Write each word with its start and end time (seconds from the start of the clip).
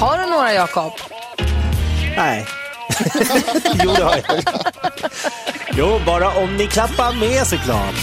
Har 0.00 0.18
du 0.18 0.30
några 0.30 0.52
Jakob? 0.52 0.92
Nej. 2.16 2.46
jo, 3.84 3.90
det 3.96 4.02
har 4.02 4.16
jag. 4.16 4.42
Jo, 5.76 6.00
bara 6.06 6.30
om 6.30 6.56
ni 6.56 6.66
klappar 6.66 7.20
med 7.20 7.46
såklart. 7.46 7.94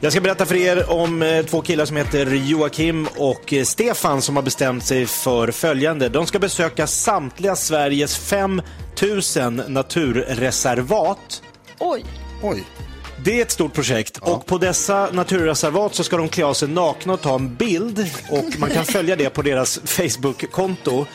Jag 0.00 0.12
ska 0.12 0.20
berätta 0.20 0.46
för 0.46 0.54
er 0.54 0.90
om 0.90 1.22
eh, 1.22 1.44
två 1.44 1.60
killar 1.60 1.84
som 1.84 1.96
heter 1.96 2.34
Joakim 2.34 3.08
och 3.16 3.52
eh, 3.52 3.64
Stefan 3.64 4.22
som 4.22 4.36
har 4.36 4.42
bestämt 4.42 4.84
sig 4.84 5.06
för 5.06 5.50
följande. 5.50 6.08
De 6.08 6.26
ska 6.26 6.38
besöka 6.38 6.86
samtliga 6.86 7.56
Sveriges 7.56 8.16
5000 8.18 9.62
naturreservat. 9.66 11.42
Oj. 11.78 12.04
Oj. 12.42 12.64
Det 13.26 13.38
är 13.38 13.42
ett 13.42 13.50
stort 13.50 13.72
projekt 13.72 14.18
och 14.18 14.46
på 14.46 14.58
dessa 14.58 15.10
naturreservat 15.12 15.94
så 15.94 16.04
ska 16.04 16.16
de 16.16 16.28
klä 16.28 16.44
av 16.44 16.54
sig 16.54 16.68
nakna 16.68 17.12
och 17.12 17.20
ta 17.20 17.34
en 17.34 17.54
bild 17.54 18.10
och 18.30 18.44
man 18.58 18.70
kan 18.70 18.84
följa 18.84 19.16
det 19.16 19.30
på 19.30 19.42
deras 19.42 19.80
Facebook-konto. 19.84 21.06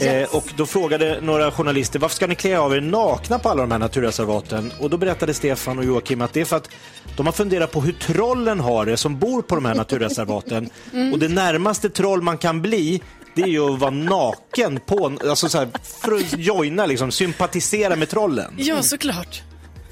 Eh, 0.00 0.36
och 0.36 0.44
då 0.56 0.66
frågade 0.66 1.20
några 1.20 1.50
journalister 1.50 1.98
varför 1.98 2.16
ska 2.16 2.26
ni 2.26 2.34
klä 2.34 2.58
av 2.58 2.74
er 2.74 2.80
nakna 2.80 3.38
på 3.38 3.48
alla 3.48 3.62
de 3.62 3.70
här 3.70 3.78
naturreservaten? 3.78 4.72
Och 4.80 4.90
då 4.90 4.96
berättade 4.96 5.34
Stefan 5.34 5.78
och 5.78 5.84
Joakim 5.84 6.20
att 6.20 6.32
det 6.32 6.40
är 6.40 6.44
för 6.44 6.56
att 6.56 6.70
de 7.16 7.26
har 7.26 7.32
funderat 7.32 7.72
på 7.72 7.80
hur 7.80 7.92
trollen 7.92 8.60
har 8.60 8.86
det 8.86 8.96
som 8.96 9.18
bor 9.18 9.42
på 9.42 9.54
de 9.54 9.64
här 9.64 9.74
naturreservaten. 9.74 10.70
Och 11.12 11.18
det 11.18 11.28
närmaste 11.28 11.90
troll 11.90 12.22
man 12.22 12.38
kan 12.38 12.62
bli 12.62 13.02
det 13.34 13.42
är 13.42 13.46
ju 13.46 13.74
att 13.74 13.80
vara 13.80 13.90
naken 13.90 14.80
på, 14.86 15.18
alltså 15.28 15.48
så 15.48 15.58
här, 15.58 15.68
för 16.02 16.12
att 16.12 16.38
joina, 16.38 16.86
liksom, 16.86 17.10
sympatisera 17.10 17.96
med 17.96 18.08
trollen. 18.08 18.54
Ja, 18.56 18.82
såklart. 18.82 19.42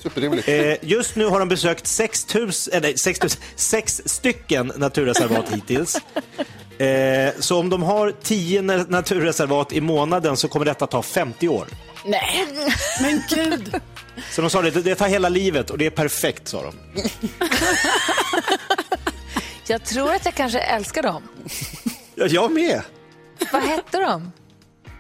Superrimligt. 0.03 0.49
Eh, 0.49 0.75
just 0.83 1.17
nu 1.17 1.25
har 1.27 1.39
de 1.39 1.49
besökt 1.49 1.87
6 1.87 2.35
000, 2.35 2.51
eller 2.73 2.97
6 2.97 3.23
000, 3.23 3.31
sex 3.57 4.03
stycken 4.07 4.73
naturreservat 4.77 5.45
hittills. 5.53 5.97
Eh, 6.79 7.31
så 7.39 7.59
om 7.61 7.71
de 7.71 7.83
har 7.83 8.15
10 8.23 8.61
na- 8.63 8.91
naturreservat 8.91 9.73
i 9.73 9.81
månaden 9.81 10.37
så 10.37 10.49
kommer 10.49 10.67
detta 10.67 10.87
ta 10.87 11.03
50 11.03 11.49
år. 11.49 11.67
Nej, 12.05 12.47
men 13.03 13.23
gud. 13.31 13.81
Så 14.31 14.41
de 14.41 14.51
sa 14.51 14.63
det, 14.63 14.71
det 14.71 14.95
tar 14.95 15.09
hela 15.09 15.29
livet 15.29 15.71
och 15.71 15.79
det 15.79 15.87
är 15.87 15.91
perfekt, 15.91 16.49
sa 16.49 16.63
de. 16.63 16.75
Jag 19.67 19.85
tror 19.85 20.15
att 20.15 20.25
jag 20.25 20.35
kanske 20.35 20.59
älskar 20.59 21.03
dem. 21.03 21.23
Ja, 22.15 22.27
jag 22.27 22.53
med. 22.53 22.83
Vad 23.53 23.63
hette 23.63 23.99
de? 23.99 24.33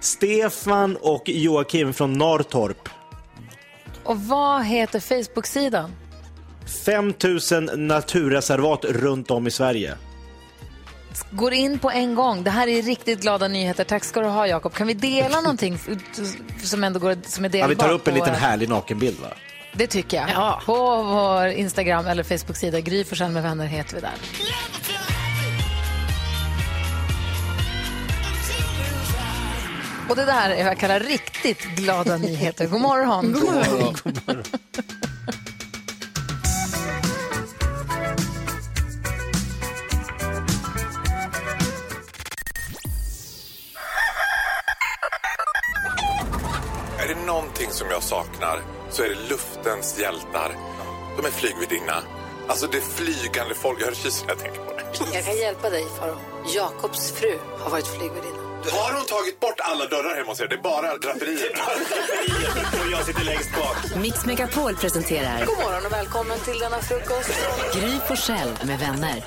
Stefan 0.00 0.96
och 0.96 1.22
Joakim 1.28 1.94
från 1.94 2.12
Norrtorp. 2.12 2.88
Och 4.08 4.20
vad 4.20 4.64
heter 4.64 5.00
Facebook-sidan? 5.00 5.90
5 6.84 7.14
000 7.52 7.78
naturreservat 7.78 8.84
runt 8.84 9.30
om 9.30 9.46
i 9.46 9.50
Sverige. 9.50 9.94
Går 11.30 11.52
in 11.52 11.78
på 11.78 11.90
en 11.90 12.14
gång. 12.14 12.44
Det 12.44 12.50
här 12.50 12.68
är 12.68 12.82
riktigt 12.82 13.20
glada 13.20 13.48
nyheter. 13.48 13.84
Tack 13.84 14.04
ska 14.04 14.20
du 14.20 14.26
ha, 14.26 14.46
Jakob. 14.46 14.74
Kan 14.74 14.86
vi 14.86 14.94
dela 14.94 15.40
någonting 15.40 15.78
som 16.62 16.84
ändå 16.84 17.00
går, 17.00 17.16
som 17.26 17.44
är 17.44 17.48
Ja, 17.48 17.52
delbart? 17.52 17.70
vi 17.70 17.76
tar 17.76 17.92
upp 17.92 18.08
en 18.08 18.14
liten 18.14 18.34
härlig 18.34 18.68
nakenbild, 18.68 19.20
va? 19.20 19.28
Det 19.72 19.86
tycker 19.86 20.16
jag. 20.16 20.30
Ja. 20.30 20.62
På 20.66 21.02
vår 21.02 21.46
Instagram 21.46 22.06
eller 22.06 22.22
Facebook-sida. 22.22 22.80
Gry 22.80 23.04
med 23.20 23.42
vänner 23.42 23.66
heter 23.66 23.94
vi 23.94 24.00
där. 24.00 24.14
Och 30.08 30.16
det 30.16 30.24
där 30.24 30.50
är 30.50 30.64
vad 30.64 30.72
jag 30.72 30.78
kallar 30.78 31.00
riktigt 31.00 31.62
glada 31.62 32.16
nyheter. 32.16 32.66
God 32.66 32.80
morgon. 32.80 33.32
God 33.32 33.44
morgon. 33.44 33.94
Är 46.98 47.08
det 47.08 47.26
någonting 47.26 47.70
som 47.70 47.88
jag 47.90 48.02
saknar 48.02 48.60
så 48.90 49.02
är 49.02 49.08
det 49.08 49.28
luftens 49.30 49.98
hjältar. 49.98 50.56
De 51.16 51.26
är 51.26 51.30
flygvärdinna. 51.30 52.02
Alltså 52.48 52.66
det 52.66 52.80
flygande 52.80 53.54
folk. 53.54 53.80
Jag 53.80 53.86
hör 53.86 53.94
kysen 53.94 54.26
när 54.26 54.34
jag 54.34 54.42
tänker 54.42 54.60
på 54.60 54.72
det. 54.72 55.14
Jag 55.14 55.24
kan 55.24 55.36
hjälpa 55.36 55.70
dig, 55.70 55.84
Faro. 55.98 56.16
Jakobs 56.54 57.12
fru 57.12 57.38
har 57.58 57.70
varit 57.70 57.86
flygvärdinna. 57.86 58.47
Har 58.64 58.92
hon 58.96 59.06
tagit 59.06 59.40
bort 59.40 59.60
alla 59.60 59.86
dörrar 59.86 60.16
hemma 60.16 60.28
hos 60.30 60.40
er? 60.40 60.48
Det 60.48 60.54
är 60.54 60.62
bara 60.62 60.96
draperier. 61.02 61.50
Och 62.84 62.90
jag 62.92 63.06
sitter 63.06 63.24
längst 63.24 63.50
bak. 63.54 63.76
Mix 64.02 64.26
Megapol 64.26 64.76
presenterar 64.76 65.46
God 65.46 65.58
morgon 65.58 65.86
och 65.86 65.92
välkommen 65.92 66.38
till 66.40 66.58
denna 66.58 66.78
frukost. 66.78 67.30
Gry 67.74 67.98
Forssell 68.08 68.48
med 68.64 68.78
vänner. 68.78 69.24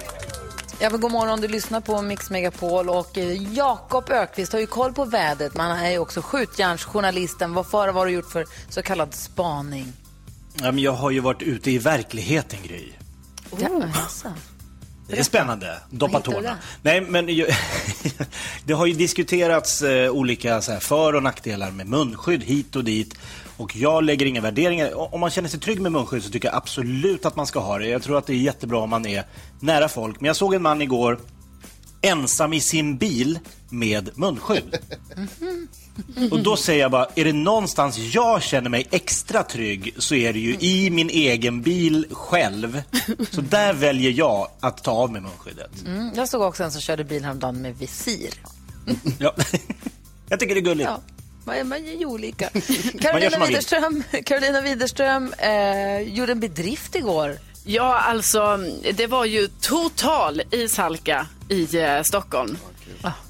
Ja, 0.80 0.90
men 0.90 1.00
god 1.02 1.12
morgon, 1.12 1.42
du 1.42 1.48
lyssnar 1.48 1.82
på 1.82 2.02
Mix 2.02 2.30
Megapol 2.30 2.90
och 2.90 3.18
eh, 3.18 3.54
Jakob 3.54 4.10
Ökvist 4.10 4.54
har 4.54 4.60
ju 4.60 4.68
koll 4.68 4.94
på 4.94 5.06
vädret. 5.06 5.56
Man 5.56 5.72
är 5.80 5.92
ju 5.92 5.98
också 6.00 6.22
skjutjärnsjournalisten. 6.22 7.54
Vad 7.54 7.68
för 7.68 7.88
vad 7.88 7.96
har 7.96 8.06
du 8.06 8.12
gjort 8.12 8.32
för 8.32 8.46
så 8.70 8.82
kallad 8.82 9.14
spaning? 9.14 9.94
Ja, 10.54 10.72
men 10.72 10.80
jag 10.80 10.92
har 10.92 11.12
ju 11.12 11.20
varit 11.20 11.42
ute 11.42 11.72
i 11.72 11.78
verkligheten, 11.78 12.60
Gry. 12.64 12.92
Ja, 13.58 13.70
alltså. 14.04 14.28
Det 15.12 15.20
är 15.20 15.24
spännande. 15.24 15.78
Doppa 15.90 16.20
tårna. 16.20 16.56
Nej, 16.82 17.02
men 17.02 17.26
det 18.66 18.74
har 18.74 18.86
ju 18.86 18.94
diskuterats 18.94 19.82
eh, 19.82 20.12
olika 20.12 20.62
så 20.62 20.72
här, 20.72 20.80
för 20.80 21.16
och 21.16 21.24
nackdelar 21.24 21.72
med 21.72 21.88
munskydd 21.88 22.44
hit 22.44 22.76
och 22.76 22.84
dit. 22.84 23.16
Och 23.58 23.76
jag 23.76 24.04
lägger 24.04 24.26
inga 24.26 24.42
värderingar. 24.42 25.14
Om 25.14 25.20
man 25.20 25.30
känner 25.30 25.50
sig 25.50 25.60
trygg 25.60 25.82
med 25.82 25.92
munskydd 25.92 26.24
så 26.24 26.30
tycker 26.30 26.48
jag 26.48 26.56
absolut 26.56 27.26
att 27.26 27.36
man 27.36 27.48
ska 27.48 27.60
ha 27.60 27.78
det. 27.78 27.88
Jag 27.88 28.04
tror 28.04 28.18
att 28.18 28.26
det 28.28 28.34
är 28.34 28.38
jättebra 28.38 28.80
om 28.80 28.90
man 28.90 29.06
är 29.06 29.24
nära 29.60 29.90
folk. 29.90 30.22
Men 30.22 30.28
jag 30.28 30.36
såg 30.36 30.54
en 30.54 30.62
man 30.62 30.82
igår 30.82 31.20
ensam 32.02 32.54
i 32.54 32.62
sin 32.62 32.98
bil 32.98 33.40
med 33.70 34.10
munskydd. 34.16 34.78
Och 36.32 36.40
då 36.44 36.58
säger 36.58 36.82
jag 36.82 36.92
bara, 36.92 37.08
är 37.16 37.26
det 37.26 37.34
någonstans 37.34 37.98
jag 37.98 38.44
känner 38.44 38.70
mig 38.70 38.88
extra 38.92 39.44
trygg 39.44 39.96
så 39.98 40.16
är 40.16 40.34
det 40.34 40.40
ju 40.40 40.58
i 40.60 40.90
min 40.90 41.10
egen 41.10 41.62
bil 41.62 42.06
själv. 42.12 42.82
Så 43.32 43.42
där 43.42 43.74
väljer 43.74 44.12
jag 44.12 44.48
att 44.60 44.84
ta 44.84 44.92
av 44.92 45.12
mig 45.12 45.22
munskyddet. 45.22 45.72
Mm, 45.86 46.12
jag 46.16 46.30
såg 46.30 46.42
också 46.42 46.64
en 46.64 46.72
som 46.72 46.82
körde 46.82 47.04
bil 47.04 47.24
häromdagen 47.24 47.62
med 47.62 47.78
visir. 47.78 48.34
Ja. 49.20 49.36
Jag 50.30 50.40
tycker 50.40 50.56
det 50.56 50.60
är 50.60 50.64
gulligt. 50.64 50.90
Ja, 50.90 51.02
man 51.46 51.56
är, 51.56 51.64
man 51.64 51.86
ju 51.86 52.06
olika. 52.06 52.50
Carolina. 53.02 53.46
Widerström, 53.46 54.04
Carolina 54.26 54.62
Widerström 54.62 55.34
eh, 55.38 56.00
gjorde 56.00 56.32
en 56.32 56.40
bedrift 56.40 56.96
igår. 56.96 57.38
Ja, 57.64 58.00
alltså 58.00 58.60
det 58.94 59.08
var 59.08 59.26
ju 59.26 59.48
total 59.62 60.42
ishalka 60.52 61.28
i 61.50 61.78
eh, 61.78 62.02
Stockholm. 62.04 62.58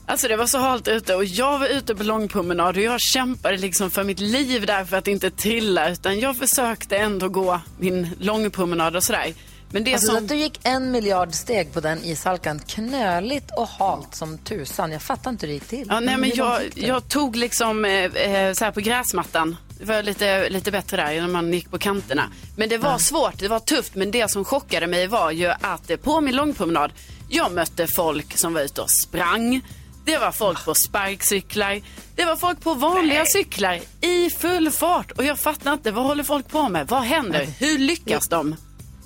Alltså 0.06 0.28
det 0.28 0.36
var 0.36 0.48
så 0.48 0.58
halt 0.58 0.88
ute 0.88 1.16
och 1.16 1.26
jag 1.26 1.60
var 1.60 1.68
ute 1.68 1.96
på 1.96 2.04
långpromenad 2.04 2.78
och 2.78 2.84
jag 2.84 3.02
kämpade 3.02 3.58
liksom 3.58 3.92
för 3.92 4.04
mitt 4.04 4.20
liv 4.20 4.66
där 4.66 4.86
för 4.86 4.98
att 4.98 5.08
inte 5.08 5.32
trilla 5.32 5.90
utan 5.90 6.20
jag 6.20 6.38
försökte 6.38 6.98
ändå 6.98 7.30
gå 7.30 7.62
min 7.80 8.10
långpromenad 8.20 8.96
och 8.96 9.04
sådär. 9.04 9.34
Men 9.70 9.84
det 9.84 9.94
Alltså 9.94 10.08
som... 10.08 10.18
att 10.18 10.28
du 10.28 10.36
gick 10.36 10.60
en 10.64 10.92
miljard 10.92 11.34
steg 11.34 11.74
på 11.74 11.80
den 11.80 12.04
ishalkan, 12.04 12.60
knöligt 12.60 13.52
och 13.58 13.68
halt 13.68 14.16
som 14.16 14.38
tusan. 14.38 14.92
Jag 14.92 15.02
fattar 15.02 15.32
inte 15.32 15.46
hur 15.46 15.48
det 15.48 15.54
gick 15.54 15.68
till. 15.68 15.88
Ja, 15.90 16.00
nej, 16.00 16.18
men 16.18 16.32
jag, 16.36 16.62
jag 16.76 17.08
tog 17.08 17.36
liksom 17.36 17.86
eh, 17.86 17.92
eh, 17.92 18.54
så 18.54 18.66
här 18.66 18.72
på 18.72 18.80
gräsmattan. 18.80 19.58
Var 19.86 20.04
lite, 20.04 20.50
lite 20.50 20.72
bättre 20.72 20.98
där 20.98 21.22
när 21.22 21.28
man 21.28 21.54
gick 21.54 21.72
på 21.72 21.78
kanterna. 21.78 22.24
Men 22.58 22.70
det 22.70 22.78
var 22.78 22.98
svårt, 22.98 23.38
det 23.40 23.48
var 23.48 23.60
tufft. 23.60 23.96
Men 23.96 24.12
det 24.12 24.32
som 24.32 24.46
chockade 24.46 24.88
mig 24.88 25.08
var 25.08 25.32
ju 25.32 25.48
att 25.62 26.02
på 26.04 26.22
min 26.22 26.36
långpromenad, 26.36 26.92
jag 27.30 27.52
mötte 27.52 27.88
folk 27.88 28.38
som 28.38 28.54
var 28.54 28.62
ute 28.62 28.82
och 28.82 28.92
sprang. 28.92 29.62
Det 30.06 30.18
var 30.18 30.32
folk 30.32 30.66
på 30.66 30.76
sparkcyklar. 30.76 31.82
Det 32.16 32.26
var 32.26 32.36
folk 32.36 32.62
på 32.62 32.74
vanliga 32.74 33.26
cyklar 33.26 33.80
i 34.02 34.30
full 34.30 34.72
fart. 34.72 35.12
Och 35.12 35.24
jag 35.26 35.40
fattar 35.40 35.74
inte, 35.74 35.92
vad 35.92 36.06
håller 36.06 36.24
folk 36.24 36.48
på 36.48 36.70
med? 36.70 36.88
Vad 36.88 37.02
händer? 37.02 37.46
Hur 37.60 37.78
lyckas 37.78 38.28
de? 38.28 38.56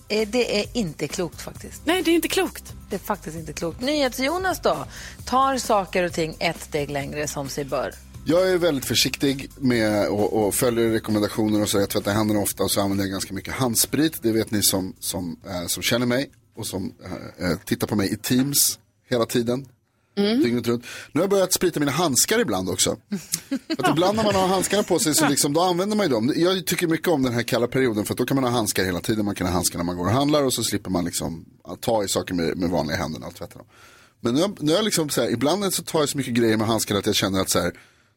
Eh, 0.07 0.27
Det 0.27 0.60
är 0.62 0.66
inte 0.74 1.07
klokt 1.07 1.42
faktiskt. 1.42 1.81
Nej, 1.86 2.01
det 2.01 2.12
är 2.12 2.16
inte 2.16 2.27
klokt. 2.27 2.74
Det 2.89 2.95
är 2.95 3.00
faktiskt 3.00 3.38
inte 3.38 3.54
klokt. 3.54 3.81
NyhetsJonas 3.81 4.60
då? 4.62 4.86
Tar 5.25 5.57
saker 5.57 6.04
och 6.04 6.13
ting 6.13 6.36
ett 6.39 6.62
steg 6.62 6.89
längre 6.89 7.27
som 7.27 7.50
sig 7.50 7.66
bör. 7.66 7.92
Jag 8.27 8.51
är 8.51 8.57
väldigt 8.57 8.86
försiktig 8.86 9.50
med 9.57 10.07
och, 10.07 10.45
och 10.48 10.56
följer 10.56 10.89
rekommendationer 10.89 11.62
och 11.62 11.69
så. 11.69 11.80
Jag 11.80 11.89
tvättar 11.89 12.13
händerna 12.13 12.39
ofta 12.39 12.63
och 12.63 12.72
så 12.72 12.81
använder 12.81 13.04
jag 13.04 13.12
ganska 13.12 13.33
mycket 13.33 13.54
handsprit. 13.54 14.19
Det 14.22 14.31
vet 14.31 14.51
ni 14.51 14.63
som, 14.63 14.95
som, 15.00 15.39
eh, 15.45 15.68
som 15.68 15.83
känner 15.83 16.06
mig 16.06 16.30
och 16.56 16.68
som 16.68 16.94
eh, 17.04 17.51
eh, 17.51 17.57
tittar 17.57 17.88
på 17.88 17.95
mig 17.95 18.13
i 18.13 18.18
Teams 18.18 18.80
hela 19.10 19.25
tiden. 19.25 19.66
Dygnet 20.16 20.68
runt. 20.68 20.86
Nu 21.12 21.19
har 21.19 21.24
jag 21.24 21.30
börjat 21.30 21.54
sprita 21.54 21.80
mina 21.80 21.92
handskar 21.92 22.39
ibland 22.39 22.69
också. 22.69 22.98
Att 23.77 23.89
ibland 23.92 24.18
när 24.18 24.24
man 24.24 24.36
har 24.36 24.48
handskarna 24.48 24.83
på 24.83 25.00
sig 25.00 25.16
så 25.16 25.30
liksom, 25.30 25.54
då 25.54 25.62
använder 25.62 25.95
man 25.98 26.06
ju 26.06 26.12
dem. 26.13 26.33
Jag 26.36 26.66
tycker 26.66 26.88
mycket 26.88 27.07
om 27.07 27.24
den 27.24 27.33
här 27.33 27.44
kalla 27.44 27.68
perioden 27.68 28.06
för 28.06 28.13
att 28.13 28.18
då 28.18 28.25
kan 28.25 28.36
man 28.36 28.44
ha 28.44 28.51
handskar 28.51 28.83
hela 28.86 29.00
tiden. 29.00 29.25
Man 29.25 29.36
kan 29.36 29.48
ha 29.48 29.54
handskar 29.54 29.77
när 29.80 29.86
man 29.86 29.98
går 29.98 30.06
och 30.06 30.12
handlar 30.12 30.44
och 30.44 30.54
så 30.54 30.63
slipper 30.63 30.89
man 30.89 31.06
liksom 31.06 31.45
ta 31.80 32.04
i 32.04 32.07
saker 32.07 32.33
med, 32.33 32.57
med 32.57 32.69
vanliga 32.69 32.98
händerna 32.98 33.27
och 33.27 33.36
tvätta 33.36 33.57
dem. 33.57 33.68
Men 34.19 34.33
nu, 34.33 34.42
nu 34.60 34.72
har 34.72 34.77
jag 34.77 34.86
liksom 34.86 35.10
så 35.10 35.22
här, 35.22 35.30
ibland 35.30 35.74
så 35.74 35.83
tar 35.83 36.00
jag 36.00 36.10
så 36.10 36.18
mycket 36.18 36.33
grejer 36.33 36.57
med 36.57 36.68
handskarna 36.68 37.00
att 37.00 37.06
jag 37.06 37.16
känner 37.16 37.42
att 37.42 37.50
så 37.50 37.60
här, 37.60 37.74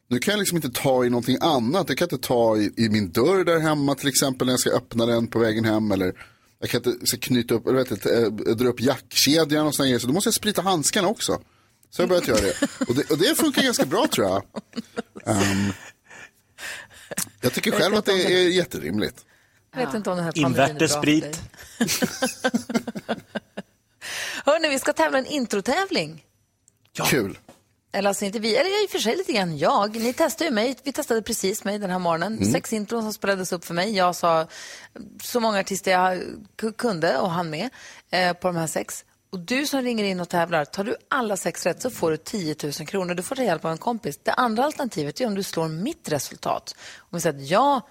nu 0.09 0.19
kan 0.19 0.31
jag 0.31 0.39
liksom 0.39 0.55
inte 0.55 0.69
ta 0.69 1.05
i 1.05 1.09
någonting 1.09 1.37
annat. 1.41 1.89
Jag 1.89 1.97
kan 1.97 2.05
inte 2.05 2.27
ta 2.27 2.57
i, 2.57 2.73
i 2.77 2.89
min 2.89 3.11
dörr 3.11 3.43
där 3.43 3.59
hemma 3.59 3.95
till 3.95 4.07
exempel 4.07 4.45
när 4.45 4.53
jag 4.53 4.59
ska 4.59 4.69
öppna 4.69 5.05
den 5.05 5.27
på 5.27 5.39
vägen 5.39 5.65
hem. 5.65 5.91
Eller 5.91 6.13
jag 6.59 6.69
kan 6.69 6.77
inte 6.85 7.07
så 7.07 7.19
knyta 7.19 7.53
upp, 7.53 7.67
eller 7.67 7.77
vet 7.77 7.91
inte, 7.91 8.17
eh, 8.17 8.55
dra 8.55 8.67
upp 8.67 8.81
jackkedjan 8.81 9.67
och 9.67 9.75
sådana 9.75 9.87
grejer. 9.87 9.99
Så 9.99 10.07
då 10.07 10.13
måste 10.13 10.27
jag 10.27 10.33
sprita 10.33 10.61
handskarna 10.61 11.07
också. 11.07 11.39
Så 11.89 12.01
jag 12.01 12.07
har 12.07 12.09
börjat 12.09 12.27
göra 12.27 12.41
det. 12.41 12.53
Och 12.87 12.95
det, 12.95 13.11
och 13.11 13.17
det 13.17 13.37
funkar 13.37 13.61
ganska 13.61 13.85
bra 13.85 14.07
tror 14.07 14.27
jag. 14.27 14.43
Ehm, 15.25 15.73
jag 17.41 17.53
tycker 17.53 17.71
själv 17.71 17.95
att 17.95 18.05
det 18.05 18.11
är 18.11 18.49
jätterimligt. 18.49 19.25
Jag 19.71 19.85
vet 19.85 19.95
inte 19.95 20.09
om 20.09 20.17
den 20.17 20.25
här 20.25 20.31
dig. 21.21 21.33
Hörni, 24.45 24.69
vi 24.69 24.79
ska 24.79 24.93
tävla 24.93 25.17
en 25.17 25.25
introtävling. 25.25 26.25
Kul. 27.09 27.37
Eller 27.91 28.09
alltså 28.09 28.25
inte 28.25 28.39
vi, 28.39 28.55
eller 28.55 28.83
i 28.83 28.85
och 28.85 28.89
för 28.89 28.99
sig 28.99 29.15
lite 29.15 29.33
grann 29.33 29.57
jag. 29.57 29.95
Ni 29.95 30.13
testade 30.13 30.49
ju 30.49 30.55
mig, 30.55 30.75
vi 30.83 30.91
testade 30.91 31.21
precis 31.21 31.63
mig 31.63 31.79
den 31.79 31.89
här 31.89 31.99
morgonen. 31.99 32.45
Sex 32.45 32.73
intron 32.73 33.01
som 33.01 33.13
spelades 33.13 33.51
upp 33.51 33.65
för 33.65 33.73
mig. 33.73 33.95
Jag 33.95 34.15
sa 34.15 34.47
så 35.23 35.39
många 35.39 35.59
artister 35.59 35.91
jag 35.91 36.21
kunde 36.77 37.17
och 37.17 37.31
hann 37.31 37.49
med 37.49 37.69
eh, 38.09 38.33
på 38.33 38.47
de 38.47 38.55
här 38.55 38.67
sex. 38.67 39.05
Och 39.31 39.39
du 39.39 39.65
som 39.65 39.81
ringer 39.81 40.03
in 40.03 40.19
och 40.19 40.29
tävlar, 40.29 40.65
tar 40.65 40.83
du 40.83 40.95
alla 41.07 41.37
sex 41.37 41.65
rätt 41.65 41.81
så 41.81 41.89
får 41.89 42.11
du 42.11 42.17
10 42.17 42.55
000 42.63 42.73
kronor. 42.73 43.13
Du 43.13 43.23
får 43.23 43.35
ta 43.35 43.43
hjälp 43.43 43.65
av 43.65 43.71
en 43.71 43.77
kompis. 43.77 44.19
Det 44.23 44.31
andra 44.31 44.63
alternativet 44.63 45.21
är 45.21 45.27
om 45.27 45.35
du 45.35 45.43
slår 45.43 45.67
mitt 45.67 46.11
resultat. 46.11 46.75
Om 46.97 47.07
vi 47.11 47.21
säger 47.21 47.39
att 47.39 47.49
jag 47.49 47.81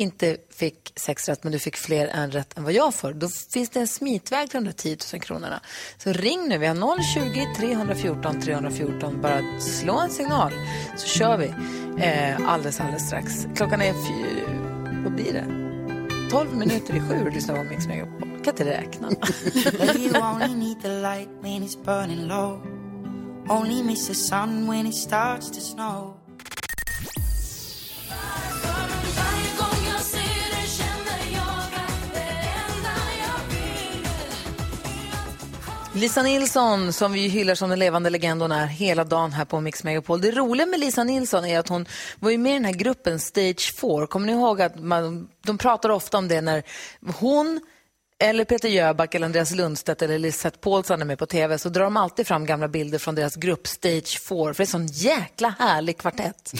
inte 0.00 0.36
fick 0.50 0.92
sex 0.96 1.28
rätt 1.28 1.44
men 1.44 1.52
du 1.52 1.58
fick 1.58 1.76
fler 1.76 2.06
än 2.06 2.30
rätt 2.30 2.58
än 2.58 2.64
vad 2.64 2.72
jag 2.72 2.94
får. 2.94 3.12
Då 3.12 3.28
finns 3.28 3.70
det 3.70 3.80
en 3.80 3.88
smitväg 3.88 4.50
till 4.50 4.60
de 4.60 4.64
där 4.64 4.72
10 4.72 4.96
000 5.12 5.22
kronorna. 5.22 5.60
Så 5.98 6.12
ring 6.12 6.48
nu, 6.48 6.58
vi 6.58 6.66
har 6.66 7.02
020 7.14 7.54
314 7.56 8.40
314. 8.40 9.20
Bara 9.20 9.60
slå 9.60 9.98
en 9.98 10.10
signal 10.10 10.52
så 10.96 11.06
kör 11.06 11.36
vi 11.36 11.46
eh, 12.04 12.48
alldeles, 12.48 12.80
alldeles 12.80 13.06
strax. 13.06 13.46
Klockan 13.56 13.82
är, 13.82 13.92
fy, 13.92 14.42
vad 15.02 15.12
blir 15.12 15.32
det? 15.32 15.44
12 16.30 16.56
minuter 16.56 16.96
i 16.96 17.00
sju 17.00 17.26
och 17.26 17.32
lyssnar 17.32 17.56
på 17.56 17.62
Mix 17.62 17.86
Megapol. 17.86 18.28
Jag 18.34 18.44
kan 18.44 18.52
inte 18.52 18.64
räkna. 18.64 19.08
Only 23.50 23.82
miss 23.82 24.06
the 24.06 24.14
sun 24.14 24.66
when 24.66 24.86
it 24.86 24.94
starts 24.94 25.50
to 25.50 25.60
snow. 25.60 26.18
Lisa 35.98 36.22
Nilsson, 36.22 36.92
som 36.92 37.12
vi 37.12 37.28
hyllar 37.28 37.54
som 37.54 37.70
den 37.70 37.78
levande 37.78 38.10
legend 38.10 38.42
hon 38.42 38.52
är 38.52 38.66
hela 38.66 39.04
dagen 39.04 39.32
här 39.32 39.44
på 39.44 39.60
Mix 39.60 39.84
Megapol. 39.84 40.20
Det 40.20 40.30
roliga 40.30 40.66
med 40.66 40.80
Lisa 40.80 41.04
Nilsson 41.04 41.44
är 41.44 41.58
att 41.58 41.68
hon 41.68 41.86
var 42.18 42.30
ju 42.30 42.38
med 42.38 42.50
i 42.50 42.54
den 42.54 42.64
här 42.64 42.72
gruppen 42.72 43.20
Stage 43.20 43.74
4. 43.74 44.06
Kommer 44.06 44.26
ni 44.26 44.32
ihåg 44.32 44.62
att 44.62 44.80
man, 44.80 45.28
de 45.44 45.58
pratar 45.58 45.90
ofta 45.90 46.18
om 46.18 46.28
det 46.28 46.40
när 46.40 46.62
hon 47.18 47.60
eller 48.18 48.44
Peter 48.44 48.68
Jöback 48.68 49.14
eller 49.14 49.26
Andreas 49.26 49.54
Lundstedt 49.54 50.02
eller 50.02 50.18
Lisette 50.18 50.58
Paulsson 50.58 51.00
är 51.00 51.06
med 51.06 51.18
på 51.18 51.26
tv 51.26 51.58
så 51.58 51.68
drar 51.68 51.84
de 51.84 51.96
alltid 51.96 52.26
fram 52.26 52.46
gamla 52.46 52.68
bilder 52.68 52.98
från 52.98 53.14
deras 53.14 53.36
grupp 53.36 53.66
Stage 53.66 54.20
4 54.20 54.54
för 54.54 54.54
det 54.54 54.60
är 54.60 54.60
en 54.60 54.66
sån 54.66 54.86
jäkla 54.86 55.54
härlig 55.58 55.98
kvartett. 55.98 56.52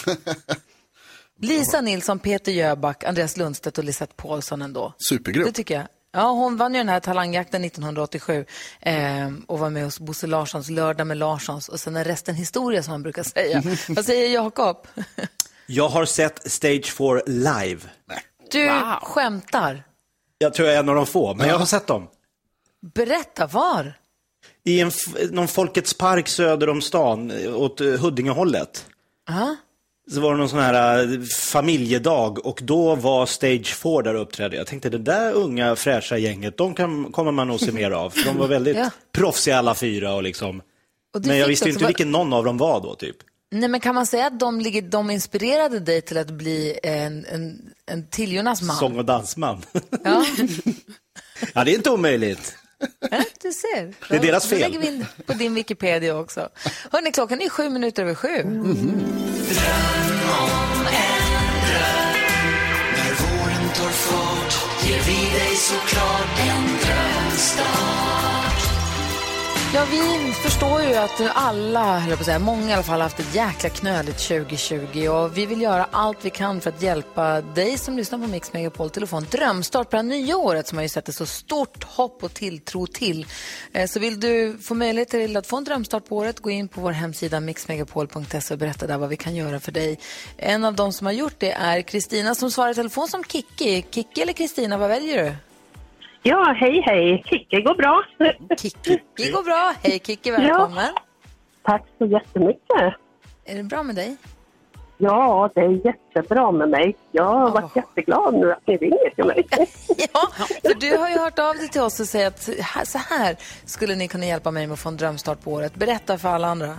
Lisa 1.40 1.80
Nilsson, 1.80 2.18
Peter 2.18 2.52
Jöback, 2.52 3.04
Andreas 3.04 3.36
Lundstedt 3.36 3.78
och 3.78 3.84
Lisette 3.84 4.14
Paulsson 4.16 4.62
ändå. 4.62 4.94
Supergrupp. 4.98 5.46
Det 5.46 5.52
tycker 5.52 5.74
jag. 5.74 5.86
Ja, 6.12 6.30
hon 6.30 6.56
vann 6.56 6.74
ju 6.74 6.80
den 6.80 6.88
här 6.88 7.00
talangjakten 7.00 7.64
1987 7.64 8.44
eh, 8.80 9.30
och 9.46 9.58
var 9.58 9.70
med 9.70 9.84
hos 9.84 10.00
Bosse 10.00 10.26
Larssons 10.26 10.68
Lördag 10.70 11.06
med 11.06 11.16
Larssons 11.16 11.68
och 11.68 11.80
sen 11.80 11.96
är 11.96 12.04
resten 12.04 12.34
historia 12.34 12.82
som 12.82 12.90
man 12.92 13.02
brukar 13.02 13.22
säga. 13.22 13.62
Vad 13.88 14.04
säger 14.04 14.28
Jakob? 14.28 14.86
Jag 15.66 15.88
har 15.88 16.04
sett 16.04 16.50
Stage 16.50 16.92
4 16.92 17.20
live. 17.26 17.80
Du 18.50 18.70
skämtar. 19.02 19.82
Jag 20.38 20.54
tror 20.54 20.68
jag 20.68 20.76
är 20.76 20.80
en 20.80 20.88
av 20.88 20.94
de 20.94 21.06
få, 21.06 21.34
men 21.34 21.48
jag 21.48 21.58
har 21.58 21.66
sett 21.66 21.86
dem. 21.86 22.08
Berätta, 22.94 23.46
var? 23.46 23.94
I 24.64 24.80
en, 24.80 24.90
någon 25.30 25.48
Folkets 25.48 25.94
park 25.94 26.28
söder 26.28 26.68
om 26.68 26.82
stan, 26.82 27.30
eh, 27.30 27.56
åt 27.56 27.80
eh, 27.80 27.86
Huddingehållet. 27.86 28.86
Ja. 29.28 29.56
Så 30.10 30.20
var 30.20 30.32
det 30.32 30.38
någon 30.38 30.48
sån 30.48 30.58
här 30.58 31.02
eh, 31.12 31.20
familjedag 31.22 32.46
och 32.46 32.60
då 32.62 32.94
var 32.94 33.26
Stage 33.26 33.74
4 33.74 34.02
där 34.02 34.14
och 34.14 34.22
uppträdde. 34.22 34.56
Jag 34.56 34.66
tänkte 34.66 34.90
det 34.90 34.98
där 34.98 35.32
unga 35.32 35.76
fräscha 35.76 36.18
gänget, 36.18 36.56
de 36.56 36.74
kan, 36.74 37.12
kommer 37.12 37.32
man 37.32 37.48
nog 37.48 37.60
se 37.60 37.72
mer 37.72 37.90
av. 37.90 38.10
För 38.10 38.24
de 38.24 38.36
var 38.36 38.48
väldigt 38.48 38.76
Ja. 38.76 38.90
proffsiga 39.12 39.58
alla 39.58 39.74
fyra 39.74 40.14
och 40.14 40.22
liksom. 40.22 40.62
Och 41.14 41.26
Men 41.26 41.36
jag 41.38 41.48
visste 41.48 41.68
inte 41.68 41.78
vara- 41.80 41.88
vilken 41.88 42.10
någon 42.10 42.32
av 42.32 42.44
dem 42.44 42.58
var 42.58 42.80
då 42.80 42.94
typ. 42.94 43.16
Nej, 43.50 43.68
men 43.68 43.80
kan 43.80 43.94
man 43.94 44.06
säga 44.06 44.26
att 44.26 44.40
de, 44.40 44.60
ligger, 44.60 44.82
de 44.82 45.10
inspirerade 45.10 45.80
dig 45.80 46.02
till 46.02 46.18
att 46.18 46.30
bli 46.30 46.78
en, 46.82 47.24
en, 47.24 47.58
en 47.86 48.06
till 48.06 48.32
Jonas 48.32 48.62
man? 48.62 48.76
Sång 48.76 48.98
och 48.98 49.04
dansman. 49.04 49.62
Ja. 50.04 50.24
ja, 51.54 51.64
det 51.64 51.70
är 51.72 51.74
inte 51.74 51.90
omöjligt. 51.90 52.54
Ja, 53.10 53.24
du 53.42 53.52
ser. 53.52 53.94
Det 54.08 54.16
är 54.16 54.20
deras 54.20 54.42
Då 54.42 54.48
fel. 54.48 54.60
lägger 54.60 54.78
vi 54.80 54.86
in 54.86 55.06
på 55.26 55.32
din 55.32 55.54
Wikipedia 55.54 56.16
också. 56.16 56.48
Hörrni, 56.92 57.12
klockan 57.12 57.40
är 57.40 57.48
sju 57.48 57.70
minuter 57.70 58.02
över 58.02 58.14
sju. 58.14 58.44
När 62.96 63.12
våren 63.20 63.68
tar 63.76 63.90
fart 63.90 64.54
ger 64.88 65.00
vi 65.06 65.38
dig 65.38 65.56
såklart 65.56 66.38
en 66.40 66.64
drömstart. 66.64 68.57
Ja, 69.74 69.86
vi 69.90 70.32
förstår 70.32 70.82
ju 70.82 70.94
att 70.94 71.20
alla, 71.34 71.98
höll 71.98 72.16
på 72.16 72.20
att 72.20 72.24
säga, 72.24 72.38
många 72.38 72.70
i 72.70 72.72
alla 72.72 72.82
fall 72.82 73.00
har 73.00 73.02
haft 73.02 73.20
ett 73.20 73.34
jäkla 73.34 73.68
knöligt 73.68 74.18
2020 74.18 75.08
och 75.08 75.38
vi 75.38 75.46
vill 75.46 75.60
göra 75.60 75.86
allt 75.90 76.24
vi 76.24 76.30
kan 76.30 76.60
för 76.60 76.70
att 76.70 76.82
hjälpa 76.82 77.40
dig 77.40 77.78
som 77.78 77.96
lyssnar 77.96 78.18
på 78.18 78.26
Mix 78.26 78.52
Megapol 78.52 78.90
till 78.90 79.02
att 79.02 79.10
få 79.10 79.16
en 79.16 79.26
drömstart 79.30 79.90
på 79.90 79.96
det 79.96 80.02
här 80.02 80.08
nya 80.08 80.36
året 80.36 80.68
som 80.68 80.78
har 80.78 80.82
ju 80.82 80.88
sätter 80.88 81.12
så 81.12 81.26
stort 81.26 81.84
hopp 81.84 82.24
och 82.24 82.34
tilltro 82.34 82.86
till. 82.86 83.26
Eh, 83.72 83.86
så 83.86 84.00
vill 84.00 84.20
du 84.20 84.58
få 84.62 84.74
möjlighet 84.74 85.08
till 85.08 85.36
att 85.36 85.46
få 85.46 85.56
en 85.56 85.64
drömstart 85.64 86.08
på 86.08 86.16
året, 86.16 86.40
gå 86.40 86.50
in 86.50 86.68
på 86.68 86.80
vår 86.80 86.92
hemsida 86.92 87.40
mixmegapol.se 87.40 88.54
och 88.54 88.58
berätta 88.58 88.86
där 88.86 88.98
vad 88.98 89.08
vi 89.08 89.16
kan 89.16 89.34
göra 89.34 89.60
för 89.60 89.72
dig. 89.72 89.98
En 90.36 90.64
av 90.64 90.74
de 90.74 90.92
som 90.92 91.06
har 91.06 91.12
gjort 91.12 91.34
det 91.38 91.52
är 91.52 91.82
Kristina 91.82 92.34
som 92.34 92.50
svarar 92.50 92.70
i 92.70 92.74
telefon 92.74 93.08
som 93.08 93.24
Kikki. 93.24 93.84
Kikki 93.90 94.22
eller 94.22 94.32
Kristina, 94.32 94.78
vad 94.78 94.88
väljer 94.88 95.24
du? 95.24 95.47
Ja, 96.22 96.54
hej 96.56 96.82
hej. 96.86 97.22
Kicke 97.26 97.60
går 97.60 97.74
bra. 97.74 98.02
Kikki. 98.56 99.00
Det 99.16 99.30
går 99.30 99.42
bra. 99.42 99.72
Hej 99.82 100.00
Kikki, 100.04 100.30
välkommen. 100.30 100.88
Tack 101.62 101.82
så 101.98 102.06
jättemycket. 102.06 102.94
Är 103.44 103.56
det 103.56 103.62
bra 103.62 103.82
med 103.82 103.94
dig? 103.96 104.16
Ja, 104.98 105.50
det 105.54 105.60
är 105.60 105.86
jättebra 105.86 106.50
med 106.50 106.68
mig. 106.68 106.96
Jag 107.12 107.24
har 107.24 107.50
varit 107.50 107.76
jätteglad 107.76 108.34
nu 108.34 108.52
att 108.52 108.66
ni 108.66 108.76
ringer 108.76 109.14
till 109.14 109.24
mig. 109.24 109.46
Ja, 110.12 110.28
för 110.62 110.80
du 110.80 110.96
har 110.98 111.08
ju 111.08 111.18
hört 111.18 111.38
av 111.38 111.54
dig 111.54 111.68
till 111.68 111.80
oss 111.80 112.00
och 112.00 112.06
säger 112.06 112.26
att 112.26 112.88
så 112.88 112.98
här 112.98 113.36
skulle 113.64 113.94
ni 113.94 114.08
kunna 114.08 114.26
hjälpa 114.26 114.50
mig 114.50 114.66
med 114.66 114.74
att 114.74 114.80
få 114.80 114.88
en 114.88 114.96
drömstart 114.96 115.44
på 115.44 115.52
året. 115.52 115.74
Berätta 115.74 116.18
för 116.18 116.28
alla 116.28 116.48
andra. 116.48 116.74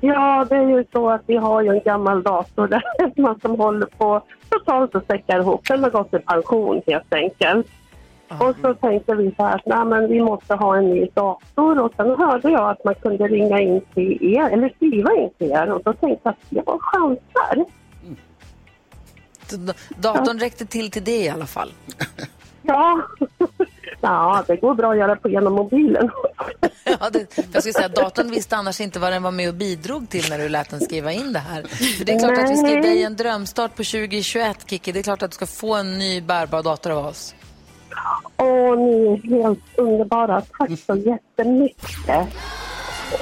Ja, 0.00 0.46
det 0.48 0.56
är 0.56 0.68
ju 0.68 0.84
så 0.92 1.10
att 1.10 1.22
vi 1.26 1.36
har 1.36 1.62
ju 1.62 1.68
en 1.70 1.82
gammal 1.82 2.22
dator 2.22 2.68
där 2.68 2.82
man 3.22 3.40
som 3.40 3.60
håller 3.60 3.86
på 3.86 4.22
totalt 4.48 4.94
att 4.94 5.06
säcka 5.06 5.36
ihop. 5.36 5.66
Den 5.68 5.82
har 5.82 5.90
gått 5.90 6.14
i 6.14 6.18
pension 6.18 6.82
helt 6.86 7.14
enkelt. 7.14 7.66
Och 8.28 8.54
så 8.62 8.74
tänkte 8.74 9.14
vi 9.14 9.34
så 9.36 9.44
här 9.44 9.54
att 9.56 9.66
nej, 9.66 9.84
men 9.84 10.08
vi 10.08 10.20
måste 10.22 10.54
ha 10.54 10.76
en 10.76 10.90
ny 10.90 11.06
dator 11.14 11.78
och 11.80 11.92
sen 11.96 12.06
hörde 12.18 12.50
jag 12.50 12.70
att 12.70 12.84
man 12.84 12.94
kunde 12.94 13.24
ringa 13.28 13.60
in 13.60 13.80
till 13.94 14.34
er 14.36 14.50
eller 14.50 14.68
skriva 14.76 15.12
in 15.16 15.30
till 15.38 15.50
er 15.50 15.72
och 15.72 15.82
då 15.84 15.92
tänkte 15.92 16.20
jag 16.24 16.32
att 16.32 16.66
jag 16.66 16.80
chansar. 16.82 17.64
D- 19.50 19.72
Datorn 19.96 20.38
räckte 20.38 20.66
till 20.66 20.90
till 20.90 21.04
det 21.04 21.16
i 21.24 21.28
alla 21.28 21.46
fall. 21.46 21.72
Ja. 22.68 23.02
ja, 24.00 24.44
det 24.46 24.56
går 24.56 24.74
bra 24.74 24.90
att 24.92 24.98
göra 24.98 25.16
på 25.16 25.28
genom 25.28 25.52
mobilen. 25.52 26.10
Ja, 27.00 27.10
det, 27.10 27.34
för 27.34 27.44
jag 27.52 27.62
skulle 27.62 27.72
säga 27.72 27.88
datorn 27.88 28.30
visste 28.30 28.56
annars 28.56 28.80
inte 28.80 28.98
vad 28.98 29.12
den 29.12 29.22
var 29.22 29.30
med 29.30 29.48
och 29.48 29.54
bidrog 29.54 30.08
till 30.08 30.30
när 30.30 30.38
du 30.38 30.48
lät 30.48 30.70
den 30.70 30.80
skriva 30.80 31.12
in 31.12 31.32
det 31.32 31.38
här. 31.38 31.62
För 31.98 32.04
det 32.04 32.12
är 32.12 32.18
klart 32.18 32.38
att 32.38 32.50
vi 32.50 32.56
ska 32.56 32.68
ge 32.70 32.80
dig 32.80 33.02
en 33.02 33.16
drömstart 33.16 33.70
på 33.70 33.76
2021, 33.84 34.70
Kiki. 34.70 34.92
Det 34.92 34.98
är 34.98 35.02
klart 35.02 35.22
att 35.22 35.30
du 35.30 35.34
ska 35.34 35.46
få 35.46 35.74
en 35.74 35.98
ny 35.98 36.20
bärbar 36.20 36.62
dator 36.62 36.90
av 36.90 37.06
oss. 37.06 37.34
Åh, 38.36 38.78
ni 38.78 39.06
är 39.06 39.30
helt 39.30 39.78
underbara. 39.78 40.42
Tack 40.58 40.70
så 40.86 40.96
jättemycket. 41.36 42.28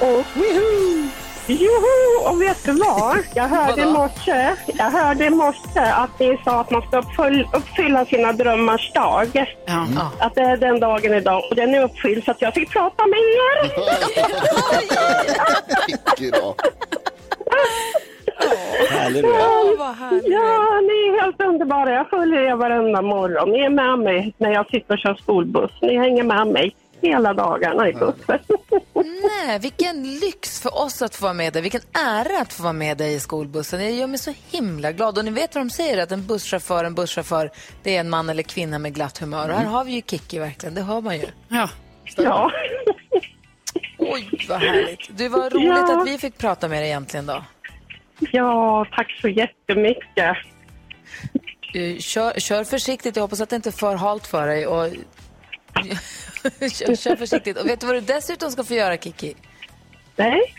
Och, 0.01 0.25
Joho! 1.47 2.29
Och 2.29 2.41
vet 2.41 2.65
du 2.65 2.71
vad? 2.71 3.17
Jag 3.35 3.47
hörde 3.47 3.81
i 3.81 3.85
morse, 3.85 4.55
jag 4.65 4.91
hörde 4.91 5.25
i 5.25 5.29
morse 5.29 5.79
att 5.79 6.19
ni 6.19 6.39
sa 6.45 6.61
att 6.61 6.71
man 6.71 6.81
ska 6.81 6.97
uppfyll, 6.97 7.47
uppfylla 7.53 8.05
sina 8.05 8.33
drömmars 8.33 8.91
dag. 8.93 9.55
Ja. 9.65 9.87
Att 10.19 10.35
det 10.35 10.41
är 10.41 10.57
den 10.57 10.79
dagen 10.79 11.13
idag 11.13 11.43
och 11.49 11.55
den 11.55 11.75
är 11.75 11.83
uppfylld 11.83 12.23
så 12.23 12.31
att 12.31 12.41
jag 12.41 12.53
fick 12.53 12.69
prata 12.71 13.03
med 13.07 13.19
er. 13.19 13.71
Härlig 18.89 19.23
du 19.23 19.29
är. 19.29 19.77
Vad. 19.77 19.95
Ja, 20.11 20.81
ni 20.81 21.07
är 21.17 21.21
helt 21.21 21.41
underbara. 21.41 21.91
Jag 21.91 22.09
följer 22.09 22.41
er 22.41 22.55
varenda 22.55 23.01
morgon. 23.01 23.49
Ni 23.49 23.59
är 23.59 23.69
med 23.69 23.99
mig 23.99 24.33
när 24.37 24.51
jag 24.53 24.69
sitter 24.69 24.93
och 24.93 24.99
kör 24.99 25.15
skolbuss. 25.15 25.71
Ni 25.81 25.97
hänger 25.97 26.23
med 26.23 26.47
mig 26.47 26.75
hela 27.01 27.33
dagarna 27.33 27.89
i 27.89 27.93
bussen. 27.93 28.39
Nej, 29.47 29.59
vilken 29.59 30.03
lyx 30.19 30.61
för 30.61 30.77
oss 30.77 31.01
att 31.01 31.15
få 31.15 31.23
vara 31.23 31.33
med 31.33 31.53
dig. 31.53 31.61
Vilken 31.61 31.81
ära 31.93 32.41
att 32.41 32.53
få 32.53 32.63
vara 32.63 32.73
med 32.73 32.97
dig 32.97 33.13
i 33.13 33.19
skolbussen. 33.19 33.79
Det 33.79 33.89
gör 33.89 34.07
mig 34.07 34.17
så 34.19 34.33
himla 34.51 34.91
glad. 34.91 35.17
Och 35.17 35.25
ni 35.25 35.31
vet 35.31 35.55
vad 35.55 35.63
de 35.65 35.69
säger, 35.69 36.03
att 36.03 36.11
en 36.11 36.25
busschaufför, 36.27 36.83
en 36.83 36.95
busschaufför, 36.95 37.51
det 37.83 37.95
är 37.95 37.99
en 37.99 38.09
man 38.09 38.29
eller 38.29 38.43
kvinna 38.43 38.79
med 38.79 38.93
glatt 38.93 39.17
humör. 39.17 39.49
Och 39.49 39.55
här 39.55 39.65
har 39.65 39.83
vi 39.85 39.91
ju 39.91 40.01
Kiki 40.01 40.39
verkligen, 40.39 40.75
det 40.75 40.81
hör 40.81 41.01
man 41.01 41.17
ju. 41.17 41.25
Ja. 41.47 41.69
Ja. 42.17 42.51
Oj, 43.97 44.29
vad 44.49 44.59
härligt. 44.59 45.17
Du, 45.17 45.27
var 45.27 45.49
roligt 45.49 45.67
Ja. 45.67 46.01
att 46.01 46.07
vi 46.07 46.17
fick 46.17 46.37
prata 46.37 46.67
med 46.67 46.81
dig 46.81 46.87
egentligen 46.89 47.25
då. 47.25 47.43
Ja, 48.19 48.85
tack 48.95 49.11
så 49.21 49.27
jättemycket. 49.27 50.37
Eh, 51.73 51.97
Kör, 51.99 52.39
kör 52.39 52.63
försiktigt, 52.63 53.15
jag 53.15 53.23
hoppas 53.23 53.41
att 53.41 53.49
det 53.49 53.55
inte 53.55 53.69
är 53.69 53.71
för 53.71 53.95
halt 53.95 54.27
för 54.27 54.47
dig. 54.47 54.67
Och... 54.67 54.89
kör, 56.59 56.95
kör 57.03 57.15
försiktigt. 57.15 57.57
Och 57.57 57.67
vet 57.67 57.79
du 57.79 57.87
vad 57.87 57.95
du 57.95 58.01
dessutom 58.01 58.51
ska 58.51 58.63
få 58.63 58.73
göra, 58.73 58.97
Kiki? 58.97 59.35
Nej? 60.15 60.55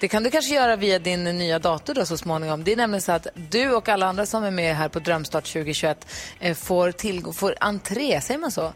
Det 0.00 0.08
kan 0.08 0.22
du 0.22 0.30
kanske 0.30 0.54
göra 0.54 0.76
via 0.76 0.98
din 0.98 1.24
nya 1.24 1.58
dator 1.58 1.94
då 1.94 2.06
så 2.06 2.16
småningom. 2.16 2.64
Det 2.64 2.72
är 2.72 2.76
nämligen 2.76 3.02
så 3.02 3.12
att 3.12 3.26
du 3.34 3.74
och 3.74 3.88
alla 3.88 4.06
andra 4.06 4.26
som 4.26 4.44
är 4.44 4.50
med 4.50 4.76
här 4.76 4.88
på 4.88 4.98
Drömstart 4.98 5.44
2021 5.44 6.06
eh, 6.40 6.54
får, 6.54 7.32
får 7.32 7.54
entré, 7.60 8.20
säger 8.20 8.40
man 8.40 8.50
så? 8.50 8.72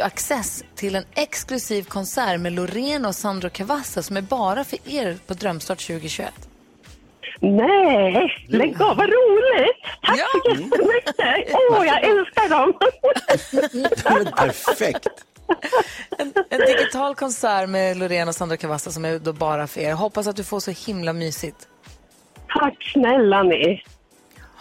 Access 0.00 0.64
till 0.74 0.94
en 0.94 1.04
exklusiv 1.14 1.82
konsert 1.82 2.40
med 2.40 2.52
Loreen 2.52 3.04
och 3.04 3.14
Sandro 3.14 3.50
Cavazza 3.50 4.02
som 4.02 4.16
är 4.16 4.22
bara 4.22 4.64
för 4.64 4.78
er 4.88 5.18
på 5.26 5.34
Drömstart 5.34 5.86
2021. 5.86 6.48
Nej, 7.40 8.44
lägg 8.48 8.82
av, 8.82 8.96
vad 8.96 9.06
roligt! 9.08 9.76
Tack 10.02 10.18
Ja. 10.18 10.26
så 10.42 10.48
jättemycket! 10.50 11.54
Åh, 11.70 11.86
jag 11.86 12.04
älskar 12.04 12.48
dem! 12.48 12.72
Perfekt. 14.36 15.08
En 16.50 16.58
digital 16.60 17.14
konsert 17.14 17.68
med 17.68 17.96
Loreen 17.96 18.28
och 18.28 18.34
Sandro 18.34 18.56
Cavazza 18.56 18.90
som 18.90 19.04
är 19.04 19.18
då 19.18 19.32
bara 19.32 19.66
för 19.66 19.80
er. 19.80 19.92
Hoppas 19.94 20.26
att 20.26 20.36
du 20.36 20.44
får 20.44 20.60
så 20.60 20.70
himla 20.86 21.12
mysigt. 21.12 21.68
Tack 22.48 22.90
snälla 22.92 23.42
ni! 23.42 23.82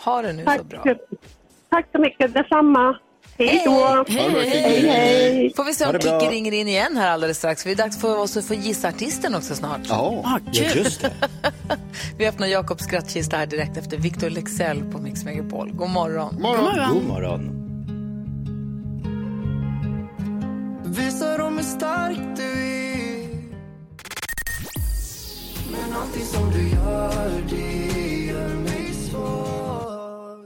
Ha 0.05 0.21
det 0.21 0.33
nu 0.33 0.45
Tack, 0.45 0.57
så 0.57 0.63
bra. 0.63 0.83
tack 1.69 1.85
så 1.91 1.99
mycket, 2.01 2.33
detsamma! 2.33 2.97
Hej 3.37 3.61
då! 3.65 4.05
Hej, 4.07 4.29
hej! 4.49 4.87
hej. 4.87 5.53
Får 5.55 5.63
vi 5.63 5.73
se 5.73 5.85
om. 5.85 5.93
Kikki 5.93 6.35
ringer 6.35 6.51
in 6.51 6.67
igen 6.67 6.97
här 6.97 7.11
alldeles 7.11 7.37
strax. 7.37 7.63
För 7.63 7.69
det 7.69 7.73
är 7.73 7.77
dags 7.77 8.01
för 8.01 8.17
oss 8.17 8.37
att 8.37 8.45
få 8.45 8.53
gissa 8.53 8.87
artisten 8.87 9.35
också 9.35 9.55
snart. 9.55 9.81
Ja. 9.89 10.21
Ah, 10.25 10.39
just 10.51 11.01
det. 11.01 11.11
Vi 12.17 12.27
öppnar 12.27 12.47
Jakobs 12.47 12.83
skrattkista 12.83 13.37
här 13.37 13.45
direkt 13.45 13.77
efter 13.77 13.97
Victor 13.97 14.29
Lexell 14.29 14.83
på 14.91 14.97
Mix 14.97 15.23
Megapol. 15.23 15.71
God 15.71 15.89
morgon. 15.89 16.41
Morgon. 16.41 16.93
God 16.93 17.03
morgon. 17.03 17.59
Visa 20.85 21.37
dem 21.37 21.57
hur 21.57 21.63
stark 21.63 22.17
du 22.35 22.43
är 22.43 22.93
Men 25.71 25.93
allting 26.01 26.25
som 26.25 26.51
du 26.51 26.69
gör, 26.69 27.31
det 27.49 28.25
gör 28.25 28.55
mig 28.55 28.93
svag 28.93 29.62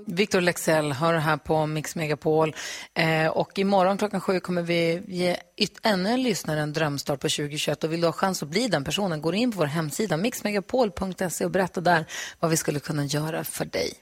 Victor 0.10 0.42
Lexell 0.42 0.92
hör 0.94 1.14
här 1.14 1.38
på 1.38 1.66
Mix 1.66 1.96
Megapol. 1.96 2.56
Eh, 2.94 3.28
och 3.28 3.60
imorgon 3.60 3.98
klockan 3.98 4.22
sju 4.22 4.40
kommer 4.40 4.62
vi 4.62 5.04
ge 5.08 5.38
yt- 5.58 5.80
ännu 5.84 6.10
en 6.10 6.24
lyssnare 6.24 6.62
en 6.62 6.74
drömstart 6.74 7.20
på 7.20 7.30
2021. 7.30 7.84
Och 7.84 7.94
vill 7.94 8.02
du 8.02 8.08
ha 8.08 8.12
chans 8.14 8.44
att 8.44 8.50
bli 8.50 8.68
den 8.68 8.84
personen, 8.84 9.22
går 9.22 9.36
in 9.36 9.52
på 9.52 9.58
vår 9.58 9.66
hemsida 9.66 10.18
mixmegapol.se 10.18 11.46
och 11.46 11.52
berätta 11.52 11.82
där 11.82 12.06
vad 12.40 12.52
vi 12.52 12.58
skulle 12.58 12.80
kunna 12.80 13.06
göra 13.06 13.44
för 13.44 13.66
dig. 13.66 13.94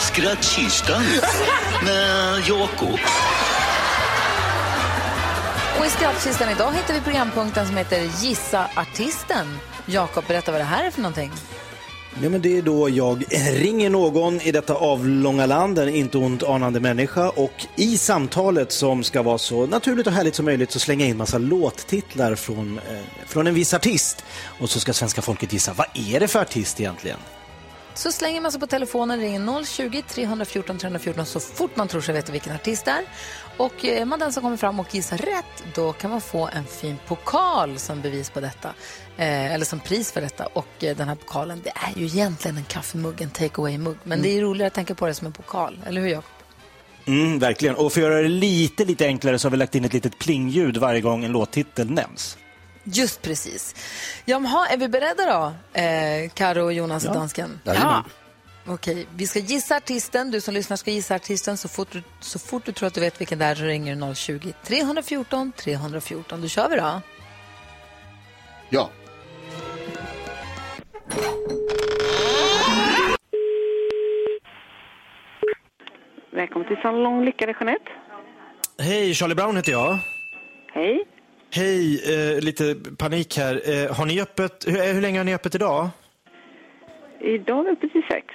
Skrattkistan 0.00 1.02
med 1.84 2.38
Jakob. 2.48 2.98
Och 5.78 5.86
i 5.86 5.90
skrattkistan 5.90 6.50
idag 6.50 6.72
hittar 6.72 6.94
vi 6.94 7.00
programpunkten 7.00 7.66
som 7.66 7.76
heter 7.76 8.00
Gissa 8.22 8.68
artisten. 8.76 9.58
Jakob, 9.86 10.24
berätta 10.28 10.52
vad 10.52 10.60
det 10.60 10.64
här 10.64 10.84
är 10.84 10.90
för 10.90 11.00
någonting. 11.02 11.32
Ja, 12.22 12.28
men 12.28 12.42
det 12.42 12.58
är 12.58 12.62
då 12.62 12.88
jag 12.88 13.24
ringer 13.30 13.90
någon 13.90 14.40
i 14.40 14.52
detta 14.52 14.74
avlånga 14.74 15.46
land, 15.46 15.78
en 15.78 15.88
inte 15.88 16.18
ont 16.18 16.42
anande 16.42 16.80
människa 16.80 17.30
och 17.30 17.66
i 17.76 17.98
samtalet 17.98 18.72
som 18.72 19.04
ska 19.04 19.22
vara 19.22 19.38
så 19.38 19.66
naturligt 19.66 20.06
och 20.06 20.12
härligt 20.12 20.34
som 20.34 20.44
möjligt 20.44 20.70
så 20.70 20.78
slänger 20.78 21.04
jag 21.04 21.10
in 21.10 21.16
massa 21.16 21.38
låttitlar 21.38 22.34
från, 22.34 22.78
eh, 22.78 22.98
från 23.26 23.46
en 23.46 23.54
viss 23.54 23.74
artist. 23.74 24.24
Och 24.60 24.70
så 24.70 24.80
ska 24.80 24.92
svenska 24.92 25.22
folket 25.22 25.52
gissa, 25.52 25.72
vad 25.72 25.86
är 25.94 26.20
det 26.20 26.28
för 26.28 26.40
artist 26.40 26.80
egentligen? 26.80 27.18
Så 27.94 28.12
slänger 28.12 28.40
man 28.40 28.52
sig 28.52 28.60
på 28.60 28.66
telefonen, 28.66 29.20
ringer 29.20 29.64
020 29.64 30.02
314 30.08 30.78
314 30.78 31.26
så 31.26 31.40
fort 31.40 31.76
man 31.76 31.88
tror 31.88 32.00
sig 32.00 32.14
veta 32.14 32.32
vilken 32.32 32.54
artist 32.54 32.84
det 32.84 32.90
är. 32.90 33.04
Och 33.56 33.84
är 33.84 34.04
man 34.04 34.18
den 34.18 34.32
som 34.32 34.42
kommer 34.42 34.56
fram 34.56 34.80
och 34.80 34.94
gissar 34.94 35.16
rätt, 35.18 35.74
då 35.74 35.92
kan 35.92 36.10
man 36.10 36.20
få 36.20 36.48
en 36.52 36.64
fin 36.64 36.96
pokal 37.06 37.78
som 37.78 38.00
bevis 38.00 38.30
på 38.30 38.40
detta. 38.40 38.68
Eh, 39.16 39.54
eller 39.54 39.64
som 39.64 39.80
pris 39.80 40.12
för 40.12 40.20
detta. 40.20 40.46
Och 40.46 40.84
eh, 40.84 40.96
den 40.96 41.08
här 41.08 41.14
pokalen, 41.14 41.60
det 41.64 41.70
är 41.70 42.00
ju 42.00 42.06
egentligen 42.06 42.56
en 42.56 42.64
kaffemugg, 42.64 43.20
en 43.20 43.30
take 43.30 43.60
away-mugg. 43.60 43.96
Men 44.04 44.22
det 44.22 44.28
är 44.28 44.40
roligare 44.40 44.66
att 44.66 44.74
tänka 44.74 44.94
på 44.94 45.06
det 45.06 45.14
som 45.14 45.26
en 45.26 45.32
pokal, 45.32 45.78
eller 45.86 46.00
hur 46.00 46.08
Jakob? 46.08 46.30
Mm, 47.06 47.38
verkligen. 47.38 47.74
Och 47.74 47.92
för 47.92 48.00
att 48.00 48.06
göra 48.06 48.22
det 48.22 48.28
lite, 48.28 48.84
lite 48.84 49.06
enklare 49.06 49.38
så 49.38 49.46
har 49.46 49.50
vi 49.50 49.56
lagt 49.56 49.74
in 49.74 49.84
ett 49.84 49.92
litet 49.92 50.18
plingljud 50.18 50.76
varje 50.76 51.00
gång 51.00 51.24
en 51.24 51.32
låttitel 51.32 51.90
nämns. 51.90 52.38
Just 52.84 53.22
precis. 53.22 53.74
Jaha, 54.24 54.66
är 54.66 54.76
vi 54.76 54.88
beredda 54.88 55.24
då? 55.24 55.52
Eh, 55.80 56.30
Karo 56.34 56.64
och 56.64 56.72
Jonas 56.72 57.04
och 57.04 57.14
dansken? 57.14 57.60
Jajamän. 57.64 58.02
Okej, 58.68 59.06
vi 59.16 59.26
ska 59.26 59.38
gissa 59.38 59.76
artisten. 59.76 60.30
Du 60.30 60.40
som 60.40 60.54
lyssnar 60.54 60.76
ska 60.76 60.90
gissa 60.90 61.14
artisten. 61.14 61.56
Så 61.56 61.68
fort 61.68 61.88
du, 61.92 62.02
så 62.20 62.38
fort 62.38 62.64
du 62.64 62.72
tror 62.72 62.86
att 62.86 62.94
du 62.94 63.00
vet 63.00 63.20
vilken 63.20 63.38
det 63.38 63.44
är 63.44 63.54
så 63.54 63.64
ringer 63.64 63.96
du 64.08 64.14
020 64.14 64.52
314 64.62 65.52
314. 65.56 66.40
Då 66.42 66.48
kör 66.48 66.68
vi 66.68 66.76
då. 66.76 67.00
Ja. 68.70 68.90
Välkommen 76.30 76.68
till 76.68 76.76
Salong 76.82 77.24
Lyckade 77.24 77.54
Jeanette. 77.60 77.90
Hej, 78.78 79.14
Charlie 79.14 79.34
Brown 79.34 79.56
heter 79.56 79.72
jag. 79.72 79.98
Hej. 80.72 81.04
Hej, 81.50 82.02
eh, 82.14 82.40
lite 82.40 82.74
panik 82.98 83.36
här. 83.36 83.54
Eh, 83.70 83.96
har 83.96 84.06
ni 84.06 84.20
öppet, 84.20 84.64
hur, 84.66 84.92
hur 84.92 85.00
länge 85.00 85.18
har 85.18 85.24
ni 85.24 85.34
öppet 85.34 85.54
idag? 85.54 85.88
Idag 87.20 87.58
är 87.58 87.64
vi 87.64 87.70
uppe 87.70 87.88
till 87.88 88.02
sex. 88.10 88.26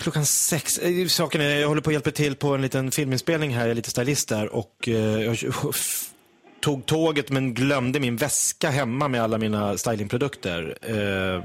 Klockan 0.00 0.26
sex. 0.26 0.78
Eh, 0.78 1.06
Saken 1.06 1.40
är, 1.40 1.60
jag 1.60 1.68
håller 1.68 1.82
på 1.82 1.90
att 1.90 1.94
hjälpa 1.94 2.10
till 2.10 2.36
på 2.36 2.54
en 2.54 2.62
liten 2.62 2.90
filminspelning 2.90 3.54
här, 3.54 3.60
jag 3.60 3.70
är 3.70 3.74
lite 3.74 3.90
stylist 3.90 4.28
där 4.28 4.54
och 4.54 4.88
eh, 4.88 5.22
jag 5.22 5.36
tog 6.60 6.86
tåget 6.86 7.30
men 7.30 7.54
glömde 7.54 8.00
min 8.00 8.16
väska 8.16 8.70
hemma 8.70 9.08
med 9.08 9.22
alla 9.22 9.38
mina 9.38 9.78
stylingprodukter. 9.78 10.76
Eh, 10.82 11.44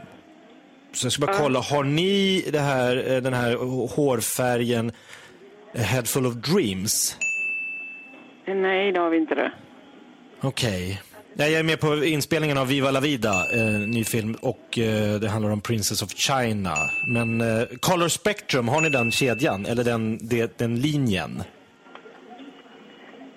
så 0.94 1.06
jag 1.06 1.12
ska 1.14 1.26
bara 1.26 1.38
kolla, 1.38 1.60
har 1.60 1.84
ni 1.84 2.44
det 2.52 2.60
här, 2.60 2.96
den 3.22 3.34
här 3.34 3.56
hårfärgen 3.88 4.92
Head 5.74 6.04
Full 6.04 6.26
of 6.26 6.34
Dreams? 6.34 7.18
Nej, 8.48 8.90
idag 8.90 9.02
har 9.02 9.10
vi 9.10 9.18
inte 9.18 9.36
det. 9.36 9.52
Okej. 10.42 11.02
Nej, 11.40 11.52
Jag 11.52 11.60
är 11.60 11.64
med 11.64 11.80
på 11.80 12.06
inspelningen 12.06 12.58
av 12.58 12.68
Viva 12.68 12.92
La 12.92 13.00
Vida, 13.00 13.46
eh, 13.54 13.80
ny 13.88 14.04
film, 14.04 14.36
och 14.42 14.80
eh, 14.80 15.20
det 15.20 15.30
handlar 15.30 15.52
om 15.52 15.62
Princess 15.62 16.02
of 16.02 16.10
China. 16.10 16.76
Men 17.08 17.42
eh, 17.42 17.68
Color 17.80 18.08
Spectrum, 18.08 18.68
har 18.68 18.82
ni 18.82 18.90
den 18.90 19.12
kedjan, 19.12 19.66
eller 19.66 19.84
den, 19.84 20.18
det, 20.22 20.58
den 20.58 20.76
linjen? 20.76 21.44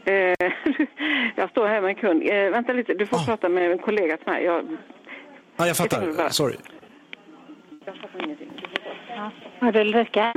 Eh, 0.05 0.13
jag 1.37 1.51
står 1.51 1.69
här 1.69 1.81
med 1.81 1.89
en 1.89 1.95
kund. 1.95 2.23
Eh, 2.23 2.51
vänta 2.51 2.73
lite, 2.73 2.95
du 2.95 3.07
får 3.07 3.19
prata 3.19 3.49
med 3.49 3.73
en 3.73 3.79
kollega 3.79 4.17
till 4.17 4.27
mig. 4.27 4.45
Jag, 4.45 4.77
Ja, 5.57 5.67
jag 5.67 5.77
fattar. 5.77 6.29
Sorry. 6.29 6.57
Har 9.61 9.73
du 9.73 9.81
Ulrika? 9.81 10.33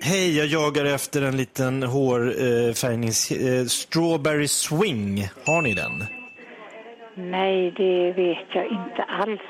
Hej, 0.00 0.38
jag 0.38 0.46
jagar 0.46 0.84
efter 0.84 1.22
en 1.22 1.36
liten 1.36 1.82
hårfärgnings... 1.82 3.30
Eh, 3.30 3.64
strawberry 3.64 4.48
swing. 4.48 5.28
Har 5.46 5.62
ni 5.62 5.74
den? 5.74 6.23
Nej, 7.16 7.70
det 7.76 8.12
vet 8.12 8.46
jag 8.54 8.64
inte 8.66 9.02
alls. 9.08 9.40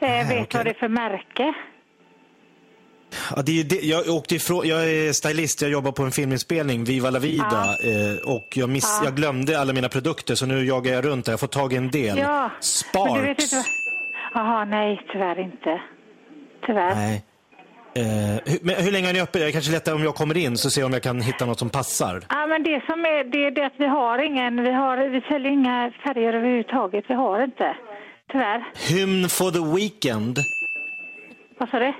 Eh, 0.00 0.08
Nej, 0.08 0.24
vet 0.28 0.46
okej. 0.46 0.58
vad 0.58 0.66
det 0.66 0.70
är 0.70 0.74
för 0.74 0.88
märke? 0.88 1.54
Ja, 3.36 3.42
det 3.42 3.60
är 3.60 3.64
det. 3.64 3.80
Jag, 3.86 4.08
åkte 4.08 4.34
ifrån, 4.34 4.68
jag 4.68 4.90
är 4.90 5.12
stylist, 5.12 5.62
jag 5.62 5.70
jobbar 5.70 5.92
på 5.92 6.02
en 6.02 6.10
filminspelning, 6.10 6.84
Viva 6.84 7.10
la 7.10 7.18
vida. 7.18 7.76
Eh, 7.84 8.34
och 8.34 8.46
jag, 8.54 8.68
miss, 8.68 8.98
Ja. 9.00 9.04
jag 9.04 9.16
glömde 9.16 9.60
alla 9.60 9.72
mina 9.72 9.88
produkter 9.88 10.34
så 10.34 10.46
nu 10.46 10.64
jagar 10.64 10.92
jag 10.92 11.04
runt 11.04 11.24
där. 11.24 11.32
Jag 11.32 11.40
får 11.40 11.46
tag 11.46 11.72
i 11.72 11.76
en 11.76 11.90
del. 11.90 12.18
Ja, 12.18 12.50
du 12.60 12.66
Sparks. 12.66 13.52
Jaha, 14.34 14.64
nej, 14.64 15.00
tyvärr 15.12 15.40
inte. 15.40 15.80
Tyvärr. 16.66 16.94
Nej. 16.94 17.24
Eh, 17.94 18.02
hur, 18.44 18.82
hur 18.82 18.90
länge 18.92 19.08
är 19.08 19.12
ni 19.12 19.20
uppe? 19.20 19.38
Jag 19.38 19.52
kanske 19.52 19.72
lättare 19.72 19.94
om 19.94 20.02
jag 20.04 20.14
kommer 20.14 20.36
in 20.36 20.56
så 20.56 20.70
ser 20.70 20.80
jag 20.80 20.86
om 20.86 20.92
jag 20.92 21.02
kan 21.02 21.20
hitta 21.20 21.46
något 21.46 21.58
som 21.58 21.70
passar. 21.70 22.22
Ja, 22.28 22.46
men 22.46 22.62
det 22.62 22.82
som 22.86 23.00
är, 23.04 23.24
det 23.32 23.44
är 23.46 23.50
det 23.50 23.66
att 23.66 23.72
vi 23.76 23.86
har 23.86 24.18
ingen, 24.18 24.62
vi 24.64 24.72
har, 24.72 25.08
vi 25.08 25.20
säljer 25.20 25.50
inga 25.50 25.92
färger 26.04 26.32
överhuvudtaget. 26.34 27.04
Vi 27.08 27.14
har 27.14 27.44
inte. 27.44 27.76
Tyvärr. 28.32 28.64
Hymn 28.88 29.28
for 29.28 29.50
the 29.50 29.76
weekend. 29.76 30.38
Vad 31.58 31.68
sa 31.68 31.78
du? 31.78 31.92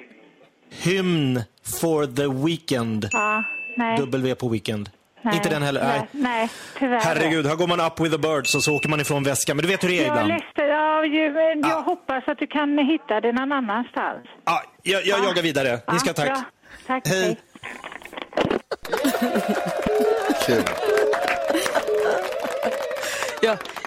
Hymn 0.82 1.40
for 1.80 2.06
the 2.06 2.47
weekend. 2.47 3.09
Ja, 3.12 3.44
nej. 3.76 3.99
W 3.99 4.35
på 4.35 4.49
weekend. 4.49 4.90
Nej. 5.23 5.37
Inte 5.37 5.49
den 5.49 5.62
heller? 5.62 5.85
Nej. 5.85 5.99
Nej, 6.11 6.23
nej 6.33 6.49
tyvärr. 6.79 7.00
Herregud, 7.00 7.47
här 7.47 7.55
går 7.57 7.67
man 7.67 7.81
up 7.81 8.00
with 8.00 8.12
the 8.12 8.19
birds 8.19 8.55
och 8.55 8.62
så 8.65 8.77
åker 8.77 8.89
man 8.89 9.00
ifrån 9.00 9.23
väskan. 9.25 9.57
Men 9.57 9.62
du 9.62 9.69
vet 9.69 9.85
hur 9.85 9.89
det 9.89 9.95
är 9.95 10.03
Jag, 10.03 10.07
ibland. 10.07 10.29
läste, 10.29 10.62
ja, 10.62 11.05
ju, 11.05 11.33
men 11.33 11.61
jag 11.71 11.83
hoppas 11.83 12.29
att 12.29 12.39
du 12.39 12.47
kan 12.47 12.79
hitta 12.79 13.21
det 13.21 13.33
någon 13.33 13.53
annanstans. 13.53 14.27
Ja, 14.45 14.62
jag, 14.83 15.07
jag 15.07 15.25
jagar 15.25 15.43
vidare. 15.43 15.79
Ni 15.93 15.99
ska 15.99 16.09
Ja, 16.11 16.15
tack. 16.15 16.27
bra. 16.27 16.43
Tack. 16.87 17.09
Hej. 17.09 17.37
Kul. 20.47 20.62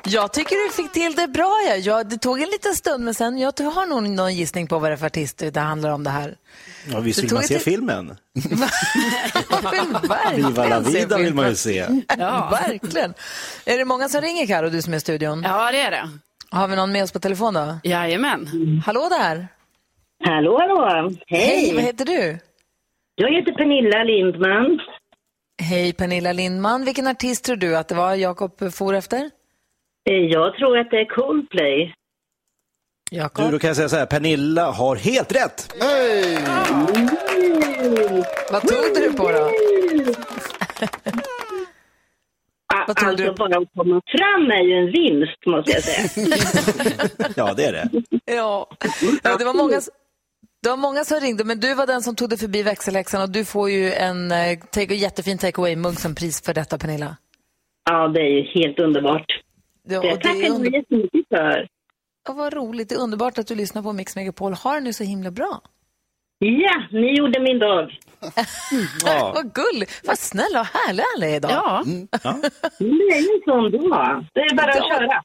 Ja, 0.06 0.12
jag 0.22 0.34
tycker 0.34 0.68
du 0.68 0.74
fick 0.74 0.92
till 0.92 1.16
det 1.16 1.28
bra. 1.28 1.60
Ja. 1.68 1.76
Jag, 1.76 2.10
det 2.10 2.18
tog 2.18 2.42
en 2.42 2.50
liten 2.50 2.76
stund, 2.76 3.04
men 3.04 3.14
sen 3.14 3.38
jag 3.38 3.60
har 3.60 3.86
nog 3.86 4.04
någon 4.10 4.36
gissning 4.36 4.68
på 4.68 4.80
vad 4.80 4.90
det 4.92 4.94
är 4.94 4.98
för 4.98 5.06
artist 5.06 5.44
det 5.54 5.60
handlar 5.60 5.90
om 5.90 6.04
det 6.04 6.10
här. 6.10 6.36
Ja, 6.92 7.00
visst 7.00 7.24
vill 7.24 7.34
man 7.34 7.44
se 7.44 7.60
filmen? 7.60 8.18
Verkligen 10.10 10.36
Viva 10.50 10.68
la 10.68 10.84
se 10.84 10.90
vida 11.00 11.18
vill 11.18 11.34
man 11.34 11.50
ju 11.50 11.56
filmen. 11.56 12.02
se. 12.06 12.16
Ja. 12.18 12.50
Verkligen. 12.68 13.14
Är 13.66 13.78
det 13.78 13.86
många 13.86 14.10
som 14.10 14.22
ringer, 14.22 14.48
Karo, 14.48 14.70
du 14.70 14.82
som 14.82 14.94
är 14.94 14.98
i 14.98 15.00
studion? 15.00 15.44
Ja, 15.46 15.72
det 15.72 15.80
är 15.80 15.92
det. 15.92 16.10
Har 16.50 16.68
vi 16.68 16.76
någon 16.76 16.92
med 16.92 17.04
oss 17.04 17.12
på 17.12 17.20
telefon 17.20 17.54
då? 17.54 17.78
Jajamän. 17.84 18.48
Hallå 18.86 19.08
där! 19.10 19.48
Hallå, 20.26 20.58
hallå! 20.60 21.12
Hej! 21.28 21.40
Hej, 21.40 21.74
vad 21.76 21.84
heter 21.84 22.06
du? 22.06 22.40
Jag 23.16 23.32
heter 23.36 23.52
Pernilla 23.52 24.04
Lindman. 24.04 24.80
Hej 25.62 25.94
Pernilla 25.94 26.32
Lindman. 26.32 26.86
Vilken 26.86 27.08
artist 27.08 27.44
tror 27.44 27.56
du 27.56 27.78
att 27.78 27.88
det 27.88 27.96
var 27.96 28.16
Jakob 28.16 28.74
for 28.74 28.94
efter? 28.94 29.30
Eh, 30.10 30.16
Jag 30.16 30.56
tror 30.58 30.78
att 30.78 30.92
det 30.92 30.98
är 31.00 31.06
Coldplay. 31.06 31.94
Du, 33.12 33.52
då 33.52 33.60
kan 33.60 33.68
jag 33.68 33.76
säga 33.78 33.90
så 33.90 33.96
här, 33.96 34.06
Pernilla 34.06 34.72
har 34.72 34.96
helt 34.96 35.32
rätt. 35.36 35.76
Hej! 35.82 36.38
Vad 38.52 38.62
tog 38.62 38.96
du 38.96 39.14
på 39.14 39.32
då? 39.32 39.52
Vad 42.88 42.98
tog 42.98 43.08
alltså, 43.08 43.34
bara 43.34 43.58
att 43.58 43.68
komma 43.76 44.02
fram 44.08 44.52
är 44.52 44.62
ju 44.64 44.74
en 44.74 44.92
vinst, 44.92 45.46
måste 45.46 45.72
jag 45.72 45.84
säga. 45.84 46.28
Ja, 47.36 47.54
det 47.54 47.66
är 47.66 47.72
det. 47.74 47.90
Ja, 48.26 48.70
ja 49.24 49.38
det, 49.38 49.46
var 49.46 49.54
många, 49.54 49.82
det 50.64 50.70
var 50.70 50.78
många 50.78 51.04
som 51.06 51.20
ringde, 51.20 51.44
men 51.44 51.60
du 51.60 51.74
var 51.76 51.88
den 51.88 52.02
som 52.02 52.16
tog 52.16 52.30
dig 52.30 52.38
förbi 52.38 52.64
växelläxan 52.64 53.22
och 53.22 53.30
du 53.30 53.46
får 53.46 53.70
ju 53.70 53.94
en 53.94 54.32
eh, 54.32 54.60
take, 54.72 54.94
jättefin 54.94 55.38
take 55.38 55.62
away-mugg 55.62 56.00
som 56.00 56.16
pris 56.16 56.42
för 56.42 56.54
detta, 56.54 56.78
Pernilla. 56.78 57.18
Ja, 57.90 58.08
det 58.08 58.20
är 58.22 58.30
ju 58.30 58.42
helt 58.62 58.80
underbart. 58.80 59.26
Ja, 59.90 59.98
och 59.98 60.04
det 60.04 60.10
det 60.10 60.14
är 60.14 60.18
tackar 60.18 60.36
jag 60.40 60.56
under- 60.56 60.72
jättemycket 60.72 61.28
för. 61.30 61.68
Ja, 62.28 62.34
vad 62.34 62.54
roligt. 62.54 62.90
Det 62.90 62.96
är 62.96 63.00
underbart 63.00 63.38
att 63.38 63.48
du 63.48 63.56
lyssnar 63.56 63.82
på 63.82 63.94
Mix 63.94 64.16
Megapol. 64.16 64.54
Har 64.54 64.76
det 64.76 64.82
nu 64.82 64.94
så 64.94 65.04
himla 65.04 65.32
bra. 65.32 65.62
Ja, 66.40 66.88
ni 66.92 67.18
gjorde 67.18 67.40
min 67.40 67.60
dag. 67.60 67.90
Ja. 69.06 69.32
vad 69.36 69.54
gullig. 69.54 69.90
Vad 70.04 70.20
snälla 70.20 70.60
och 70.60 70.66
härliga 70.68 71.06
alla 71.16 71.26
är 71.28 71.36
idag. 71.36 71.52
Ja. 71.52 71.84
Det 72.80 72.86
är 72.86 73.22
ju 73.22 73.42
sån 73.46 73.90
dag. 73.90 74.26
Det 74.34 74.40
är 74.40 74.56
bara 74.56 74.72
att 74.72 74.78
Ja. 74.78 74.98
köra. 75.00 75.22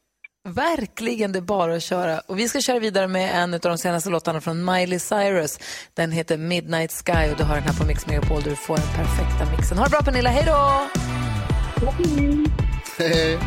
Verkligen, 0.49 1.33
det 1.33 1.39
är 1.39 1.41
bara 1.41 1.75
att 1.75 1.83
köra. 1.83 2.21
Och 2.21 2.39
vi 2.39 2.49
ska 2.49 2.61
köra 2.61 2.79
vidare 2.79 3.09
med 3.09 3.31
en 3.43 3.55
av 3.55 3.61
de 3.61 3.79
senaste 3.79 4.11
låtarna 4.11 4.41
från 4.41 4.65
Miley 4.65 4.99
Cyrus. 4.99 5.59
Den 5.95 6.13
heter 6.13 6.37
Midnight 6.39 6.93
Sky 6.93 7.31
och 7.33 7.39
du 7.39 7.45
har 7.45 7.55
den 7.55 7.65
här 7.65 7.81
på 7.81 7.87
Mix 7.87 8.07
Megapol 8.07 8.43
där 8.43 8.51
du 8.51 8.57
får 8.57 8.77
den 8.77 8.87
perfekta 8.87 9.57
mixen. 9.57 9.79
Ha 9.79 9.85
det 9.85 9.91
bra 9.91 10.03
Pernilla, 10.03 10.31
hej 10.31 10.45
då! 10.47 10.89
Hej. 12.99 13.39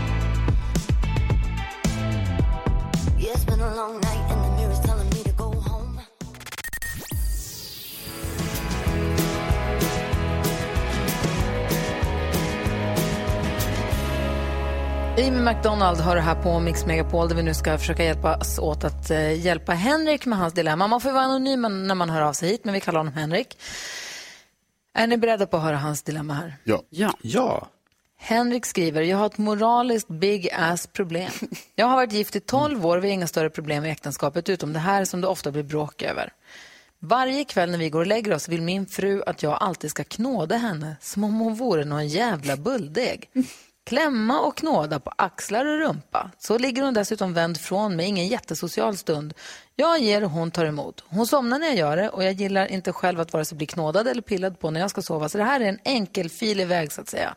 Amy 15.18 15.40
McDonald 15.40 16.00
har 16.00 16.16
det 16.16 16.22
här 16.22 16.44
på 16.44 16.60
Mix 16.60 16.86
Megapol 16.86 17.30
där 17.30 17.36
vi 17.36 17.44
nu 17.44 17.54
ska 17.54 17.78
försöka 17.78 18.04
hjälpas 18.04 18.60
åt 18.60 18.84
att 18.84 19.12
eh, 19.12 19.46
hjälpa 19.46 19.72
Henrik 19.72 20.26
med 20.26 20.40
hans 20.40 20.54
dilemma. 20.54 20.88
Man 20.88 21.02
får 21.02 21.12
vara 21.12 21.24
anonym 21.24 21.88
när 21.88 21.96
man 21.96 22.10
hör 22.10 22.22
av 22.22 22.34
sig 22.34 22.50
hit, 22.50 22.66
men 22.66 22.74
vi 22.74 22.80
kallar 22.80 23.00
honom 23.00 23.14
Henrik. 23.14 23.58
Är 24.94 25.08
ni 25.08 25.18
beredda 25.18 25.48
på 25.48 25.58
att 25.58 25.64
höra 25.64 25.78
hans 25.78 26.04
dilemma 26.04 26.34
här? 26.34 26.56
Ja. 26.64 26.82
Ja. 26.90 27.14
Ja. 27.22 27.68
Henrik 28.18 28.66
skriver, 28.66 29.02
jag 29.02 29.18
har 29.18 29.26
ett 29.26 29.38
moraliskt 29.38 30.08
big 30.08 30.50
ass 30.54 30.88
problem. 30.88 31.32
Jag 31.76 31.86
har 31.86 31.96
varit 31.96 32.14
gift 32.14 32.36
i 32.36 32.40
12 32.40 32.86
år 32.86 32.98
och 32.98 33.04
vi 33.04 33.08
har 33.08 33.14
inga 33.14 33.28
större 33.28 33.50
problem 33.50 33.86
i 33.86 33.90
äktenskapet 33.90 34.50
utom 34.50 34.74
det 34.74 34.80
här 34.80 35.06
som 35.06 35.22
det 35.22 35.28
ofta 35.28 35.52
blir 35.52 35.64
bråk 35.64 36.02
över. 36.02 36.34
Varje 37.00 37.46
kväll 37.46 37.72
när 37.72 37.78
vi 37.78 37.90
går 37.90 38.00
och 38.00 38.08
lägger 38.08 38.34
oss 38.34 38.50
vill 38.50 38.62
min 38.62 38.86
fru 38.86 39.24
att 39.26 39.44
jag 39.44 39.58
alltid 39.62 39.90
ska 39.90 40.04
knåda 40.04 40.58
henne 40.58 40.96
som 41.02 41.24
om 41.24 41.40
hon 41.40 41.56
vore 41.56 41.86
någon 41.86 42.08
jävla 42.08 42.58
bulldeg. 42.58 43.30
Klämma 43.84 44.40
och 44.40 44.58
knåda 44.58 45.00
på 45.00 45.12
axlar 45.16 45.66
och 45.66 45.80
rumpa. 45.80 46.32
Så 46.38 46.58
ligger 46.58 46.84
hon 46.84 46.94
dessutom 46.94 47.34
vänd 47.34 47.60
från 47.60 47.96
mig, 47.96 48.06
ingen 48.06 48.28
jättesocial 48.28 48.98
stund. 48.98 49.34
Jag 49.76 50.00
ger 50.00 50.24
och 50.24 50.30
hon 50.30 50.52
tar 50.52 50.66
emot. 50.66 51.04
Hon 51.08 51.28
somnar 51.28 51.60
när 51.60 51.68
jag 51.68 51.76
gör 51.76 51.98
det 51.98 52.10
och 52.10 52.24
jag 52.24 52.34
gillar 52.34 52.68
inte 52.68 52.92
själv 52.94 53.20
att 53.20 53.34
vare 53.34 53.46
sig 53.46 53.58
bli 53.58 53.66
knådad 53.66 54.08
eller 54.08 54.22
pillad 54.22 54.60
på 54.60 54.72
när 54.72 54.80
jag 54.80 54.90
ska 54.90 55.02
sova. 55.02 55.30
Så 55.30 55.38
det 55.38 55.44
här 55.44 55.60
är 55.60 55.66
en 55.66 55.80
enkel 55.84 56.30
filig 56.30 56.68
väg 56.68 56.92
så 56.92 57.02
att 57.02 57.10
säga. 57.10 57.36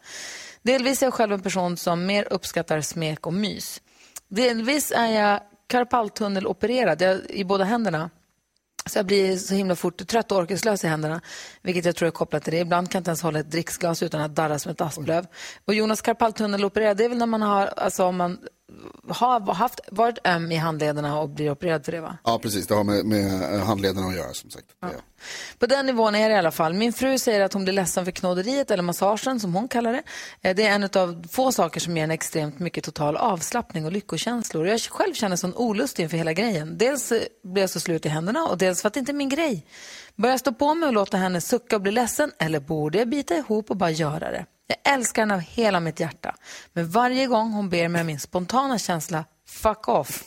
Delvis 0.63 1.03
är 1.03 1.07
jag 1.07 1.15
själv 1.15 1.33
en 1.33 1.43
person 1.43 1.77
som 1.77 2.07
mer 2.07 2.33
uppskattar 2.33 2.81
smek 2.81 3.27
och 3.27 3.35
mys. 3.35 3.83
Delvis 4.29 4.93
är 4.97 5.07
jag 5.07 5.41
karpaltunnelopererad 5.67 7.03
i 7.29 7.45
båda 7.45 7.65
händerna. 7.65 8.11
Så 8.91 8.99
jag 8.99 9.07
blir 9.07 9.37
så 9.37 9.55
himla 9.55 9.77
fort 9.77 10.07
trött 10.07 10.33
och 10.33 10.39
orkeslös 10.39 10.85
i 10.85 10.87
händerna, 10.87 11.21
vilket 11.63 11.85
jag 11.85 11.97
tror 11.97 12.07
är 12.07 12.11
kopplat 12.11 12.45
till 12.45 12.53
det. 12.53 12.59
Ibland 12.59 12.91
kan 12.91 12.99
jag 12.99 13.01
inte 13.01 13.11
ens 13.11 13.23
hålla 13.23 13.39
ett 13.39 13.51
dricksglas 13.51 14.03
utan 14.03 14.21
att 14.21 14.35
darra 14.35 14.59
som 14.59 14.73
ett 14.73 14.81
asplöv. 14.81 15.27
Och 15.65 15.75
Jonas 15.75 16.01
karpaltunnelopererad, 16.01 16.97
det 16.97 17.05
är 17.05 17.09
väl 17.09 17.19
när 17.19 17.27
man 17.27 17.43
har, 17.43 17.67
alltså 17.67 18.05
om 18.05 18.17
man 18.17 18.39
har 19.09 19.55
haft, 19.55 19.81
varit 19.91 20.19
öm 20.25 20.53
i 20.53 20.57
handlederna 20.57 21.21
och 21.21 21.29
blir 21.29 21.51
opererad 21.51 21.85
för 21.85 21.93
det 21.93 22.01
va? 22.01 22.19
Ja, 22.25 22.39
precis. 22.39 22.67
Det 22.67 22.75
har 22.75 22.85
med, 22.85 23.05
med 23.05 23.55
eh, 23.55 23.65
handlederna 23.67 24.07
att 24.07 24.17
göra 24.17 24.33
som 24.33 24.51
sagt. 24.51 24.67
Ja. 24.83 24.89
På 25.59 25.67
den 25.67 25.87
nivån 25.87 26.15
är 26.15 26.29
det 26.29 26.35
i 26.35 26.39
alla 26.39 26.51
fall. 26.51 26.75
Min 26.75 26.93
fru 26.93 27.19
säger 27.19 27.41
att 27.41 27.53
hon 27.53 27.65
blir 27.65 27.75
ledsen 27.75 28.05
för 28.05 28.13
knåderiet 28.13 28.71
eller 28.71 28.83
massagen 28.83 29.41
som 29.41 29.55
hon 29.55 29.69
kallar 29.69 29.93
det. 29.93 30.03
Eh, 30.49 30.55
Det 30.57 30.67
är 30.67 30.75
en 30.75 30.85
av 30.85 31.27
få 31.31 31.53
saker 31.53 31.81
som 31.81 31.97
ger 31.97 32.05
en 32.05 32.11
extremt 32.11 32.59
mycket 32.59 32.85
total 32.85 33.17
avslappning 33.17 33.85
och 33.87 33.93
lyckokänslor. 33.93 34.67
Jag 34.67 34.81
själv 34.81 35.15
känner 35.15 35.37
sån 35.37 35.55
olust 35.55 35.99
inför 35.99 36.17
hela 36.17 36.33
grejen. 36.33 36.79
Dels 36.79 37.13
eh, 37.13 37.23
blir 37.45 37.63
jag 37.63 37.71
så 37.71 37.81
slut 37.81 38.07
i 38.07 38.09
händerna 38.09 38.45
och 38.49 38.59
dels 38.59 38.83
för 38.83 38.89
att 38.89 38.95
det 38.95 39.01
inte 39.01 39.13
är 39.13 39.15
min 39.15 39.29
grej. 39.29 39.67
Börjar 40.17 40.33
jag 40.33 40.41
stå 40.41 40.53
på 40.53 40.75
mig 40.75 40.87
och 40.87 40.93
låta 40.93 41.17
henne 41.17 41.41
sucka 41.41 41.77
och 41.77 41.83
bli 41.83 41.93
ledsen 41.93 42.33
eller 42.39 42.61
borde 42.61 42.99
jag 42.99 43.09
bita 43.09 43.35
ihop 43.37 43.71
och 43.71 43.77
bara 43.77 43.91
göra 43.91 44.31
det? 44.31 44.47
Jag 44.67 44.95
älskar 44.95 45.23
henne 45.23 45.35
av 45.35 45.41
hela 45.41 45.81
mitt 45.81 46.01
hjärta. 46.01 46.35
Men 46.73 46.91
varje 46.91 47.27
gång 47.27 47.53
hon 47.53 47.69
ber 47.69 47.89
mig 47.89 48.01
om 48.01 48.07
min 48.07 48.21
spontana 48.21 48.79
känsla, 48.79 49.25
fuck 49.47 49.89
off. 49.89 50.25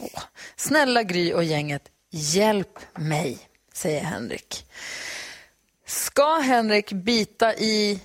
Åh. 0.00 0.22
Snälla 0.56 1.02
Gry 1.02 1.32
och 1.32 1.44
gänget, 1.44 1.82
hjälp 2.10 2.78
mig, 2.98 3.38
säger 3.74 4.00
Henrik. 4.04 4.66
Ska 5.86 6.36
Henrik 6.36 6.92
bita 6.92 7.54
i 7.54 8.00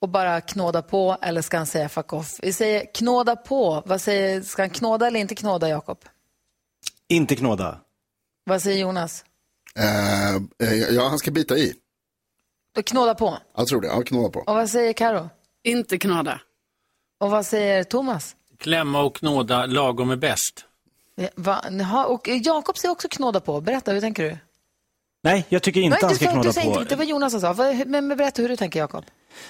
och 0.00 0.08
bara 0.08 0.40
knåda 0.40 0.82
på 0.82 1.18
eller 1.22 1.42
ska 1.42 1.56
han 1.56 1.66
säga 1.66 1.88
fuck 1.88 2.12
off? 2.12 2.38
Vi 2.42 2.52
säger 2.52 2.94
knåda 2.94 3.36
på. 3.36 3.82
Vad 3.86 4.00
säger, 4.00 4.42
ska 4.42 4.62
han 4.62 4.70
knåda 4.70 5.06
eller 5.06 5.20
inte 5.20 5.34
knåda, 5.34 5.68
Jakob? 5.68 5.98
Inte 7.08 7.36
knåda. 7.36 7.80
Vad 8.44 8.62
säger 8.62 8.80
Jonas? 8.80 9.24
Eh, 9.78 10.34
eh, 10.34 10.74
ja, 10.74 11.08
han 11.08 11.18
ska 11.18 11.30
bita 11.30 11.56
i. 11.56 11.74
Knåda 12.82 13.14
på. 13.14 13.38
Jag 13.56 13.66
tror 13.66 13.80
det. 13.80 13.86
Ja, 13.86 14.02
knåda 14.02 14.28
på. 14.28 14.40
Och 14.40 14.54
vad 14.54 14.70
säger 14.70 14.92
Karo? 14.92 15.30
Inte 15.64 15.98
knåda. 15.98 16.40
Och 17.20 17.30
vad 17.30 17.46
säger 17.46 17.84
Thomas? 17.84 18.36
Klämma 18.58 19.02
och 19.02 19.16
knåda, 19.16 19.66
lagom 19.66 20.10
är 20.10 20.16
bäst. 20.16 20.64
Va? 21.34 21.64
Jaha, 21.70 22.04
Och 22.06 22.28
Jakob 22.28 22.78
säger 22.78 22.92
också 22.92 23.08
knåda 23.08 23.40
på. 23.40 23.60
Berätta, 23.60 23.92
hur 23.92 24.00
tänker 24.00 24.22
du? 24.22 24.36
Nej, 25.22 25.44
jag 25.48 25.62
tycker 25.62 25.80
inte 25.80 25.98
Nej, 26.02 26.06
han 26.06 26.14
ska 26.14 26.26
knåda 26.26 26.42
du 26.48 26.52
säger 26.52 26.74
på. 26.74 26.80
inte, 26.80 26.94
det 26.94 26.98
var 26.98 27.04
Jonas 27.04 27.32
som 27.32 27.40
sa. 27.40 27.54
Men, 27.86 28.06
men 28.08 28.16
berätta 28.18 28.42
hur 28.42 28.48
du 28.48 28.56
tänker, 28.56 28.80
Jakob. 28.80 29.04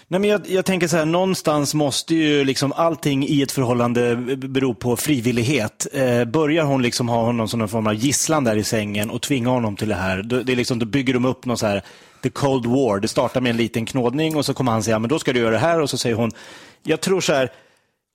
Nej, 0.08 0.20
men 0.20 0.30
jag, 0.30 0.48
jag 0.48 0.64
tänker 0.64 0.88
så 0.88 0.96
här, 0.96 1.04
någonstans 1.04 1.74
måste 1.74 2.14
ju 2.14 2.44
liksom 2.44 2.72
allting 2.72 3.26
i 3.28 3.42
ett 3.42 3.52
förhållande 3.52 4.16
bero 4.36 4.74
på 4.74 4.96
frivillighet. 4.96 5.86
Eh, 5.92 6.24
börjar 6.24 6.64
hon 6.64 6.82
liksom 6.82 7.08
ha 7.08 7.22
honom 7.24 7.48
som 7.48 7.58
någon 7.58 7.68
form 7.68 7.86
av 7.86 7.94
gisslan 7.94 8.44
där 8.44 8.56
i 8.56 8.64
sängen 8.64 9.10
och 9.10 9.22
tvinga 9.22 9.50
honom 9.50 9.76
till 9.76 9.88
det 9.88 9.94
här, 9.94 10.22
då, 10.22 10.42
det 10.42 10.52
är 10.52 10.56
liksom, 10.56 10.78
då 10.78 10.86
bygger 10.86 11.14
de 11.14 11.24
upp 11.24 11.44
någon 11.44 11.58
så 11.58 11.66
här, 11.66 11.82
the 12.24 12.30
cold 12.30 12.66
war. 12.66 13.00
Det 13.00 13.08
startar 13.08 13.40
med 13.40 13.50
en 13.50 13.56
liten 13.56 13.86
knådning 13.86 14.36
och 14.36 14.44
så 14.46 14.54
kommer 14.54 14.72
han 14.72 14.82
säga, 14.82 14.98
men 14.98 15.08
då 15.08 15.18
ska 15.18 15.32
du 15.32 15.40
göra 15.40 15.50
det 15.50 15.58
här 15.58 15.80
och 15.80 15.90
så 15.90 15.98
säger 15.98 16.16
hon, 16.16 16.30
jag 16.82 17.00
tror 17.00 17.20
så 17.20 17.32
här, 17.32 17.52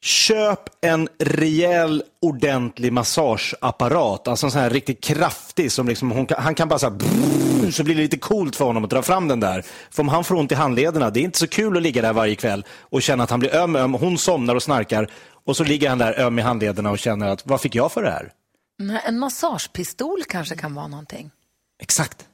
Köp 0.02 0.60
en 0.82 1.10
rejäl, 1.20 2.04
ordentlig 2.22 2.94
massageapparat. 2.94 4.28
Alltså 4.28 4.46
en 4.46 4.52
sån 4.52 4.62
här 4.62 4.70
riktigt 4.70 5.04
kraftig 5.04 5.72
som 5.72 5.88
liksom, 5.88 6.12
hon 6.12 6.28
han 6.38 6.56
kan 6.56 6.68
bara 6.68 6.80
så 6.80 6.90
här, 6.90 6.96
brrr, 6.96 7.72
så 7.72 7.84
blir 7.84 7.96
det 7.96 8.02
lite 8.02 8.18
coolt 8.18 8.56
för 8.56 8.66
honom 8.66 8.84
att 8.84 8.90
dra 8.90 9.02
fram 9.02 9.28
den 9.28 9.40
där. 9.40 9.64
För 9.92 10.04
om 10.04 10.10
han 10.10 10.24
får 10.24 10.36
ont 10.36 10.52
i 10.52 10.56
handlederna, 10.56 11.10
det 11.10 11.20
är 11.20 11.24
inte 11.24 11.40
så 11.40 11.48
kul 11.48 11.78
att 11.78 11.84
ligga 11.84 12.02
där 12.02 12.14
varje 12.14 12.36
kväll 12.36 12.66
och 12.80 13.02
känna 13.02 13.24
att 13.24 13.30
han 13.30 13.40
blir 13.40 13.56
öm, 13.56 13.76
öm. 13.76 13.94
Hon 13.94 14.18
somnar 14.18 14.56
och 14.56 14.64
snarkar 14.64 15.10
och 15.46 15.58
så 15.58 15.64
ligger 15.64 15.90
han 15.90 15.98
där 15.98 16.20
öm 16.20 16.40
i 16.40 16.42
handlederna 16.42 16.92
och 16.92 17.00
känner 17.00 17.28
att, 17.28 17.46
vad 17.46 17.62
fick 17.62 17.76
jag 17.76 17.92
för 17.92 18.04
det 18.04 18.12
här? 18.12 18.32
Nej, 18.80 19.02
En 19.06 19.20
massagepistol 19.20 20.24
kanske 20.28 20.56
kan 20.56 20.76
vara 20.76 20.88
någonting. 20.88 21.32
Exakt. 21.82 22.26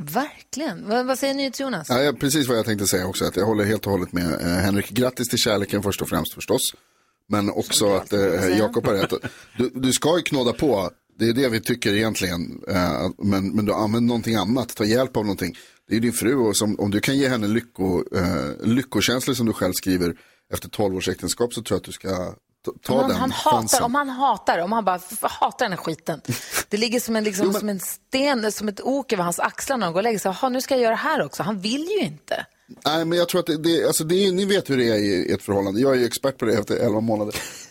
Verkligen. 0.00 0.88
Vad, 0.88 1.06
vad 1.06 1.18
säger 1.18 1.34
NyhetsJonas? 1.34 1.88
Ja, 1.88 2.02
ja, 2.02 2.12
precis 2.12 2.48
vad 2.48 2.58
jag 2.58 2.66
tänkte 2.66 2.86
säga 2.86 3.06
också. 3.06 3.24
Att 3.24 3.36
jag 3.36 3.44
håller 3.44 3.64
helt 3.64 3.86
och 3.86 3.92
hållet 3.92 4.12
med 4.12 4.32
eh, 4.32 4.46
Henrik. 4.46 4.90
Grattis 4.90 5.28
till 5.28 5.38
kärleken 5.38 5.82
först 5.82 6.02
och 6.02 6.08
främst 6.08 6.34
förstås. 6.34 6.62
Men 7.28 7.50
också 7.50 7.94
att 7.94 8.12
eh, 8.12 8.58
Jakob 8.58 8.86
har 8.86 8.94
rätt. 8.94 9.12
Du, 9.58 9.70
du 9.74 9.92
ska 9.92 10.16
ju 10.16 10.22
knåda 10.22 10.52
på. 10.52 10.90
Det 11.18 11.28
är 11.28 11.32
det 11.32 11.48
vi 11.48 11.60
tycker 11.60 11.94
egentligen. 11.94 12.62
Eh, 12.68 13.10
men, 13.18 13.50
men 13.50 13.64
du 13.64 13.72
använder 13.72 14.08
någonting 14.08 14.34
annat. 14.34 14.74
Ta 14.74 14.84
hjälp 14.84 15.16
av 15.16 15.24
någonting. 15.24 15.56
Det 15.88 15.96
är 15.96 16.00
din 16.00 16.12
fru 16.12 16.34
och 16.34 16.56
som, 16.56 16.80
om 16.80 16.90
du 16.90 17.00
kan 17.00 17.16
ge 17.16 17.28
henne 17.28 17.48
lycko, 17.48 18.04
eh, 18.16 18.66
lyckokänslor 18.66 19.34
som 19.34 19.46
du 19.46 19.52
själv 19.52 19.72
skriver 19.72 20.14
efter 20.52 20.68
12 20.68 20.96
års 20.96 21.08
äktenskap 21.08 21.54
så 21.54 21.62
tror 21.62 21.74
jag 21.74 21.80
att 21.80 21.84
du 21.84 21.92
ska 21.92 22.34
ta, 22.82 22.92
om, 22.92 23.00
han, 23.00 23.08
den 23.08 23.18
han 23.18 23.30
hatar, 23.30 23.82
om 23.82 23.94
han 23.94 24.08
hatar, 24.08 24.58
om 24.58 24.72
han 24.72 24.84
bara 24.84 25.00
hatar 25.22 25.64
den 25.64 25.72
här 25.72 25.78
skiten. 25.78 26.20
Det 26.68 26.76
ligger 26.76 27.00
som 27.00 27.16
en, 27.16 27.24
liksom, 27.24 27.52
som 27.52 27.68
en 27.68 27.80
sten, 27.80 28.52
som 28.52 28.68
ett 28.68 28.80
ok 28.80 29.12
över 29.12 29.22
hans 29.22 29.40
axlar 29.40 29.76
när 29.76 29.86
han 29.86 29.92
går 29.92 30.00
och 30.00 30.04
lägger 30.04 30.18
sig. 30.18 30.50
Nu 30.50 30.60
ska 30.60 30.74
jag 30.74 30.82
göra 30.82 30.90
det 30.90 30.96
här 30.96 31.22
också. 31.22 31.42
Han 31.42 31.60
vill 31.60 31.84
ju 31.84 31.98
inte. 31.98 32.46
Nej, 32.84 33.04
men 33.04 33.18
jag 33.18 33.28
tror 33.28 33.40
att 33.40 33.46
det, 33.46 33.56
det, 33.56 33.86
alltså 33.86 34.04
det 34.04 34.26
är, 34.26 34.32
ni 34.32 34.44
vet 34.44 34.70
hur 34.70 34.76
det 34.76 34.88
är 34.88 34.94
i 34.94 35.32
ett 35.32 35.42
förhållande. 35.42 35.80
Jag 35.80 35.94
är 35.94 35.98
ju 35.98 36.04
expert 36.04 36.38
på 36.38 36.44
det 36.44 36.58
efter 36.58 36.76
11 36.76 37.00
månader. 37.00 37.34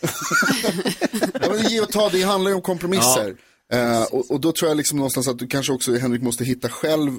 ja, 1.40 1.48
men 1.50 1.62
ge 1.68 1.80
och 1.80 1.92
ta, 1.92 2.08
det 2.08 2.22
handlar 2.22 2.50
ju 2.50 2.54
om 2.54 2.62
kompromisser. 2.62 3.36
Eh, 3.72 4.02
och, 4.02 4.30
och 4.30 4.40
då 4.40 4.52
tror 4.52 4.68
jag 4.68 4.76
liksom 4.76 4.98
någonstans 4.98 5.28
att 5.28 5.38
du 5.38 5.46
kanske 5.46 5.72
också, 5.72 5.96
Henrik, 5.96 6.22
måste 6.22 6.44
hitta 6.44 6.68
själv, 6.68 7.18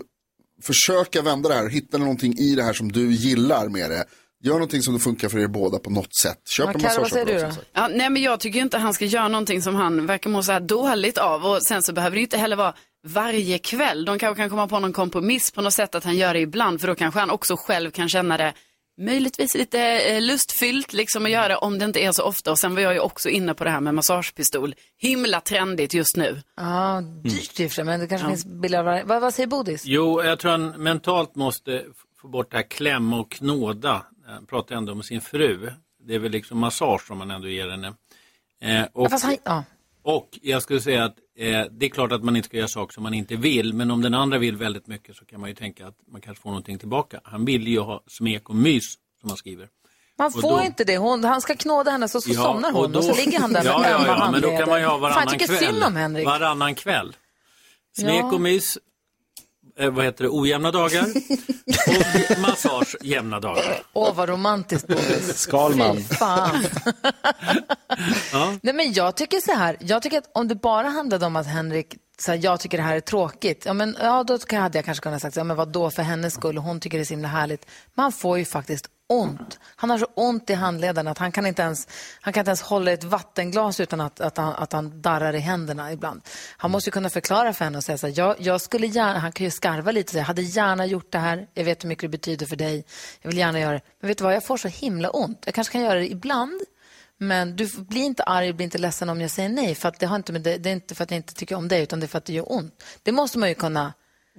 försöka 0.61 1.21
vända 1.21 1.49
det 1.49 1.55
här, 1.55 1.69
hitta 1.69 1.97
någonting 1.97 2.37
i 2.37 2.55
det 2.55 2.63
här 2.63 2.73
som 2.73 2.91
du 2.91 3.13
gillar 3.13 3.69
med 3.69 3.91
det. 3.91 4.05
Gör 4.43 4.53
någonting 4.53 4.81
som 4.81 4.93
det 4.93 4.99
funkar 4.99 5.29
för 5.29 5.39
er 5.39 5.47
båda 5.47 5.79
på 5.79 5.89
något 5.89 6.15
sätt. 6.15 6.41
Köp 6.47 6.75
en 6.75 6.81
massageapparat. 6.81 7.41
som 7.41 7.51
sagt. 7.51 7.67
Ja, 7.73 7.87
nej, 7.87 8.09
men 8.09 8.21
jag 8.21 8.39
tycker 8.39 8.59
inte 8.59 8.77
han 8.77 8.93
ska 8.93 9.05
göra 9.05 9.27
någonting 9.27 9.61
som 9.61 9.75
han 9.75 10.05
verkar 10.05 10.29
må 10.29 10.43
så 10.43 10.51
här 10.51 10.59
dåligt 10.59 11.17
av. 11.17 11.45
Och 11.45 11.63
sen 11.63 11.83
så 11.83 11.93
behöver 11.93 12.15
det 12.15 12.21
inte 12.21 12.37
heller 12.37 12.55
vara 12.55 12.73
varje 13.07 13.57
kväll. 13.57 14.05
De 14.05 14.19
kanske 14.19 14.41
kan 14.41 14.49
komma 14.49 14.67
på 14.67 14.79
någon 14.79 14.93
kompromiss 14.93 15.51
på 15.51 15.61
något 15.61 15.73
sätt 15.73 15.95
att 15.95 16.03
han 16.03 16.17
gör 16.17 16.33
det 16.33 16.39
ibland. 16.39 16.81
För 16.81 16.87
då 16.87 16.95
kanske 16.95 17.19
han 17.19 17.29
också 17.29 17.55
själv 17.57 17.91
kan 17.91 18.09
känna 18.09 18.37
det 18.37 18.53
möjligtvis 19.01 19.55
lite 19.55 19.79
eh, 19.81 20.21
lustfyllt 20.21 20.93
liksom 20.93 21.25
att 21.25 21.31
göra 21.31 21.47
det 21.47 21.55
om 21.55 21.79
det 21.79 21.85
inte 21.85 21.99
är 21.99 22.11
så 22.11 22.23
ofta. 22.23 22.51
Och 22.51 22.59
sen 22.59 22.75
var 22.75 22.81
jag 22.81 22.93
ju 22.93 22.99
också 22.99 23.29
inne 23.29 23.53
på 23.53 23.63
det 23.63 23.69
här 23.69 23.79
med 23.81 23.93
massagepistol. 23.95 24.75
Himla 24.97 25.41
trendigt 25.41 25.93
just 25.93 26.17
nu. 26.17 26.41
Ja, 26.57 27.01
dyrt 27.23 27.59
i 27.59 27.69
sig, 27.69 27.83
men 27.83 27.99
det 27.99 28.07
kanske 28.07 28.27
finns 28.27 28.45
billigare 28.45 28.83
varianter. 28.85 29.07
Vad, 29.07 29.21
vad 29.21 29.33
säger 29.33 29.47
Bodis? 29.47 29.81
Jo, 29.85 30.23
jag 30.23 30.39
tror 30.39 30.51
han 30.51 30.67
mentalt 30.69 31.35
måste 31.35 31.83
få 32.21 32.27
bort 32.27 32.51
det 32.51 32.57
här 32.57 32.69
klämma 32.69 33.19
och 33.19 33.31
knåda. 33.31 34.05
Han 34.31 34.45
pratar 34.45 34.75
ändå 34.75 34.91
om 34.93 35.03
sin 35.03 35.21
fru. 35.21 35.69
Det 36.03 36.15
är 36.15 36.19
väl 36.19 36.31
liksom 36.31 36.59
massage 36.59 37.07
som 37.07 37.17
man 37.17 37.31
ändå 37.31 37.47
ger 37.47 37.69
henne. 37.69 37.93
Eh, 38.61 38.83
och, 38.93 39.11
han, 39.11 39.37
ja. 39.43 39.63
och 40.03 40.39
jag 40.41 40.61
skulle 40.61 40.81
säga 40.81 41.03
att 41.03 41.15
eh, 41.37 41.65
det 41.71 41.85
är 41.85 41.89
klart 41.89 42.11
att 42.11 42.23
man 42.23 42.35
inte 42.35 42.47
ska 42.47 42.57
göra 42.57 42.67
saker 42.67 42.93
som 42.93 43.03
man 43.03 43.13
inte 43.13 43.35
vill. 43.35 43.73
Men 43.73 43.91
om 43.91 44.01
den 44.01 44.13
andra 44.13 44.37
vill 44.37 44.55
väldigt 44.57 44.87
mycket 44.87 45.15
så 45.15 45.25
kan 45.25 45.39
man 45.39 45.49
ju 45.49 45.55
tänka 45.55 45.87
att 45.87 45.95
man 46.11 46.21
kanske 46.21 46.41
får 46.41 46.49
någonting 46.49 46.77
tillbaka. 46.77 47.19
Han 47.23 47.45
vill 47.45 47.67
ju 47.67 47.79
ha 47.79 48.03
smek 48.07 48.49
och 48.49 48.55
mys 48.55 48.93
som 49.21 49.29
han 49.29 49.37
skriver. 49.37 49.67
Man 50.17 50.27
Och 50.27 50.41
får 50.41 50.41
då- 50.57 50.63
inte 50.63 50.83
det. 50.83 50.97
Hon, 50.97 51.23
han 51.23 51.41
ska 51.41 51.55
knåda 51.55 51.91
henne 51.91 52.07
så, 52.07 52.21
så 52.21 52.29
Ja, 52.31 52.43
somnar 52.43 52.71
hon 52.71 52.83
och, 52.83 52.89
då- 52.89 53.01
så 53.01 53.13
ligger 53.15 53.39
han 53.39 53.53
där 53.53 53.63
med 53.63 53.71
ja, 53.71 53.89
ja, 53.89 54.03
ja, 54.07 54.31
men 54.31 54.41
då 54.41 54.57
kan 54.57 54.69
man 54.69 54.79
ju 54.79 54.85
ha 54.85 54.91
Fan, 54.93 55.01
varannan 55.01 55.27
tycker 55.27 55.47
kväll. 55.47 55.57
synd 55.57 55.83
om 55.83 55.95
Henrik. 55.95 56.25
Varannan 56.25 56.75
kväll. 56.75 57.15
Smek 57.97 58.23
och 58.33 58.41
mys, 58.41 58.77
eh, 59.79 59.89
vad 59.89 60.05
heter 60.05 60.23
det, 60.23 60.29
ojämna 60.29 60.71
dagar. 60.71 61.05
och 62.33 62.39
massage 62.39 62.95
jämna 63.01 63.39
dagar. 63.39 63.81
Åh, 63.93 64.13
vad 64.15 64.29
romantiskt 64.29 64.87
Bodis. 64.87 65.37
Skalman. 65.37 65.97
Fy 65.97 66.03
fan. 66.03 66.65
Nej, 68.61 68.73
men 68.73 68.93
jag 68.93 69.15
tycker 69.15 69.39
så 69.39 69.53
här, 69.53 69.77
jag 69.79 70.01
tycker 70.01 70.17
att 70.17 70.31
om 70.33 70.47
det 70.47 70.55
bara 70.55 70.87
handlade 70.89 71.25
om 71.25 71.35
att 71.35 71.47
Henrik 71.47 71.95
så 72.21 72.31
här, 72.31 72.39
jag 72.43 72.59
tycker 72.59 72.77
det 72.77 72.83
här 72.83 72.95
är 72.95 72.99
tråkigt, 72.99 73.63
ja, 73.65 73.73
men, 73.73 73.97
ja 74.01 74.23
då 74.23 74.37
kan- 74.37 74.61
hade 74.61 74.77
jag 74.77 74.85
kanske 74.85 75.03
kunnat 75.03 75.21
sagt, 75.21 75.35
ja, 75.35 75.43
men 75.43 75.57
vad 75.57 75.67
då 75.71 75.89
för 75.91 76.03
hennes 76.03 76.33
skull, 76.33 76.57
hon 76.57 76.79
tycker 76.79 76.97
det 76.97 77.01
är 77.03 77.05
så 77.05 77.13
himla 77.13 77.27
härligt. 77.27 77.65
Men 77.95 78.03
han 78.03 78.11
får 78.11 78.37
ju 78.37 78.45
faktiskt 78.45 78.87
ont. 79.11 79.59
Han 79.75 79.89
har 79.89 79.97
så 79.97 80.07
ont 80.15 80.49
i 80.49 80.53
handleden 80.53 81.07
att 81.07 81.17
han 81.17 81.31
kan 81.31 81.45
inte 81.45 81.61
ens, 81.61 81.87
han 82.21 82.33
kan 82.33 82.41
inte 82.41 82.49
ens 82.49 82.61
hålla 82.61 82.91
ett 82.91 83.03
vattenglas 83.03 83.79
utan 83.79 84.01
att, 84.01 84.21
att, 84.21 84.37
han, 84.37 84.53
att 84.55 84.73
han 84.73 85.01
darrar 85.01 85.33
i 85.33 85.39
händerna 85.39 85.91
ibland. 85.91 86.21
Han 86.57 86.71
måste 86.71 86.87
ju 86.87 86.91
kunna 86.91 87.09
förklara 87.09 87.53
för 87.53 87.65
henne 87.65 87.77
och 87.77 87.83
säga 87.83 87.97
så 87.97 88.07
här, 88.07 88.13
jag, 88.17 88.35
jag 88.39 88.61
skulle 88.61 88.87
gärna, 88.87 89.19
han 89.19 89.31
kan 89.31 89.43
ju 89.43 89.51
skarva 89.51 89.91
lite 89.91 90.07
och 90.07 90.11
säga, 90.11 90.21
jag 90.21 90.27
hade 90.27 90.41
gärna 90.41 90.85
gjort 90.85 91.11
det 91.11 91.19
här, 91.19 91.47
jag 91.53 91.63
vet 91.63 91.83
hur 91.83 91.89
mycket 91.89 92.01
det 92.01 92.09
betyder 92.09 92.45
för 92.45 92.55
dig, 92.55 92.85
jag 93.21 93.29
vill 93.29 93.37
gärna 93.37 93.59
göra 93.59 93.73
det. 93.73 93.81
Men 93.99 94.07
vet 94.07 94.17
du 94.17 94.23
vad, 94.23 94.35
jag 94.35 94.43
får 94.43 94.57
så 94.57 94.67
himla 94.67 95.09
ont. 95.09 95.41
Jag 95.45 95.55
kanske 95.55 95.71
kan 95.71 95.81
göra 95.81 95.99
det 95.99 96.11
ibland, 96.11 96.61
men 97.17 97.55
du 97.55 97.69
blir 97.77 98.01
inte 98.01 98.23
arg, 98.23 98.53
blir 98.53 98.63
inte 98.63 98.77
ledsen 98.77 99.09
om 99.09 99.21
jag 99.21 99.31
säger 99.31 99.49
nej. 99.49 99.75
För 99.75 99.89
att 99.89 99.99
det, 99.99 100.05
har 100.05 100.15
inte 100.15 100.33
med 100.33 100.41
det, 100.41 100.57
det 100.57 100.69
är 100.69 100.73
inte 100.73 100.95
för 100.95 101.03
att 101.03 101.11
jag 101.11 101.15
inte 101.15 101.33
tycker 101.33 101.55
om 101.55 101.67
dig, 101.67 101.83
utan 101.83 101.99
det 101.99 102.05
är 102.05 102.07
för 102.07 102.17
att 102.17 102.25
det 102.25 102.33
gör 102.33 102.51
ont. 102.51 102.83
Det 103.03 103.11
måste 103.11 103.39
man 103.39 103.49
ju 103.49 103.55
kunna 103.55 103.93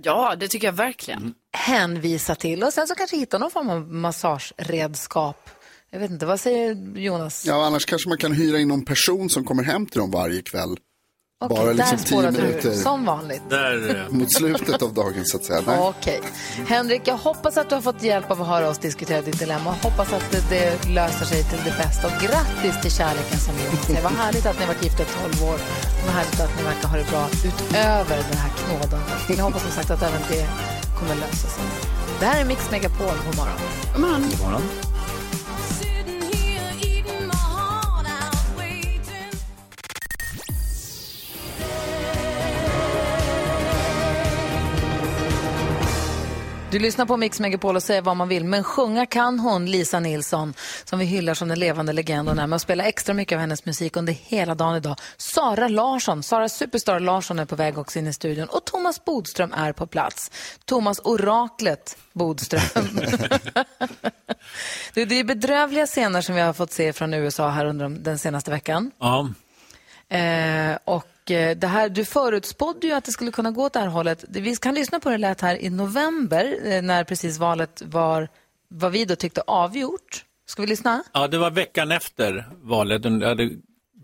Ja, 0.04 0.36
det 0.40 0.48
tycker 0.48 0.66
jag 0.66 0.72
verkligen. 0.72 1.34
hänvisa 1.52 2.34
till. 2.34 2.62
Och 2.62 2.72
sen 2.72 2.88
så 2.88 2.94
kanske 2.94 3.16
hitta 3.16 3.38
någon 3.38 3.50
form 3.50 3.70
av 3.70 3.92
massageredskap. 3.92 5.50
Jag 5.90 6.00
vet 6.00 6.10
inte, 6.10 6.26
vad 6.26 6.40
säger 6.40 6.98
Jonas? 6.98 7.46
Ja, 7.46 7.66
annars 7.66 7.84
kanske 7.86 8.08
man 8.08 8.18
kan 8.18 8.32
hyra 8.32 8.58
in 8.58 8.68
någon 8.68 8.84
person 8.84 9.30
som 9.30 9.44
kommer 9.44 9.62
hem 9.62 9.86
till 9.86 10.00
dem 10.00 10.10
varje 10.10 10.42
kväll. 10.42 10.76
Okej, 11.44 11.56
Bara 11.56 11.72
liksom 11.72 11.98
tio 11.98 12.22
du 12.22 12.30
minuter 12.30 12.68
ur, 12.68 12.74
som 12.74 13.04
vanligt. 13.04 13.42
Där, 13.50 14.06
mot 14.10 14.32
slutet 14.32 14.82
av 14.82 14.94
dagen 14.94 15.24
så 15.24 15.36
att 15.36 15.44
säga. 15.44 15.62
Okej. 15.78 16.20
Henrik, 16.68 17.02
jag 17.04 17.16
hoppas 17.16 17.56
att 17.56 17.68
du 17.68 17.74
har 17.74 17.82
fått 17.82 18.02
hjälp 18.02 18.30
av 18.30 18.42
att 18.42 18.48
höra 18.48 18.68
oss 18.68 18.78
diskutera 18.78 19.22
ditt 19.22 19.38
dilemma. 19.38 19.70
Hoppas 19.82 20.12
att 20.12 20.30
det, 20.30 20.44
det 20.50 20.88
löser 20.88 21.24
sig 21.26 21.42
till 21.44 21.58
det 21.64 21.74
bästa. 21.78 22.06
Och 22.06 22.12
grattis 22.22 22.80
till 22.82 22.90
kärleken 22.90 23.38
som 23.38 23.54
vi 23.54 23.76
ser. 23.94 24.02
Vad 24.02 24.12
härligt 24.12 24.46
att 24.46 24.60
ni 24.60 24.66
varit 24.66 24.84
gifta 24.84 25.02
i 25.02 25.06
12 25.36 25.50
år. 25.50 25.58
Vad 26.06 26.14
härligt 26.14 26.40
att 26.40 26.56
ni 26.58 26.62
verkar 26.64 26.88
ha 26.88 26.96
det 26.96 27.10
bra 27.10 27.24
utöver 27.48 28.16
den 28.30 28.38
här 28.44 28.50
knådandet. 28.58 29.20
Jag 29.28 29.44
hoppas 29.44 29.62
som 29.62 29.70
sagt 29.70 29.90
att 29.90 30.02
även 30.02 30.20
det 30.28 30.46
kommer 30.98 31.14
lösa 31.14 31.48
sig. 31.48 31.64
Det 32.20 32.26
här 32.26 32.40
är 32.40 32.44
Mix 32.44 32.70
Megapol. 32.70 33.16
God 33.26 33.36
morgon. 33.36 33.58
God 33.92 34.00
morgon. 34.00 34.22
God 34.30 34.40
morgon. 34.40 34.91
Du 46.72 46.78
lyssnar 46.78 47.06
på 47.06 47.16
Mix 47.16 47.40
Megapol 47.40 47.76
och 47.76 47.82
säger 47.82 48.02
vad 48.02 48.16
man 48.16 48.28
vill, 48.28 48.44
men 48.44 48.64
sjunga 48.64 49.06
kan 49.06 49.38
hon, 49.38 49.66
Lisa 49.66 50.00
Nilsson, 50.00 50.54
som 50.84 50.98
vi 50.98 51.04
hyllar 51.04 51.34
som 51.34 51.48
den 51.48 51.58
levande 51.58 51.92
legenden 51.92 52.38
är 52.38 52.46
med 52.46 52.56
och 52.56 52.60
spelar 52.60 52.84
extra 52.84 53.14
mycket 53.14 53.36
av 53.36 53.40
hennes 53.40 53.64
musik 53.64 53.96
under 53.96 54.12
hela 54.12 54.54
dagen 54.54 54.76
idag. 54.76 54.96
Sara 55.16 55.68
Larsson, 55.68 56.22
Sara 56.22 56.48
Superstar 56.48 57.00
Larsson 57.00 57.38
är 57.38 57.44
på 57.44 57.56
väg 57.56 57.78
också 57.78 57.98
in 57.98 58.06
i 58.06 58.12
studion 58.12 58.48
och 58.48 58.64
Thomas 58.64 59.04
Bodström 59.04 59.52
är 59.52 59.72
på 59.72 59.86
plats. 59.86 60.30
Thomas 60.64 61.00
Oraklet 61.04 61.96
Bodström. 62.12 62.60
det 64.94 65.04
det 65.04 65.14
är 65.14 65.24
bedrövliga 65.24 65.86
scener 65.86 66.20
som 66.20 66.34
vi 66.34 66.40
har 66.40 66.52
fått 66.52 66.72
se 66.72 66.92
från 66.92 67.14
USA 67.14 67.48
här 67.48 67.66
under 67.66 67.84
de- 67.84 68.02
den 68.02 68.18
senaste 68.18 68.50
veckan. 68.50 68.90
Ja. 68.98 69.28
Eh, 70.16 70.78
och 70.84 71.06
det 71.36 71.66
här, 71.66 71.88
du 71.88 72.04
förutspådde 72.04 72.86
ju 72.86 72.92
att 72.92 73.04
det 73.04 73.12
skulle 73.12 73.30
kunna 73.30 73.50
gå 73.50 73.64
åt 73.64 73.72
det 73.72 73.80
här 73.80 73.86
hållet. 73.86 74.24
Vi 74.28 74.56
kan 74.56 74.74
lyssna 74.74 75.00
på 75.00 75.08
hur 75.10 75.18
det 75.18 75.20
lät 75.20 75.40
här 75.40 75.62
i 75.62 75.70
november 75.70 76.56
eh, 76.64 76.82
när 76.82 77.04
precis 77.04 77.38
valet 77.38 77.82
var, 77.84 78.28
vad 78.68 78.92
vi 78.92 79.04
då 79.04 79.16
tyckte 79.16 79.40
avgjort. 79.46 80.24
Ska 80.46 80.62
vi 80.62 80.68
lyssna? 80.68 81.02
ja, 81.12 81.28
det 81.28 81.38
var 81.38 81.50
veckan 81.50 81.92
efter 81.92 82.48
valet. 82.62 83.02
Det 83.02 83.26
hade 83.28 83.50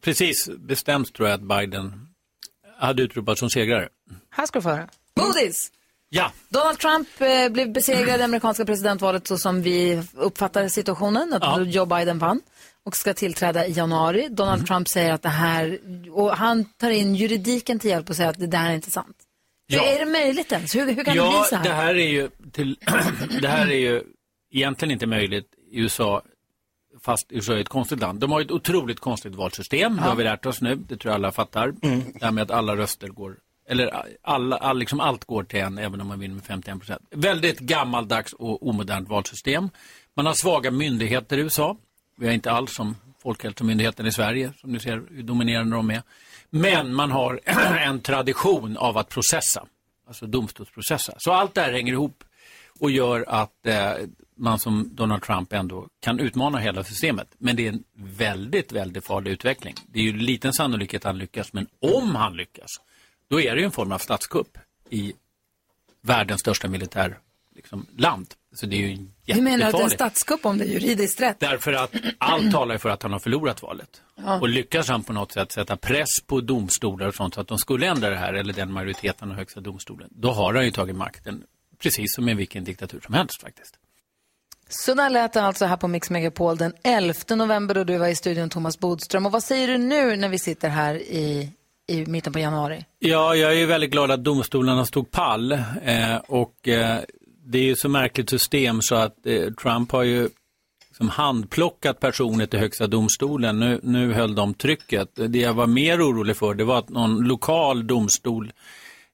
precis 0.01 0.51
bestämts 0.59 1.13
tror 1.13 1.29
jag 1.29 1.35
att 1.35 1.59
Biden 1.59 2.09
hade 2.79 3.03
utropats 3.03 3.41
som 3.41 3.51
segrare. 3.51 3.89
Här 4.31 4.47
ska 4.47 4.59
du 4.59 4.63
få 4.63 4.69
höra. 4.69 4.89
Bodis! 5.15 5.73
Ja. 6.11 6.33
Donald 6.49 6.79
Trump 6.79 7.09
eh, 7.21 7.49
blev 7.49 7.73
besegrad 7.73 8.15
i 8.15 8.19
det 8.19 8.25
amerikanska 8.25 8.65
presidentvalet 8.65 9.27
så 9.27 9.39
som 9.39 9.63
vi 9.63 10.03
uppfattar 10.15 10.69
situationen, 10.69 11.33
att 11.33 11.43
Ja. 11.43 11.61
Joe 11.61 11.87
Biden 11.87 12.19
vann 12.19 12.41
och 12.85 12.97
ska 12.97 13.15
tillträda 13.15 13.67
i 13.67 13.73
januari. 13.73 14.29
Donald 14.31 14.67
Trump 14.67 14.89
säger 14.89 15.13
att 15.13 15.23
det 15.23 15.29
här, 15.29 15.79
och 16.11 16.37
han 16.37 16.65
tar 16.65 16.91
in 16.91 17.15
juridiken 17.15 17.79
till 17.79 17.91
hjälp 17.91 18.11
och 18.11 18.17
säger 18.17 18.31
att 18.31 18.39
det 18.39 18.47
där 18.47 18.71
är 18.71 18.75
inte 18.75 18.91
sant. 18.91 19.17
Ja. 19.67 19.83
Är 19.85 19.99
det 19.99 20.07
möjligt 20.07 20.53
ens? 20.53 20.75
Hur, 20.75 20.87
hur 20.87 20.87
kan 20.87 20.97
det 20.97 21.03
bli 21.05 21.15
ja, 21.17 21.47
så 21.49 21.57
här? 21.57 21.65
det 21.65 21.73
här 21.73 21.95
är 21.95 22.09
ju 22.09 22.31
till, 22.53 22.77
det 23.43 23.49
här 23.49 23.67
är 23.71 23.79
ju 23.79 24.03
egentligen 24.51 24.93
inte 24.93 25.07
möjligt 25.07 25.55
i 25.71 25.81
USA, 25.81 26.23
fast 27.03 27.27
USA 27.33 27.53
är 27.53 27.61
ett 27.61 27.69
konstigt 27.69 28.01
land. 28.01 28.21
De 28.21 28.33
har 28.33 28.41
ett 28.41 28.51
otroligt 28.51 29.01
konstigt 29.01 29.35
valsystem, 29.35 29.97
det 29.97 30.03
har 30.03 30.17
vi 30.17 30.25
lärt 30.25 30.47
oss 30.47 30.61
nu, 30.61 30.75
det 30.75 30.97
tror 30.97 31.11
jag 31.11 31.15
alla 31.15 31.33
fattar. 31.33 31.75
Det 31.81 32.25
här 32.25 32.31
med 32.31 32.43
att 32.43 32.51
alla 32.51 32.77
röster 32.77 33.09
går, 33.09 33.37
eller 33.69 34.05
alla, 34.23 34.57
all, 34.57 34.79
liksom 34.79 35.01
allt 35.01 35.25
går 35.25 35.45
till 35.45 35.61
en, 35.61 35.79
även 35.79 36.01
om 36.01 36.07
man 36.07 36.21
vinner 36.21 36.35
med 36.35 36.45
51 36.45 36.79
procent. 36.79 37.03
Väldigt 37.11 37.59
gammaldags 37.59 38.33
och 38.33 38.69
omodernt 38.69 39.09
valsystem. 39.09 39.71
Man 40.17 40.27
har 40.27 40.35
svaga 40.35 40.71
myndigheter 40.71 41.39
i 41.39 41.41
USA. 41.41 41.77
Vi 42.19 42.27
har 42.27 42.35
inte 42.35 42.51
alls 42.51 42.75
som 42.75 42.97
Folkhälsomyndigheten 43.23 44.07
i 44.07 44.13
Sverige, 44.13 44.53
som 44.61 44.73
ni 44.73 44.81
ser 44.81 45.03
hur 45.11 45.23
dominerande 45.23 45.77
de 45.77 45.91
är. 45.91 46.03
Men 46.51 46.95
man 46.95 47.11
har 47.11 47.41
en 47.79 48.01
tradition 48.01 48.77
av 48.77 48.99
att 48.99 49.09
processa, 49.09 49.67
alltså 50.07 50.27
domstolsprocessa. 50.27 51.15
Så 51.19 51.33
allt 51.33 51.55
det 51.55 51.61
här 51.61 51.73
hänger 51.73 51.93
ihop 51.93 52.25
och 52.81 52.91
gör 52.91 53.25
att 53.29 53.67
eh, 53.67 53.93
man 54.37 54.59
som 54.59 54.95
Donald 54.95 55.23
Trump 55.23 55.53
ändå 55.53 55.89
kan 56.01 56.21
utmana 56.21 56.59
hela 56.59 56.85
systemet. 56.85 57.29
Men 57.39 57.57
det 57.57 57.67
är 57.67 57.73
en 57.73 57.85
väldigt, 57.95 58.73
väldigt 58.73 59.07
farlig 59.07 59.31
utveckling. 59.31 59.75
Det 59.87 59.99
är 59.99 60.03
ju 60.03 60.13
liten 60.13 60.53
sannolikhet 60.53 61.03
att 61.03 61.13
han 61.13 61.19
lyckas, 61.19 61.53
men 61.53 61.67
om 61.81 62.15
han 62.15 62.37
lyckas, 62.37 62.71
då 63.29 63.41
är 63.41 63.55
det 63.55 63.61
ju 63.61 63.65
en 63.65 63.73
form 63.73 63.93
av 63.93 63.99
statskupp 63.99 64.59
i 64.91 65.13
världens 66.03 66.41
största 66.41 66.69
militär 66.69 67.19
liksom, 67.59 67.87
land. 67.97 68.27
Så 68.55 68.67
det 68.67 68.77
är 68.77 68.81
ju 68.89 68.99
Hur 69.27 69.43
menar 69.43 69.43
du 69.43 69.43
att 69.43 69.43
det 69.43 69.45
är 69.45 69.55
en 69.55 69.61
jättefarligt. 69.61 69.95
statskupp 69.95 70.47
om 70.47 70.59
det 70.59 70.65
är 70.65 70.69
juridiskt 70.69 71.21
rätt? 71.21 71.41
Därför 71.41 71.73
att 71.73 71.95
allt 72.19 72.53
talar 72.53 72.79
för 72.79 72.89
att 72.89 73.03
han 73.03 73.13
har 73.13 73.19
förlorat 73.19 73.63
valet. 73.63 74.03
Ja. 74.17 74.41
Och 74.41 74.49
lyckas 74.49 74.89
han 74.89 75.03
på 75.03 75.13
något 75.13 75.33
sätt 75.33 75.53
sätta 75.53 75.77
press 75.77 76.09
på 76.27 76.41
domstolar 76.41 77.07
och 77.07 77.15
sånt 77.15 77.35
så 77.35 77.41
att 77.41 77.49
de 77.49 77.59
skulle 77.59 77.87
ändra 77.87 78.11
det 78.11 78.17
här, 78.17 78.35
eller 78.35 78.53
den 78.53 78.73
majoriteten 78.73 79.31
av 79.31 79.37
högsta 79.37 79.61
domstolen, 79.61 80.09
då 80.11 80.31
har 80.31 80.55
han 80.55 80.65
ju 80.65 80.71
tagit 80.71 80.97
makten, 80.97 81.43
precis 81.83 82.15
som 82.15 82.29
i 82.29 82.35
vilken 82.35 82.65
diktatur 82.65 83.01
som 83.07 83.15
helst 83.15 83.41
faktiskt. 83.43 83.75
Så 84.69 84.95
där 84.95 85.11
lät 85.11 85.33
det 85.33 85.43
alltså 85.43 85.65
här 85.65 85.77
på 85.77 85.89
Mix 85.89 86.11
Megapol 86.11 86.57
den 86.57 86.73
11 86.85 87.15
november 87.37 87.75
då 87.75 87.85
du 87.85 87.99
var 87.99 88.09
i 88.09 88.15
studion 88.15 88.51
Thomas 88.51 88.79
Bodström. 88.79 89.27
Och 89.27 89.33
vad 89.33 89.43
säger 89.43 89.69
du 89.69 89.79
nu 89.79 90.17
när 90.17 90.29
vi 90.29 90.39
sitter 90.39 90.69
här 90.69 90.95
i, 90.95 91.51
i 91.87 92.07
mitten 92.07 92.33
på 92.33 92.39
januari? 92.39 92.85
Ja, 92.99 93.35
jag 93.35 93.53
är 93.53 93.57
ju 93.57 93.67
väldigt 93.67 93.91
glad 93.91 94.11
att 94.11 94.25
domstolarna 94.25 94.85
stod 94.87 95.11
pall 95.11 95.53
eh, 95.53 96.17
och 96.27 96.69
eh, 96.69 97.01
det 97.51 97.59
är 97.59 97.63
ju 97.63 97.77
så 97.77 97.89
märkligt 97.89 98.31
system 98.31 98.79
så 98.83 98.95
att 98.95 99.27
eh, 99.27 99.53
Trump 99.53 99.93
har 99.93 100.03
ju 100.03 100.29
som 100.97 101.09
handplockat 101.09 102.01
personer 102.01 102.47
till 102.47 102.59
högsta 102.59 102.87
domstolen. 102.87 103.61
Nu, 103.61 103.81
nu 103.83 104.13
höll 104.13 104.35
de 104.35 104.55
trycket. 104.55 105.09
Det 105.15 105.39
jag 105.39 105.55
var 105.55 105.67
mer 105.67 106.09
orolig 106.09 106.37
för 106.37 106.55
det 106.55 106.65
var 106.65 106.79
att 106.79 106.89
någon 106.89 107.21
lokal 107.21 107.87
domstol 107.87 108.53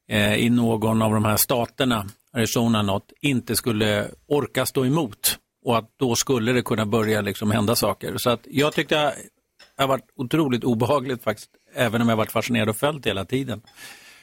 eh, 0.09 0.35
i 0.35 0.51
någon 0.51 1.03
av 1.03 1.13
de 1.13 1.25
här 1.25 1.37
staterna, 1.37 2.07
Arizona 2.33 2.83
något, 2.83 3.13
inte 3.21 3.57
skulle 3.57 4.09
orka 4.27 4.67
stå 4.67 4.87
emot 4.87 5.39
och 5.65 5.79
att 5.79 5.91
då 5.97 6.15
skulle 6.15 6.53
det 6.53 6.63
kunna 6.63 6.87
börja 6.87 7.21
liksom 7.21 7.51
hända 7.51 7.77
saker. 7.77 8.15
Så 8.17 8.31
att 8.31 8.47
jag 8.51 8.73
tyckte 8.73 8.95
det 8.95 9.83
har 9.83 9.89
varit 9.89 10.11
otroligt 10.17 10.65
obehagligt 10.65 11.23
faktiskt, 11.23 11.51
även 11.75 12.03
om 12.03 12.09
jag 12.09 12.17
varit 12.17 12.33
fascinerad 12.33 12.69
och 12.69 12.77
följt 12.77 13.07
hela 13.07 13.25
tiden. 13.25 13.63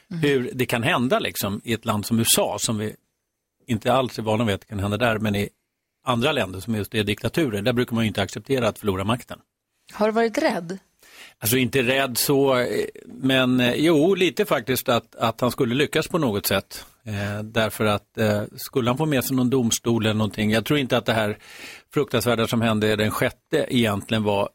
Hur 0.08 0.50
det 0.54 0.66
kan 0.66 0.82
hända 0.82 1.18
liksom 1.18 1.60
i 1.64 1.72
ett 1.72 1.84
land 1.84 2.06
som 2.06 2.18
USA 2.18 2.56
som 2.58 2.78
vi 2.78 2.96
inte 3.72 3.92
alls 3.92 4.18
är 4.18 4.22
vana 4.22 4.44
vid 4.44 4.54
att 4.54 4.60
det 4.60 4.66
kan 4.66 4.78
hända 4.78 4.96
där, 4.96 5.18
men 5.18 5.34
i 5.34 5.48
andra 6.04 6.32
länder 6.32 6.60
som 6.60 6.74
just 6.74 6.94
är 6.94 7.04
diktaturer, 7.04 7.62
där 7.62 7.72
brukar 7.72 7.94
man 7.94 8.04
inte 8.04 8.22
acceptera 8.22 8.68
att 8.68 8.78
förlora 8.78 9.04
makten. 9.04 9.38
Har 9.92 10.06
du 10.06 10.12
varit 10.12 10.38
rädd? 10.38 10.78
Alltså 11.38 11.56
inte 11.56 11.82
rädd 11.82 12.18
så, 12.18 12.58
eh, 12.58 12.66
men 13.06 13.60
eh, 13.60 13.74
jo, 13.74 14.14
lite 14.14 14.44
faktiskt 14.44 14.88
att, 14.88 15.14
att 15.16 15.40
han 15.40 15.50
skulle 15.50 15.74
lyckas 15.74 16.08
på 16.08 16.18
något 16.18 16.46
sätt. 16.46 16.84
Eh, 17.04 17.42
därför 17.42 17.84
att 17.84 18.18
eh, 18.18 18.42
skulle 18.56 18.90
han 18.90 18.98
få 18.98 19.06
med 19.06 19.24
sig 19.24 19.36
någon 19.36 19.50
domstol 19.50 20.04
eller 20.04 20.14
någonting, 20.14 20.50
jag 20.50 20.64
tror 20.64 20.78
inte 20.78 20.96
att 20.96 21.06
det 21.06 21.12
här 21.12 21.38
fruktansvärda 21.94 22.46
som 22.46 22.60
hände 22.60 22.96
den 22.96 23.10
sjätte 23.10 23.66
egentligen 23.68 24.22
var, 24.22 24.48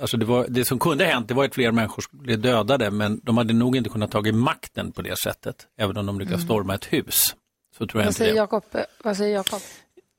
alltså 0.00 0.16
det, 0.16 0.24
var, 0.24 0.46
det 0.48 0.64
som 0.64 0.78
kunde 0.78 1.04
ha 1.04 1.12
hänt, 1.12 1.28
det 1.28 1.34
var 1.34 1.44
att 1.44 1.54
fler 1.54 1.72
människor 1.72 2.04
blev 2.10 2.40
dödade, 2.40 2.90
men 2.90 3.20
de 3.22 3.36
hade 3.36 3.52
nog 3.52 3.76
inte 3.76 3.90
kunnat 3.90 4.10
tagit 4.10 4.34
makten 4.34 4.92
på 4.92 5.02
det 5.02 5.18
sättet, 5.18 5.56
även 5.78 5.96
om 5.96 6.06
de 6.06 6.18
lyckas 6.18 6.34
Mm. 6.34 6.44
storma 6.44 6.74
ett 6.74 6.84
hus. 6.92 7.22
Så 7.78 7.86
tror 7.86 8.02
jag 8.02 8.06
Vad 8.06 8.14
säger 8.14 8.32
det. 8.32 8.36
Jakob? 8.38 8.62
Vad 9.04 9.16
säger 9.16 9.34
Jakob? 9.34 9.60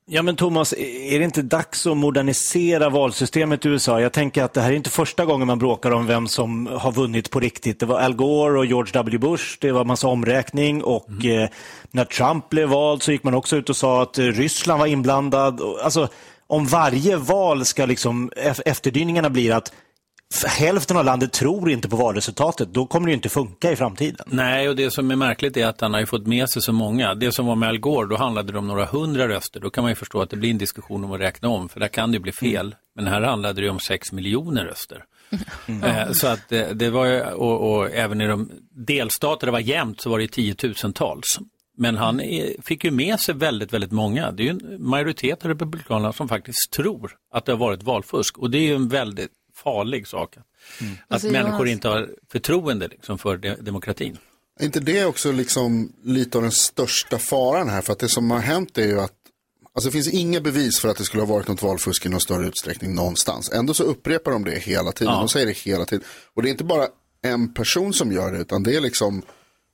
Ja 0.07 0.21
men 0.21 0.35
Thomas, 0.35 0.73
är 0.77 1.19
det 1.19 1.25
inte 1.25 1.41
dags 1.41 1.87
att 1.87 1.97
modernisera 1.97 2.89
valsystemet 2.89 3.65
i 3.65 3.69
USA? 3.69 4.01
Jag 4.01 4.13
tänker 4.13 4.43
att 4.43 4.53
det 4.53 4.61
här 4.61 4.71
är 4.71 4.75
inte 4.75 4.89
första 4.89 5.25
gången 5.25 5.47
man 5.47 5.59
bråkar 5.59 5.91
om 5.91 6.07
vem 6.07 6.27
som 6.27 6.67
har 6.67 6.91
vunnit 6.91 7.31
på 7.31 7.39
riktigt. 7.39 7.79
Det 7.79 7.85
var 7.85 7.99
Al 7.99 8.13
Gore 8.15 8.57
och 8.59 8.65
George 8.65 8.91
W. 8.93 9.17
Bush, 9.17 9.57
det 9.61 9.71
var 9.71 9.85
massa 9.85 10.07
omräkning 10.07 10.83
och 10.83 11.25
eh, 11.25 11.49
när 11.91 12.05
Trump 12.05 12.49
blev 12.49 12.69
vald 12.69 13.03
så 13.03 13.11
gick 13.11 13.23
man 13.23 13.33
också 13.33 13.55
ut 13.55 13.69
och 13.69 13.75
sa 13.77 14.01
att 14.01 14.17
eh, 14.17 14.23
Ryssland 14.25 14.79
var 14.79 14.87
inblandad. 14.87 15.61
Alltså, 15.83 16.07
om 16.47 16.65
varje 16.65 17.17
val 17.17 17.65
ska 17.65 17.85
liksom, 17.85 18.29
ef- 18.31 18.61
efterdyningarna 18.65 19.29
blir 19.29 19.51
att 19.53 19.73
hälften 20.47 20.97
av 20.97 21.05
landet 21.05 21.33
tror 21.33 21.69
inte 21.71 21.89
på 21.89 21.95
valresultatet, 21.95 22.73
då 22.73 22.85
kommer 22.85 23.05
det 23.07 23.11
ju 23.11 23.15
inte 23.15 23.29
funka 23.29 23.71
i 23.71 23.75
framtiden. 23.75 24.25
Nej, 24.27 24.69
och 24.69 24.75
det 24.75 24.91
som 24.91 25.11
är 25.11 25.15
märkligt 25.15 25.57
är 25.57 25.65
att 25.67 25.81
han 25.81 25.93
har 25.93 25.99
ju 25.99 26.05
fått 26.05 26.27
med 26.27 26.49
sig 26.49 26.61
så 26.61 26.71
många. 26.71 27.15
Det 27.15 27.31
som 27.31 27.45
var 27.45 27.55
med 27.55 27.69
Al 27.69 27.77
Gore, 27.77 28.07
då 28.07 28.15
handlade 28.17 28.51
det 28.51 28.57
om 28.57 28.67
några 28.67 28.85
hundra 28.85 29.27
röster. 29.27 29.59
Då 29.59 29.69
kan 29.69 29.83
man 29.83 29.91
ju 29.91 29.95
förstå 29.95 30.21
att 30.21 30.29
det 30.29 30.37
blir 30.37 30.49
en 30.51 30.57
diskussion 30.57 31.03
om 31.03 31.11
att 31.11 31.19
räkna 31.19 31.49
om, 31.49 31.69
för 31.69 31.79
där 31.79 31.87
kan 31.87 32.11
det 32.11 32.15
ju 32.15 32.21
bli 32.21 32.31
fel. 32.31 32.75
Men 32.95 33.07
här 33.07 33.21
handlade 33.21 33.61
det 33.61 33.65
ju 33.65 33.71
om 33.71 33.79
sex 33.79 34.11
miljoner 34.11 34.65
röster. 34.65 35.03
Eh, 35.83 36.11
Så 36.11 36.27
att 36.27 36.49
det, 36.49 36.73
det 36.73 36.89
var 36.89 37.05
ju, 37.05 37.21
och, 37.21 37.71
och 37.77 37.91
även 37.91 38.21
i 38.21 38.27
de 38.27 38.51
delstater 38.71 39.47
det 39.47 39.51
var 39.51 39.59
jämnt 39.59 40.01
så 40.01 40.09
var 40.09 40.19
det 40.19 40.27
tiotusentals. 40.27 41.39
Men 41.77 41.97
han 41.97 42.21
är, 42.21 42.61
fick 42.61 42.83
ju 42.83 42.91
med 42.91 43.19
sig 43.19 43.35
väldigt, 43.35 43.73
väldigt 43.73 43.91
många. 43.91 44.31
Det 44.31 44.43
är 44.43 44.45
ju 44.45 44.49
en 44.49 44.77
majoritet 44.79 45.45
av 45.45 45.49
republikanerna 45.49 46.13
som 46.13 46.27
faktiskt 46.27 46.71
tror 46.75 47.11
att 47.33 47.45
det 47.45 47.51
har 47.51 47.59
varit 47.59 47.83
valfusk. 47.83 48.37
Och 48.37 48.49
det 48.51 48.57
är 48.57 48.61
ju 48.61 48.75
en 48.75 48.87
väldigt 48.89 49.31
farlig 49.65 50.07
sak. 50.07 50.37
Att 50.37 50.43
Alltså, 51.07 51.27
människor 51.27 51.67
inte 51.67 51.87
har 51.87 52.09
förtroende 52.31 52.87
liksom, 52.87 53.17
för 53.17 53.37
de, 53.37 53.55
demokratin. 53.55 54.17
Är 54.59 54.65
inte 54.65 54.79
det 54.79 55.05
också 55.05 55.31
liksom 55.31 55.93
lite 56.03 56.37
av 56.37 56.41
den 56.41 56.51
största 56.51 57.19
faran 57.19 57.69
här? 57.69 57.81
För 57.81 57.93
att 57.93 57.99
det 57.99 58.09
som 58.09 58.31
har 58.31 58.39
hänt 58.39 58.77
är 58.77 58.87
ju 58.87 58.99
att 58.99 59.13
Alltså 59.75 59.89
det 59.89 59.91
finns 59.91 60.13
inga 60.13 60.41
bevis 60.41 60.79
för 60.79 60.89
att 60.89 60.97
det 60.97 61.03
skulle 61.03 61.23
ha 61.23 61.33
varit 61.33 61.47
något 61.47 61.61
valfusk 61.61 62.05
i 62.05 62.09
någon 62.09 62.21
större 62.21 62.47
utsträckning 62.47 62.95
någonstans. 62.95 63.51
Ändå 63.51 63.73
så 63.73 63.83
upprepar 63.83 64.31
de 64.31 64.43
det 64.43 64.59
hela 64.59 64.91
tiden. 64.91 65.13
Ja. 65.13 65.19
De 65.19 65.29
säger 65.29 65.45
det 65.45 65.57
hela 65.57 65.85
tiden. 65.85 66.05
Och 66.33 66.41
det 66.41 66.49
är 66.49 66.51
inte 66.51 66.63
bara 66.63 66.87
en 67.21 67.53
person 67.53 67.93
som 67.93 68.11
gör 68.11 68.31
det, 68.31 68.39
utan 68.39 68.63
det 68.63 68.75
är 68.75 68.81
liksom 68.81 69.21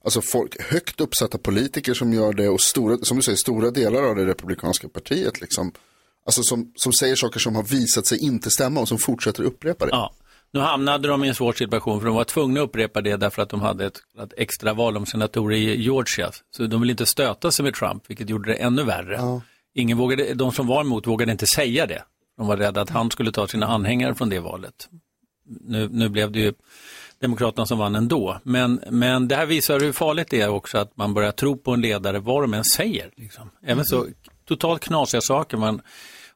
alltså 0.04 0.22
folk, 0.22 0.62
högt 0.62 1.02
uppsatta 1.02 1.38
politiker 1.38 1.94
som 1.94 2.14
gör 2.14 2.34
det 2.34 2.50
och 2.50 2.62
stora, 2.62 2.98
som 2.98 3.18
du 3.18 3.24
säger, 3.24 3.36
stora 3.36 3.72
delar 3.72 4.04
av 4.04 4.16
det 4.16 4.26
republikanska 4.26 4.90
partiet 4.90 5.42
liksom. 5.42 5.72
Alltså 6.26 6.44
som, 6.44 6.72
som 6.76 6.94
säger 6.94 7.16
saker 7.16 7.40
som 7.40 7.56
har 7.56 7.64
visat 7.64 8.06
sig 8.06 8.20
inte 8.20 8.50
stämma 8.50 8.80
och 8.80 8.88
som 8.88 8.98
fortsätter 8.98 9.44
upprepa 9.44 9.86
det. 9.86 9.92
Ja. 9.92 10.14
Nu 10.54 10.60
hamnade 10.60 11.08
de 11.08 11.24
i 11.24 11.28
en 11.28 11.36
svår 11.36 11.54
situation 11.54 12.00
för 12.00 12.08
de 12.08 12.16
var 12.16 12.24
tvungna 12.24 12.62
att 12.62 12.68
upprepa 12.68 13.02
det 13.02 13.18
därför 13.18 13.42
att 13.42 13.50
de 13.50 13.62
hade 13.62 13.86
ett, 13.86 13.98
ett 14.24 14.34
extra 14.38 14.74
val 14.74 14.98
om 14.98 15.06
senatorer 15.06 15.58
i 15.58 15.82
Georgia. 15.82 16.32
Så 16.52 16.68
de 16.68 16.82
ville 16.82 16.92
inte 16.92 17.06
stöta 17.06 17.52
sig 17.52 17.64
med 17.64 17.74
Trump, 17.74 18.04
vilket 18.08 18.30
gjorde 18.30 18.52
det 18.52 18.56
ännu 18.56 18.84
värre. 18.84 19.42
Ingen 19.74 19.98
vågade, 19.98 20.34
de 20.34 20.52
som 20.52 20.68
var 20.68 20.82
emot 20.82 21.08
vågade 21.08 21.32
inte 21.32 21.48
säga 21.48 21.86
det. 21.86 22.04
De 22.38 22.48
var 22.48 22.58
rädda 22.58 22.82
att 22.82 22.90
han 22.90 23.12
skulle 23.12 23.32
ta 23.32 23.48
sina 23.48 23.68
anhängare 23.68 24.16
från 24.16 24.30
det 24.30 24.40
valet. 24.40 24.90
Nu, 25.46 25.90
nu 25.92 26.10
blev 26.10 26.32
det 26.32 26.40
ju 26.40 26.54
Demokraterna 27.22 27.66
som 27.66 27.78
vann 27.78 27.96
ändå. 27.96 28.40
Men, 28.44 28.82
men 28.90 29.28
det 29.28 29.36
här 29.36 29.46
visar 29.46 29.80
hur 29.80 29.92
farligt 29.92 30.28
det 30.30 30.42
är 30.42 30.50
också 30.50 30.78
att 30.78 30.98
man 30.98 31.14
börjar 31.14 31.32
tro 31.32 31.58
på 31.58 31.72
en 31.72 31.82
ledare 31.82 32.20
vad 32.20 32.44
de 32.44 32.54
än 32.54 32.64
säger. 32.64 33.12
Liksom. 33.16 33.52
Även 33.64 33.86
så 33.86 34.08
totalt 34.56 34.82
knasiga 34.82 35.22
saker. 35.22 35.58
Man, 35.58 35.82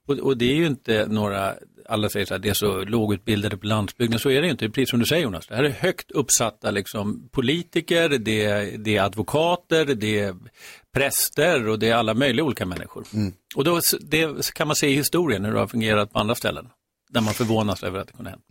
och, 0.08 0.20
och 0.20 0.38
det 0.38 0.52
är 0.52 0.56
ju 0.56 0.66
inte 0.66 1.06
några, 1.10 1.54
alla 1.90 2.10
säger 2.10 2.28
här, 2.30 2.40
det 2.40 2.50
är 2.50 2.54
så 2.54 2.84
lågutbildade 2.84 3.58
på 3.58 3.68
landsbygden, 3.68 4.20
så 4.20 4.30
är 4.30 4.42
det 4.42 4.48
ju 4.48 4.52
inte, 4.52 4.70
precis 4.70 4.90
som 4.90 5.00
du 5.00 5.06
säger 5.06 5.24
Jonas. 5.24 5.48
Det 5.48 5.56
här 5.56 5.64
är 5.64 5.70
högt 5.70 6.12
uppsatta 6.12 6.72
liksom, 6.72 7.30
politiker, 7.32 8.10
det 8.10 8.46
är, 8.46 8.78
det 8.78 8.98
är 8.98 9.02
advokater, 9.04 9.86
det 9.86 10.20
är 10.20 10.36
präster 10.94 11.68
och 11.68 11.80
det 11.80 11.90
är 11.90 11.96
alla 11.96 12.14
möjliga 12.14 12.46
olika 12.46 12.66
människor. 12.66 13.04
Och 13.56 13.64
då, 13.64 13.80
det 14.02 14.54
kan 14.54 14.68
man 14.68 14.76
se 14.76 14.88
i 14.88 14.96
historien 14.96 15.46
hur 15.46 15.54
det 15.54 15.60
har 15.60 15.68
fungerat 15.68 16.14
på 16.14 16.20
andra 16.20 16.36
ställen, 16.36 16.68
där 17.10 17.22
man 17.22 17.34
förvånas 17.34 17.84
över 17.84 18.00
att 18.00 18.08
det 18.08 18.14
kunde 18.14 18.30
hända. 18.30 18.46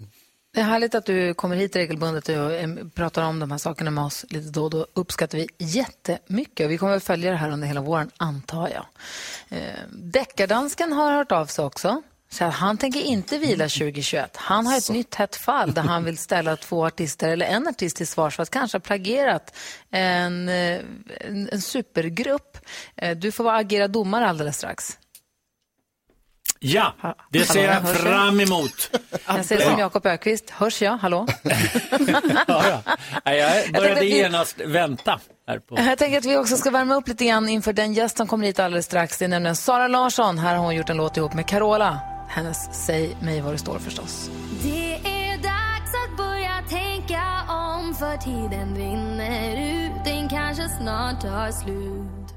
Det 0.55 0.61
är 0.61 0.65
härligt 0.65 0.95
att 0.95 1.07
du 1.07 1.35
kommer 1.35 1.57
hit 1.57 1.77
regelbundet 1.77 2.29
och 2.29 2.95
pratar 2.95 3.23
om 3.23 3.39
de 3.39 3.51
här 3.51 3.59
sakerna 3.59 3.91
med 3.91 4.05
oss 4.05 4.25
lite 4.29 4.51
då 4.51 4.65
och 4.65 4.71
då. 4.71 4.87
uppskattar 4.95 5.39
vi 5.39 5.49
jättemycket. 5.59 6.71
Vi 6.71 6.79
kommer 6.79 6.97
att 6.97 7.05
följa 7.05 7.31
det 7.31 7.37
här 7.37 7.51
under 7.51 7.69
hela 7.69 7.81
våren, 7.81 8.11
antar 8.17 8.69
jag. 8.69 8.87
Eh, 9.59 9.75
Deckardansken 9.93 10.93
har 10.93 11.13
hört 11.13 11.33
av 11.33 11.47
sig 11.47 11.65
också. 11.65 12.03
Så 12.31 12.45
han 12.45 12.79
tänker 12.79 13.01
inte 13.01 13.39
vila 13.39 13.65
2021. 13.65 14.37
Han 14.37 14.67
har 14.67 14.79
ett 14.79 14.91
nytt 14.91 15.15
hett 15.15 15.37
fall 15.37 15.75
där 15.75 15.83
han 15.83 16.05
vill 16.05 16.19
ställa 16.19 16.57
två 16.69 16.87
artister, 16.87 17.29
eller 17.29 17.47
en 17.47 17.69
artist 17.69 17.97
till 17.97 18.07
svars 18.07 18.37
för 18.37 18.43
att 18.43 18.51
kanske 18.51 18.77
ha 18.79 18.81
plagierat 18.81 19.57
en, 19.91 20.49
eh, 20.49 20.81
en, 21.21 21.49
en 21.53 21.61
supergrupp. 21.61 22.59
Eh, 22.97 23.17
Du 23.17 23.33
får 23.33 23.53
agera 23.55 23.89
domare 23.89 24.29
alldeles 24.29 24.57
strax. 24.57 24.99
Ja, 26.61 26.93
det 27.31 27.45
ser 27.45 27.65
jag 27.65 27.89
fram 27.97 28.41
emot. 28.41 28.91
Jag 29.27 29.45
ser 29.45 29.61
som 29.61 29.79
Jakob 29.79 30.07
Ökvist. 30.07 30.51
Hörs 30.51 30.83
jag? 30.83 30.97
Hallå? 30.97 31.27
Nej, 33.25 33.39
jag 33.39 33.73
började 33.73 34.01
vi- 34.01 34.17
genast 34.19 34.61
vänta. 34.61 35.21
Här 35.49 35.59
på. 35.59 35.79
Jag 35.79 35.99
tänker 35.99 36.19
att 36.19 36.25
vi 36.25 36.37
också 36.37 36.57
ska 36.57 36.71
värma 36.71 36.95
upp 36.95 37.09
lite 37.09 37.25
grann 37.25 37.49
inför 37.49 37.73
den 37.73 37.95
gäst 37.95 38.17
som 38.17 38.27
kommer 38.27 38.47
hit 38.47 38.61
alldeles 38.61 38.87
strax. 38.87 39.19
Det 39.19 39.25
är 39.25 39.29
nämligen 39.29 39.57
Sara 39.57 39.89
Larsson. 39.89 40.39
Här 40.39 40.55
har 40.57 40.65
hon 40.65 40.75
gjort 40.75 40.91
en 40.91 40.97
låt 40.97 41.17
ihop 41.17 41.35
med 41.35 41.47
Carola. 41.49 41.99
Hennes 42.29 42.85
Säg 42.87 43.17
mig 43.23 43.41
vad 43.41 43.55
det 43.55 43.59
står 43.59 43.79
förstås. 43.79 44.31
Det 44.63 44.95
är 44.95 45.37
dags 45.37 45.93
att 46.11 46.17
börja 46.17 46.63
tänka 46.69 47.23
om 47.49 47.95
för 47.99 48.17
tiden 48.17 48.77
rinner 48.77 49.57
ut, 49.87 50.05
den 50.05 50.29
kanske 50.29 50.69
snart 50.69 51.21
tar 51.21 51.51
slut. 51.53 52.34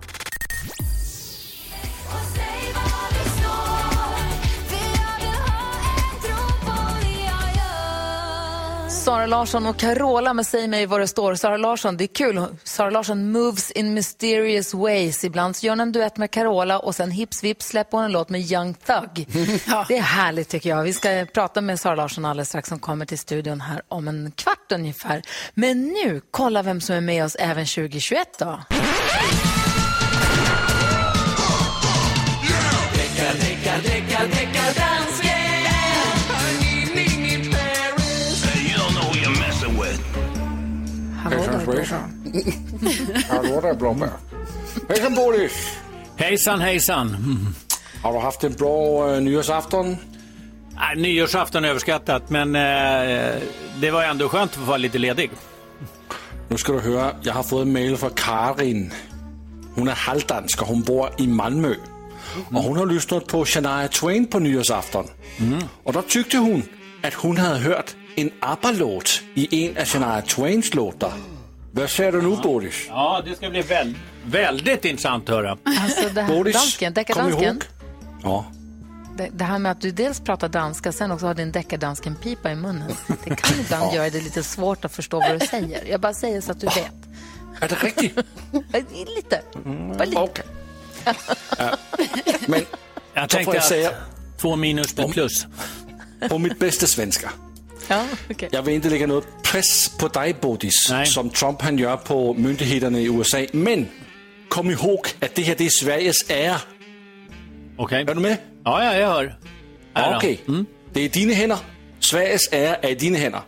Larsson 9.28 9.66
och 9.66 9.78
Carola 9.78 10.34
med 10.34 10.46
Säg 10.46 10.68
mig 10.68 10.86
vad 10.86 11.00
det 11.00 11.08
står. 11.08 11.36
Sara 11.36 11.58
Larsson, 11.58 11.98
det 11.98 12.04
är 12.04 12.08
kul. 12.08 12.46
Sara 12.64 12.90
Larsson 12.90 13.32
moves 13.32 13.72
in 13.72 13.94
mysterious 13.94 14.74
ways. 14.74 15.24
Ibland 15.24 15.56
så 15.56 15.66
gör 15.66 15.72
hon 15.72 15.80
en 15.80 15.92
duett 15.92 16.18
med 16.18 16.32
Carola 16.32 16.80
och 16.80 16.96
sen 16.96 17.12
hips 17.12 17.44
vips 17.44 17.68
släpper 17.68 17.98
hon 17.98 18.06
en 18.06 18.12
låt 18.12 18.30
med 18.30 18.42
Young 18.52 18.74
Thug. 18.74 19.28
Det 19.88 19.98
är 19.98 20.02
härligt 20.02 20.50
tycker 20.50 20.70
jag. 20.70 20.84
Vi 20.84 20.94
ska 20.94 21.26
prata 21.34 21.62
med 21.62 21.80
Sara 21.80 21.96
Larsson 21.96 22.26
alldeles 22.26 22.50
strax 22.50 22.70
som 22.70 22.80
kommer 22.80 23.06
till 23.06 23.20
studion 23.20 23.62
här 23.62 23.82
om 23.88 24.08
en 24.08 24.32
kvart 24.36 24.72
ungefär. 24.72 25.22
Men 25.54 25.84
nu, 25.84 26.22
kolla 26.32 26.62
vem 26.62 26.82
som 26.82 26.96
är 26.96 27.02
med 27.02 27.26
oss 27.26 27.36
även 27.36 27.66
2021 27.66 28.28
då. 28.40 28.60
Där, 41.72 41.86
Hallå 43.30 43.62
där 43.62 43.74
Blomberg. 43.74 44.10
Hejsan 44.90 45.16
Bodis! 45.16 45.78
Hejsan, 46.16 46.62
hejsan. 46.62 47.08
Mm. 47.08 47.56
Har 48.04 48.14
du 48.14 48.20
haft 48.20 48.44
en 48.44 48.54
bra 48.54 49.08
uh, 49.12 49.22
nyårsafton? 49.22 49.98
Nej, 50.76 50.96
nyårsafton 50.96 51.66
är 51.66 51.70
överskattat, 51.70 52.30
men 52.30 52.56
eh, 52.56 53.42
det 53.82 53.92
var 53.92 54.04
ändå 54.04 54.30
skönt 54.30 54.52
att 54.52 54.58
få 54.58 54.64
vara 54.64 54.78
lite 54.78 54.98
ledig. 54.98 55.32
Nu 56.50 56.58
ska 56.58 56.74
du 56.74 56.80
höra, 56.80 57.12
jag 57.22 57.34
har 57.34 57.44
fått 57.44 57.62
en 57.62 57.74
mail 57.74 57.98
från 57.98 58.10
Karin. 58.10 58.94
Hon 59.76 59.88
är 59.88 59.96
halvdansk 59.96 60.62
och 60.62 60.68
hon 60.68 60.82
bor 60.82 61.10
i 61.18 61.28
Malmö. 61.28 61.74
Och 62.52 62.64
hon 62.64 62.78
har 62.78 62.86
lyssnat 62.86 63.28
på 63.28 63.46
Shania 63.46 63.88
Twain 63.88 64.26
på 64.26 64.40
nyårsafton. 64.40 65.06
Och 65.84 65.94
då 65.94 66.02
tyckte 66.02 66.38
hon 66.38 66.64
att 67.04 67.14
hon 67.14 67.38
hade 67.38 67.60
hört 67.60 67.96
en 68.16 68.32
ABBA-låt 68.40 69.22
i 69.34 69.66
en 69.66 69.78
av 69.78 69.86
Shania 69.86 70.22
Twains 70.22 70.74
låtar. 70.74 71.14
Vad 71.78 71.90
säger 71.90 72.12
du 72.12 72.22
nu 72.22 72.36
Bodis? 72.36 72.86
Ja, 72.90 73.22
det 73.26 73.36
ska 73.36 73.50
bli 73.50 73.62
väl, 73.62 73.96
väldigt 74.26 74.86
intressant 74.86 75.30
att 75.30 75.36
höra. 75.36 75.58
Alltså 75.82 76.10
det 76.10 76.22
här, 76.22 76.36
Bodis, 76.36 76.54
dansken, 76.56 76.94
kom 76.94 76.94
deckardansken. 76.94 77.44
ihåg. 77.44 77.64
Ja. 78.24 78.46
Det, 79.18 79.30
det 79.34 79.44
här 79.44 79.60
med 79.60 79.72
att 79.72 79.82
du 79.82 79.92
dels 79.92 80.20
pratar 80.20 80.50
danska, 80.50 80.92
sen 80.92 81.12
också 81.12 81.26
har 81.26 81.34
din 81.34 81.52
deckardansken-pipa 81.52 82.52
i 82.52 82.56
munnen. 82.56 82.92
Det 83.24 83.36
kan 83.36 83.60
ibland 83.60 83.94
göra 83.96 84.10
det 84.10 84.22
lite 84.22 84.44
svårt 84.44 84.86
att 84.86 84.92
förstå 84.92 85.20
vad 85.20 85.40
du 85.40 85.48
säger. 85.48 85.86
Jag 85.90 86.02
bara 86.02 86.14
säger 86.14 86.42
så 86.42 86.52
att 86.52 86.60
du 86.60 86.66
vet. 86.66 86.94
Är 87.62 87.68
det 87.70 87.76
riktigt? 87.76 88.18
lite. 89.16 89.42
Bara 89.98 90.06
lite. 90.06 90.22
Okej. 90.22 90.46
Men 92.48 92.62
Jag 93.14 93.30
tänkte 93.30 93.52
jag 93.52 93.58
att 93.58 93.68
säga 93.68 93.92
två 94.38 94.56
minus 94.56 94.96
blir 94.96 95.08
plus. 95.08 95.46
på 96.30 96.38
mitt 96.38 96.60
bästa 96.60 96.88
svenska. 96.88 97.32
Ja, 97.90 98.06
okej. 98.32 98.50
Jag 98.52 98.62
vill 98.62 98.76
inte 98.76 98.90
lägga 98.90 99.08
något 99.08 99.44
press 99.44 99.90
på 100.00 100.08
dig 100.08 100.36
Bodis, 100.42 100.92
som 101.06 101.30
Trump 101.30 101.62
han 101.62 101.78
gör 101.78 101.98
på 101.98 102.34
myndigheterna 102.34 103.00
i 103.00 103.06
USA. 103.06 103.46
Men 103.54 103.88
kom 104.50 104.72
ihåg 104.72 105.08
att 105.20 105.36
det 105.36 105.42
här 105.42 105.56
det 105.58 105.66
är 105.66 105.70
Sveriges 105.70 106.30
ära. 106.30 106.62
Okej. 107.78 108.02
Är 108.02 108.16
du 108.16 108.22
med? 108.22 108.38
Ja, 108.64 108.84
ja, 108.84 108.96
jag 108.96 109.08
hör. 109.10 109.40
Ja, 109.94 110.18
Okej. 110.18 110.42
Det 110.94 111.02
är 111.02 111.10
dina 111.10 111.34
händer. 111.34 111.58
Sveriges 112.00 112.52
ära 112.52 112.76
är 112.76 112.90
i 112.90 112.96
dina 112.96 113.18
händer. 113.18 113.42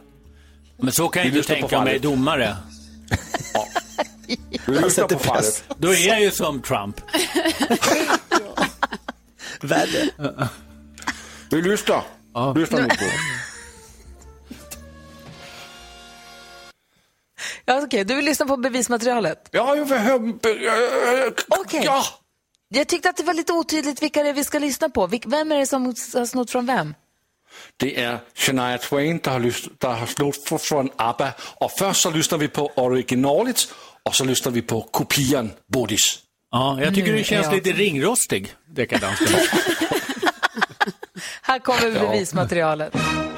Men 0.77 0.91
så 0.91 1.09
kan 1.09 1.23
jag 1.23 1.35
inte 1.35 1.47
tänka 1.47 1.83
mig 1.83 1.99
domare. 1.99 2.55
Du 4.65 4.81
lyssnar 4.81 5.07
på 5.07 5.19
fallet. 5.19 5.63
Då 5.77 5.93
är 5.93 6.07
jag 6.07 6.21
ju 6.21 6.31
som 6.31 6.61
Trump. 6.61 7.01
Värre. 9.61 10.09
Vi 11.49 11.61
lyssnar. 11.61 12.03
Lyssna 12.55 12.77
nu 12.81 12.87
på. 12.87 13.05
Ja, 17.69 17.81
okej, 17.83 18.03
Du 18.05 18.15
vill 18.15 18.25
lyssna 18.25 18.45
på 18.45 18.57
bevismaterialet? 18.57 19.49
Ja, 19.51 19.75
jag 19.75 19.85
vill. 20.19 20.33
Okej. 21.47 21.81
Ja. 21.85 22.03
Jag 22.69 22.87
tyckte 22.87 23.09
att 23.09 23.17
det 23.17 23.23
var 23.23 23.33
lite 23.33 23.53
otydligt 23.53 24.01
vilka 24.03 24.23
det 24.23 24.29
är 24.29 24.33
vi 24.33 24.43
ska 24.43 24.59
lyssna 24.59 24.89
på. 24.89 25.07
Vem 25.25 25.51
är 25.51 25.57
det 25.59 25.67
som 25.67 25.85
har 25.85 26.25
snott 26.25 26.51
från 26.51 26.65
vem? 26.65 26.93
Det 27.77 27.99
är 28.03 28.19
Shania 28.35 28.77
Twain, 28.77 29.19
der 29.23 29.31
har, 29.31 29.39
lyst, 29.39 29.67
der 29.77 29.89
har 29.89 30.05
slået 30.05 30.61
från 30.61 30.89
ABBA. 30.95 31.31
Och 31.55 31.71
först 31.71 32.01
så 32.01 32.11
lyssnar 32.11 32.37
vi 32.37 32.47
på 32.47 32.71
originalet 32.75 33.67
och 34.03 34.15
så 34.15 34.23
lyssnar 34.25 34.51
vi 34.51 34.61
på 34.61 34.81
kopian 34.81 35.51
Bodis. 35.73 36.19
Ja, 36.51 36.81
jag 36.81 36.95
tycker 36.95 37.11
Nu 37.11 37.17
du 37.17 37.23
känns 37.23 37.45
jag- 37.45 37.55
lite 37.55 37.71
ringrostig, 37.71 38.53
deckardansken. 38.67 39.27
Här 41.41 41.59
kommer 41.59 41.87
Ja. 41.95 43.28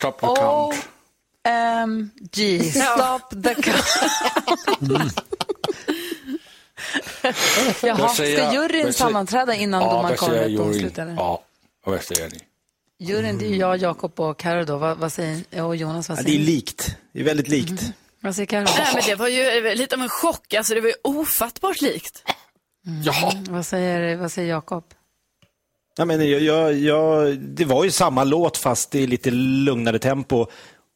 Stop 0.00 0.12
the 0.20 0.26
count. 0.26 0.74
OMG, 1.48 2.62
stop 2.72 3.42
the 3.42 3.54
count. 3.54 3.84
Jaha, 7.82 8.08
ska 8.08 8.52
juryn 8.52 8.92
sammanträda 8.92 9.54
innan 9.54 9.82
Ja, 9.82 9.90
domaren 9.92 10.16
kommer 10.16 10.34
med 10.34 10.56
domslut? 10.56 10.96
Ja, 10.96 11.42
och 11.84 11.92
vad 11.92 12.02
säger 12.02 12.30
ni? 12.30 12.40
Juryn, 13.06 13.38
det 13.38 13.46
är 13.46 13.56
jag, 13.56 13.76
Jakob 13.76 14.20
och 14.20 14.38
Karo 14.38 14.64
då. 14.64 14.76
Vad, 14.76 14.98
vad 14.98 15.12
säger 15.12 15.62
och 15.64 15.76
Jonas? 15.76 16.08
Vad 16.08 16.18
Ja, 16.18 16.22
säger 16.22 16.38
det 16.38 16.44
är 16.44 16.46
likt. 16.46 16.96
Det 17.12 17.20
är 17.20 17.24
väldigt 17.24 17.48
likt. 17.48 17.82
Vad 18.20 18.34
säger 18.36 18.46
Karo? 18.46 18.64
Nej, 18.78 18.88
men 18.94 19.02
det 19.06 19.14
var 19.14 19.28
ju 19.28 19.68
eh, 19.68 19.74
lite 19.74 19.94
av 19.96 20.02
en 20.02 20.08
chock. 20.08 20.54
Alltså, 20.54 20.74
det 20.74 20.80
var 20.80 20.88
ju 20.88 20.94
ofattbart 21.04 21.80
likt. 21.80 22.22
Jaha. 23.04 23.32
Vad 23.48 23.66
säger, 23.66 24.16
vad 24.16 24.32
säger 24.32 24.48
Jakob? 24.48 24.84
Ja, 26.00 26.04
men 26.04 26.30
jag, 26.30 26.40
jag, 26.40 26.78
jag, 26.78 27.38
det 27.38 27.64
var 27.64 27.84
ju 27.84 27.90
samma 27.90 28.24
låt 28.24 28.56
fast 28.56 28.94
i 28.94 29.06
lite 29.06 29.30
lugnare 29.30 29.98
tempo. 29.98 30.46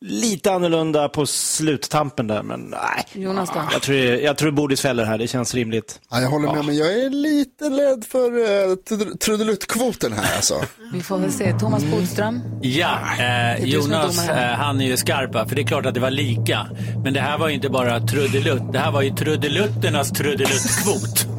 Lite 0.00 0.52
annorlunda 0.52 1.08
på 1.08 1.26
sluttampen 1.26 2.26
där, 2.26 2.42
men 2.42 2.60
nej. 2.60 3.24
Jonas 3.24 3.50
då? 3.54 3.60
Jag 3.72 3.82
tror, 3.82 3.98
jag 3.98 4.36
tror 4.36 4.50
Bodis 4.50 4.80
fäller 4.80 5.04
här, 5.04 5.18
det 5.18 5.28
känns 5.28 5.54
rimligt. 5.54 6.00
Ja, 6.10 6.20
jag 6.20 6.30
håller 6.30 6.54
med, 6.54 6.64
men 6.64 6.76
jag 6.76 6.92
är 6.92 7.10
lite 7.10 7.64
rädd 7.64 8.04
för 8.08 8.38
uh, 8.38 9.16
trudeluttkvoten 9.16 10.12
här 10.12 10.36
alltså. 10.36 10.62
Vi 10.92 11.02
får 11.02 11.18
väl 11.18 11.32
se. 11.32 11.58
Thomas 11.58 11.84
Bodström? 11.84 12.40
Ja, 12.62 12.98
eh, 13.18 13.64
Jonas 13.64 14.28
eh, 14.28 14.36
han 14.36 14.80
är 14.80 14.86
ju 14.86 14.96
skarpa, 14.96 15.48
för 15.48 15.56
det 15.56 15.62
är 15.62 15.66
klart 15.66 15.86
att 15.86 15.94
det 15.94 16.00
var 16.00 16.10
lika. 16.10 16.66
Men 17.04 17.12
det 17.14 17.20
här 17.20 17.38
var 17.38 17.48
ju 17.48 17.54
inte 17.54 17.68
bara 17.68 18.00
trudelutt, 18.00 18.72
det 18.72 18.78
här 18.78 18.90
var 18.90 19.02
ju 19.02 19.10
trudelutternas 19.10 20.10
trudeluttkvot. 20.10 21.33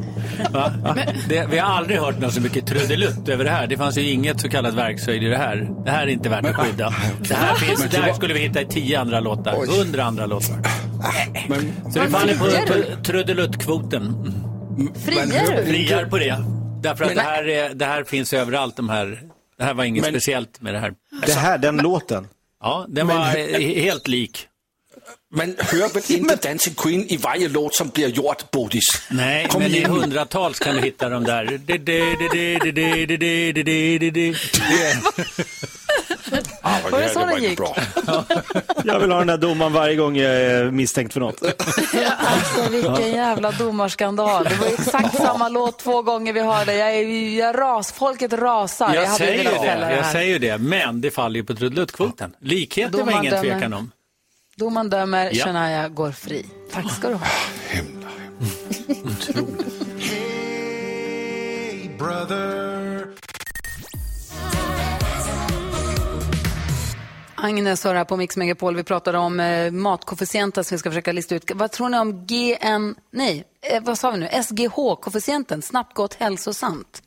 Det, 1.28 1.46
vi 1.50 1.58
har 1.58 1.68
aldrig 1.76 1.98
hört 1.98 2.18
något 2.18 2.32
så 2.34 2.40
mycket 2.40 2.66
trudelutt 2.66 3.28
över 3.28 3.44
det 3.44 3.50
här. 3.50 3.66
Det 3.66 3.76
fanns 3.76 3.98
ju 3.98 4.10
inget 4.10 4.40
så 4.40 4.48
kallat 4.48 4.74
verkshöjd 4.74 5.22
i 5.22 5.26
det 5.26 5.36
här. 5.36 5.68
Det 5.84 5.90
här 5.90 6.02
är 6.02 6.10
inte 6.10 6.28
värt 6.28 6.44
att 6.46 6.56
skydda. 6.56 6.94
Det 7.28 7.34
här, 7.34 7.54
finns, 7.54 7.84
det 7.90 7.96
här 7.98 8.12
skulle 8.12 8.34
vi 8.34 8.40
hitta 8.40 8.60
i 8.60 8.66
tio 8.66 9.00
andra 9.00 9.20
låtar, 9.20 9.78
hundra 9.78 10.04
andra 10.04 10.26
låtar. 10.26 10.56
Men, 11.48 11.92
Så 11.92 11.98
det 11.98 12.08
faller 12.08 12.34
på 12.96 13.02
trudeluttkvoten. 13.02 14.32
Friar 15.04 15.56
du? 15.56 15.64
Friar 15.72 16.04
på 16.04 16.18
det. 16.18 16.36
därför 16.82 17.04
att 17.04 17.10
Men- 17.10 17.16
det 17.16 17.22
här, 17.30 17.48
är, 17.48 17.74
det 17.74 17.84
här 17.84 18.04
finns 18.04 18.32
överallt. 18.32 18.76
De 18.76 18.88
här, 18.88 19.20
det 19.58 19.64
här 19.64 19.74
var 19.74 19.84
inget 19.84 20.02
Men- 20.04 20.12
speciellt 20.12 20.60
med 20.60 20.74
det 20.74 20.78
här. 20.80 20.92
Det 21.26 21.32
här, 21.32 21.58
den 21.58 21.76
låten. 21.76 22.26
Ja, 22.62 22.84
den 22.88 23.06
Men- 23.06 23.16
var 23.16 23.24
helt 23.82 24.08
lik. 24.08 24.46
Men 25.34 25.56
hör 25.58 25.88
väl 25.94 26.02
inte 26.08 26.36
Dancing 26.48 26.74
Queen 26.74 27.06
i 27.08 27.16
varje 27.16 27.48
låt 27.48 27.74
som 27.74 27.88
blir 27.88 28.08
gjort, 28.08 28.50
Bodis? 28.50 28.84
Nej, 29.10 29.48
Kom 29.48 29.62
men 29.62 29.70
i 29.70 29.76
igen. 29.76 29.90
hundratals 29.90 30.58
kan 30.58 30.74
du 30.74 30.80
hitta 30.82 31.08
de 31.08 31.24
där. 31.24 31.44
Det- 31.44 31.58
det- 31.58 31.78
det- 31.78 32.16
det- 32.32 32.58
det- 32.60 32.72
det- 32.72 33.06
det- 33.06 33.52
det- 33.52 33.52
det- 33.52 33.98
det- 33.98 33.98
det- 33.98 34.10
det. 34.10 34.34
Ah, 36.62 36.78
Var 36.90 37.00
det 37.00 37.08
så 37.08 37.26
det 37.26 37.38
gick? 37.40 37.58
Jag 38.84 38.98
vill 39.00 39.10
ha 39.10 39.18
den 39.18 39.26
där 39.26 39.36
domaren 39.38 39.72
varje 39.72 39.94
gång 39.96 40.16
jag 40.16 40.34
är 40.36 40.70
misstänkt 40.70 41.12
för 41.12 41.20
något. 41.20 41.42
Alltså 42.18 42.70
vilken 42.70 43.10
jävla 43.12 43.50
domarskandal. 43.52 44.44
Det 44.44 44.54
var 44.54 44.66
exakt 44.66 45.16
samma 45.16 45.48
låt 45.48 45.78
två 45.78 46.02
gånger 46.02 46.32
vi 46.32 46.40
hörde. 46.40 46.74
Jag, 46.74 46.94
är, 46.96 47.38
jag 47.38 47.58
ras, 47.58 47.92
folket 47.92 48.32
rasar. 48.32 48.94
Jag, 48.94 49.06
hade 49.06 49.18
säger 49.18 49.44
det, 49.44 49.50
jag 49.50 50.02
här. 50.02 50.12
säger 50.12 50.28
ju 50.32 50.38
det, 50.38 50.58
men 50.58 51.00
det 51.00 51.10
faller 51.10 51.36
ju 51.36 51.44
på 51.44 51.54
trudeluttkvoten. 51.54 52.32
Likhet 52.40 52.92
det 52.92 52.98
var 52.98 53.04
Domaren 53.04 53.20
ingen 53.24 53.34
dömer. 53.34 53.50
tvekan 53.54 53.72
om. 53.72 53.90
Domaren 54.58 54.90
dömer, 54.90 55.30
Ja. 55.32 55.44
Shania 55.44 55.88
går 55.88 56.12
fri. 56.12 56.46
Tack 56.72 56.92
ska 56.92 57.08
du 57.08 57.14
ha. 57.14 57.26
Agnes 67.34 67.84
hör 67.84 67.94
här 67.94 68.04
på 68.04 68.16
Mix 68.16 68.36
Megapol. 68.36 68.76
Vi 68.76 68.82
pratade 68.84 69.18
om 69.18 69.40
eh, 69.40 69.70
matkoefficienten 69.70 70.64
som 70.64 70.74
vi 70.74 70.78
ska 70.78 70.90
försöka 70.90 71.12
lista 71.12 71.34
ut. 71.34 71.50
Vad 71.54 71.72
tror 71.72 71.88
ni 71.88 71.98
om 71.98 72.26
GN... 72.26 72.94
Nej, 73.10 73.44
eh, 73.62 73.82
vad 73.82 73.98
sa 73.98 74.10
vi 74.10 74.18
nu? 74.18 74.28
SGH-koefficienten, 74.42 75.62
snabbt, 75.62 75.94
gott, 75.94 76.14
hälsosamt. 76.14 77.02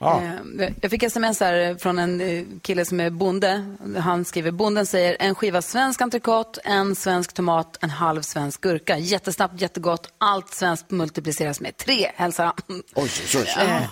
Ja. 0.00 0.22
Eh, 0.60 0.70
Jag 0.82 0.90
fick 0.90 1.02
sms 1.02 1.40
här 1.40 1.74
från 1.78 1.98
en 1.98 2.20
eh, 2.20 2.44
kille 2.62 2.84
som 2.84 3.00
är 3.00 3.10
bonde. 3.10 3.76
Han 3.98 4.24
skriver, 4.24 4.50
bonden 4.50 4.86
säger 4.86 5.16
en 5.20 5.34
skiva 5.34 5.62
svensk 5.62 6.00
entrecote, 6.00 6.60
en 6.64 6.94
svensk 6.94 7.32
tomat, 7.32 7.78
en 7.80 7.90
halv 7.90 8.22
svensk 8.22 8.60
gurka. 8.60 8.98
Jättesnabbt, 8.98 9.60
jättegott. 9.60 10.12
Allt 10.18 10.54
svenskt 10.54 10.90
multipliceras 10.90 11.60
med 11.60 11.76
tre, 11.76 12.10
hälsar 12.14 12.44
han. 12.44 12.54
Oj, 12.94 13.10
oj, 13.34 13.44
oj. 13.58 13.64
Eh. 13.66 13.82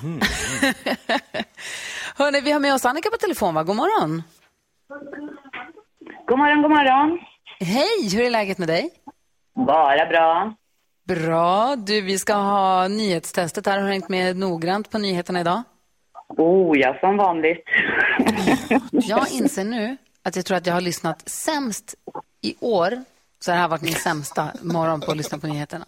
Hörrni, 2.16 2.40
vi 2.40 2.50
har 2.52 2.61
med 2.61 2.74
oss 2.74 2.84
Annika 2.84 3.11
på 3.11 3.16
telefon, 3.16 3.54
va? 3.54 3.62
God 3.62 3.76
morgon. 3.76 4.22
God 6.28 6.38
morgon, 6.38 6.62
god 6.62 6.70
morgon. 6.70 7.18
Hej, 7.61 8.09
hur 8.16 8.22
är 8.24 8.30
läget 8.30 8.59
med 8.59 8.68
dig? 8.68 8.90
Bara 9.66 10.07
bra. 10.07 10.54
Bra. 11.09 11.76
Du, 11.76 12.00
vi 12.00 12.18
ska 12.18 12.34
ha 12.34 12.88
nyhetstestet 12.88 13.66
här. 13.66 13.78
Har 13.78 13.84
du 13.86 13.92
hängt 13.92 14.09
med 14.09 14.36
noggrant 14.36 14.90
på 14.90 14.98
nyheterna 14.98 15.40
idag? 15.40 15.62
Oh, 16.29 16.79
ja, 16.79 16.97
som 17.01 17.16
vanligt. 17.16 17.64
Jag 18.91 19.33
inser 19.33 19.64
nu 19.64 19.97
att 20.22 20.37
jag 20.37 20.45
tror 20.45 20.57
att 20.57 20.66
jag 20.66 20.74
har 20.74 20.81
lyssnat 20.81 21.29
sämst 21.29 21.95
i 22.43 22.55
år. 22.61 23.05
Så 23.47 23.51
det 23.53 23.57
här 23.57 23.62
har 23.62 23.68
varit 23.70 23.82
min 23.82 23.94
sämsta 23.94 24.49
morgon 24.62 25.01
på 25.01 25.11
att 25.11 25.16
lyssna 25.16 25.38
på 25.38 25.47
nyheterna. 25.47 25.84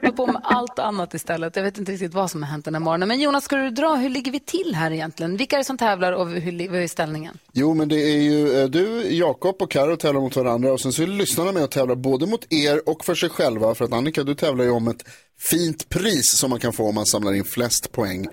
Jag 0.00 0.08
har 0.08 0.12
på 0.12 0.26
med 0.26 0.40
allt 0.44 0.78
annat 0.78 1.14
istället. 1.14 1.56
Jag 1.56 1.62
vet 1.62 1.78
inte 1.78 1.92
riktigt 1.92 2.14
vad 2.14 2.30
som 2.30 2.42
har 2.42 2.50
hänt 2.50 2.64
den 2.64 2.74
här 2.74 2.80
morgonen. 2.80 3.08
Men 3.08 3.20
Jonas, 3.20 3.44
ska 3.44 3.56
du 3.56 3.70
dra? 3.70 3.94
Hur 3.94 4.08
ligger 4.08 4.32
vi 4.32 4.40
till 4.40 4.74
här 4.74 4.90
egentligen? 4.90 5.36
Vilka 5.36 5.56
är 5.56 5.60
det 5.60 5.64
som 5.64 5.78
tävlar 5.78 6.12
och 6.12 6.28
hur, 6.28 6.68
vad 6.68 6.80
är 6.80 6.88
ställningen? 6.88 7.38
Jo, 7.52 7.74
men 7.74 7.88
det 7.88 7.96
är 7.96 8.20
ju 8.22 8.60
eh, 8.62 8.68
du, 8.68 9.14
Jakob 9.16 9.62
och 9.62 9.70
Karo 9.70 9.96
tävlar 9.96 10.20
mot 10.20 10.36
varandra 10.36 10.72
och 10.72 10.80
sen 10.80 10.92
så 10.92 11.02
är 11.02 11.06
lyssnarna 11.06 11.52
med 11.52 11.62
och 11.62 11.70
tävlar 11.70 11.94
både 11.94 12.26
mot 12.26 12.52
er 12.52 12.88
och 12.88 13.04
för 13.04 13.14
sig 13.14 13.28
själva. 13.28 13.74
För 13.74 13.84
att 13.84 13.92
Annika, 13.92 14.22
du 14.24 14.34
tävlar 14.34 14.64
ju 14.64 14.70
om 14.70 14.88
ett 14.88 15.04
fint 15.50 15.88
pris 15.88 16.38
som 16.38 16.50
man 16.50 16.60
kan 16.60 16.72
få 16.72 16.88
om 16.88 16.94
man 16.94 17.06
samlar 17.06 17.32
in 17.32 17.44
flest 17.44 17.92
poäng 17.92 18.26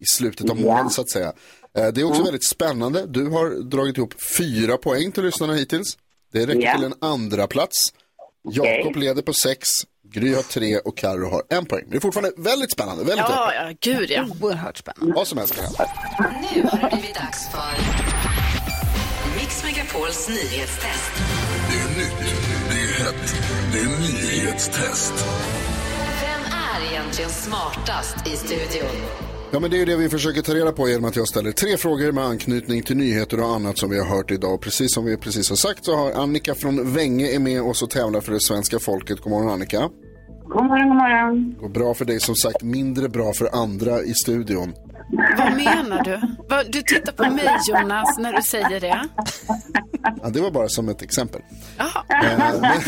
i 0.00 0.04
slutet 0.06 0.50
av 0.50 0.60
månaden 0.60 0.90
så 0.90 1.00
att 1.00 1.10
säga. 1.10 1.32
Eh, 1.78 1.86
Det 1.88 2.00
är 2.00 2.04
också 2.04 2.22
väldigt 2.22 2.48
spännande. 2.48 3.06
Du 3.06 3.28
har 3.28 3.70
dragit 3.70 3.96
ihop 3.98 4.14
fyra 4.38 4.76
poäng 4.76 5.12
till 5.12 5.24
lyssnarna 5.24 5.54
hittills. 5.54 5.98
Det 6.34 6.46
räcker 6.46 6.60
Ja. 6.60 6.74
till 6.74 6.84
en 6.84 6.94
andra 7.00 7.46
plats. 7.46 7.76
Jakob 8.50 8.96
leder 8.96 9.22
på 9.22 9.32
sex, 9.32 9.68
Gry 10.12 10.34
har 10.34 10.42
tre 10.42 10.78
och 10.78 10.96
Karo 10.96 11.30
har 11.30 11.42
en 11.50 11.66
poäng. 11.66 11.82
Men 11.82 11.90
det 11.90 11.96
är 11.96 12.00
fortfarande 12.00 12.32
väldigt 12.36 12.72
spännande. 12.72 13.04
Väldigt 13.04 13.24
Ja, 13.28 13.52
öppet. 13.52 13.78
ja, 13.82 13.92
gud 13.98 14.10
ja. 14.10 14.24
Oerhört 14.42 14.76
spännande. 14.78 15.14
Vad 15.14 15.26
som 15.28 15.38
helst 15.38 15.54
kan 15.54 15.64
hända. 15.64 15.90
Nu 16.54 16.62
har 16.62 16.78
det 16.90 16.96
blivit 16.96 17.14
dags 17.14 17.48
för 17.50 17.72
Mix 19.38 19.64
Megapols 19.64 20.28
nyhetstest. 20.28 21.12
Det 21.70 21.76
är 21.76 21.98
nytt, 21.98 22.34
det 22.70 22.76
är 22.76 23.04
hett, 23.04 23.34
det 23.72 23.78
är 23.78 23.84
nyhetstest. 23.86 25.12
Vem 26.20 26.40
är 26.52 26.90
egentligen 26.92 27.30
smartast 27.30 28.26
i 28.26 28.36
studion? 28.36 28.90
Ja, 29.54 29.60
men 29.60 29.70
det 29.70 29.82
är 29.82 29.86
det 29.86 29.96
vi 29.96 30.08
försöker 30.08 30.42
ta 30.42 30.54
reda 30.54 30.72
på 30.72 30.88
genom 30.88 31.04
att 31.04 31.16
jag 31.16 31.28
ställer 31.28 31.52
tre 31.52 31.76
frågor 31.76 32.12
med 32.12 32.24
anknytning 32.24 32.82
till 32.82 32.96
nyheter 32.96 33.40
och 33.40 33.46
annat 33.46 33.78
som 33.78 33.90
vi 33.90 33.98
har 33.98 34.06
hört 34.16 34.30
idag. 34.30 34.60
Precis 34.60 34.94
som 34.94 35.04
vi 35.04 35.16
precis 35.16 35.48
har 35.48 35.56
sagt 35.56 35.84
så 35.84 35.96
har 35.96 36.12
Annika 36.12 36.54
från 36.54 36.94
Vänge 36.94 37.26
är 37.34 37.38
med 37.38 37.62
oss 37.62 37.82
och 37.82 37.90
tävlar 37.90 38.20
för 38.20 38.32
det 38.32 38.40
svenska 38.40 38.78
folket. 38.78 39.20
God 39.20 39.30
morgon 39.30 39.50
Annika. 39.50 39.80
God 40.42 40.64
morgon, 40.64 40.88
god 40.88 40.96
morgon. 40.96 41.54
Går 41.60 41.68
bra 41.68 41.94
för 41.94 42.04
dig 42.04 42.20
som 42.20 42.34
sagt, 42.34 42.62
mindre 42.62 43.08
bra 43.08 43.32
för 43.32 43.48
andra 43.52 44.02
i 44.02 44.14
studion. 44.14 44.72
Vad 45.38 45.56
menar 45.56 46.02
du? 46.04 46.20
Du 46.70 46.82
tittar 46.82 47.12
på 47.12 47.30
mig 47.30 47.48
Jonas 47.68 48.18
när 48.18 48.32
du 48.32 48.42
säger 48.42 48.80
det. 48.80 49.08
Ja, 50.22 50.28
det 50.28 50.40
var 50.40 50.50
bara 50.50 50.68
som 50.68 50.88
ett 50.88 51.02
exempel. 51.02 51.40
Eh, 51.78 52.38
men 52.38 52.80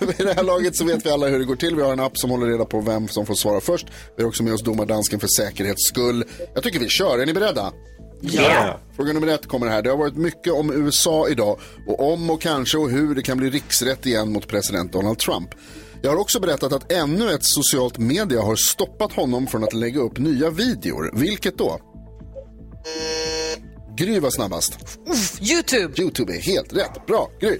Vid 0.08 0.26
det 0.26 0.34
här 0.34 0.42
laget 0.42 0.76
så 0.76 0.84
vet 0.84 1.06
vi 1.06 1.10
alla 1.10 1.26
hur 1.26 1.38
det 1.38 1.44
går 1.44 1.56
till. 1.56 1.76
Vi 1.76 1.82
har 1.82 1.92
en 1.92 2.00
app 2.00 2.18
som 2.18 2.30
håller 2.30 2.46
reda 2.46 2.64
på 2.64 2.80
vem 2.80 3.08
som 3.08 3.26
får 3.26 3.34
svara 3.34 3.60
först. 3.60 3.86
Vi 4.16 4.22
har 4.22 4.28
också 4.28 4.42
med 4.42 4.54
oss 4.54 4.62
domardansken 4.62 5.20
för 5.20 5.28
säkerhets 5.28 5.88
skull. 5.88 6.24
Jag 6.54 6.62
tycker 6.62 6.78
vi 6.78 6.88
kör. 6.88 7.18
Är 7.18 7.26
ni 7.26 7.32
beredda? 7.32 7.72
Ja. 8.20 8.80
Fråga 8.96 9.12
nummer 9.12 9.28
ett 9.28 9.46
kommer 9.46 9.66
här. 9.66 9.82
Det 9.82 9.90
har 9.90 9.96
varit 9.96 10.16
mycket 10.16 10.52
om 10.52 10.72
USA 10.72 11.28
idag 11.28 11.58
och 11.86 12.12
om 12.12 12.30
och 12.30 12.40
kanske 12.40 12.78
och 12.78 12.90
hur 12.90 13.14
det 13.14 13.22
kan 13.22 13.38
bli 13.38 13.50
riksrätt 13.50 14.06
igen 14.06 14.32
mot 14.32 14.48
president 14.48 14.92
Donald 14.92 15.18
Trump. 15.18 15.50
Jag 16.02 16.10
har 16.10 16.16
också 16.16 16.40
berättat 16.40 16.72
att 16.72 16.92
ännu 16.92 17.30
ett 17.30 17.44
socialt 17.44 17.98
media 17.98 18.42
har 18.42 18.56
stoppat 18.56 19.12
honom 19.12 19.46
från 19.46 19.64
att 19.64 19.72
lägga 19.72 20.00
upp 20.00 20.18
nya 20.18 20.50
videor. 20.50 21.10
Vilket 21.14 21.58
då? 21.58 21.80
Gry 23.96 24.20
var 24.20 24.30
snabbast. 24.30 24.78
Youtube! 25.40 26.02
Youtube 26.02 26.32
är 26.36 26.40
helt 26.40 26.72
rätt. 26.72 27.06
Bra, 27.06 27.30
Gry. 27.40 27.58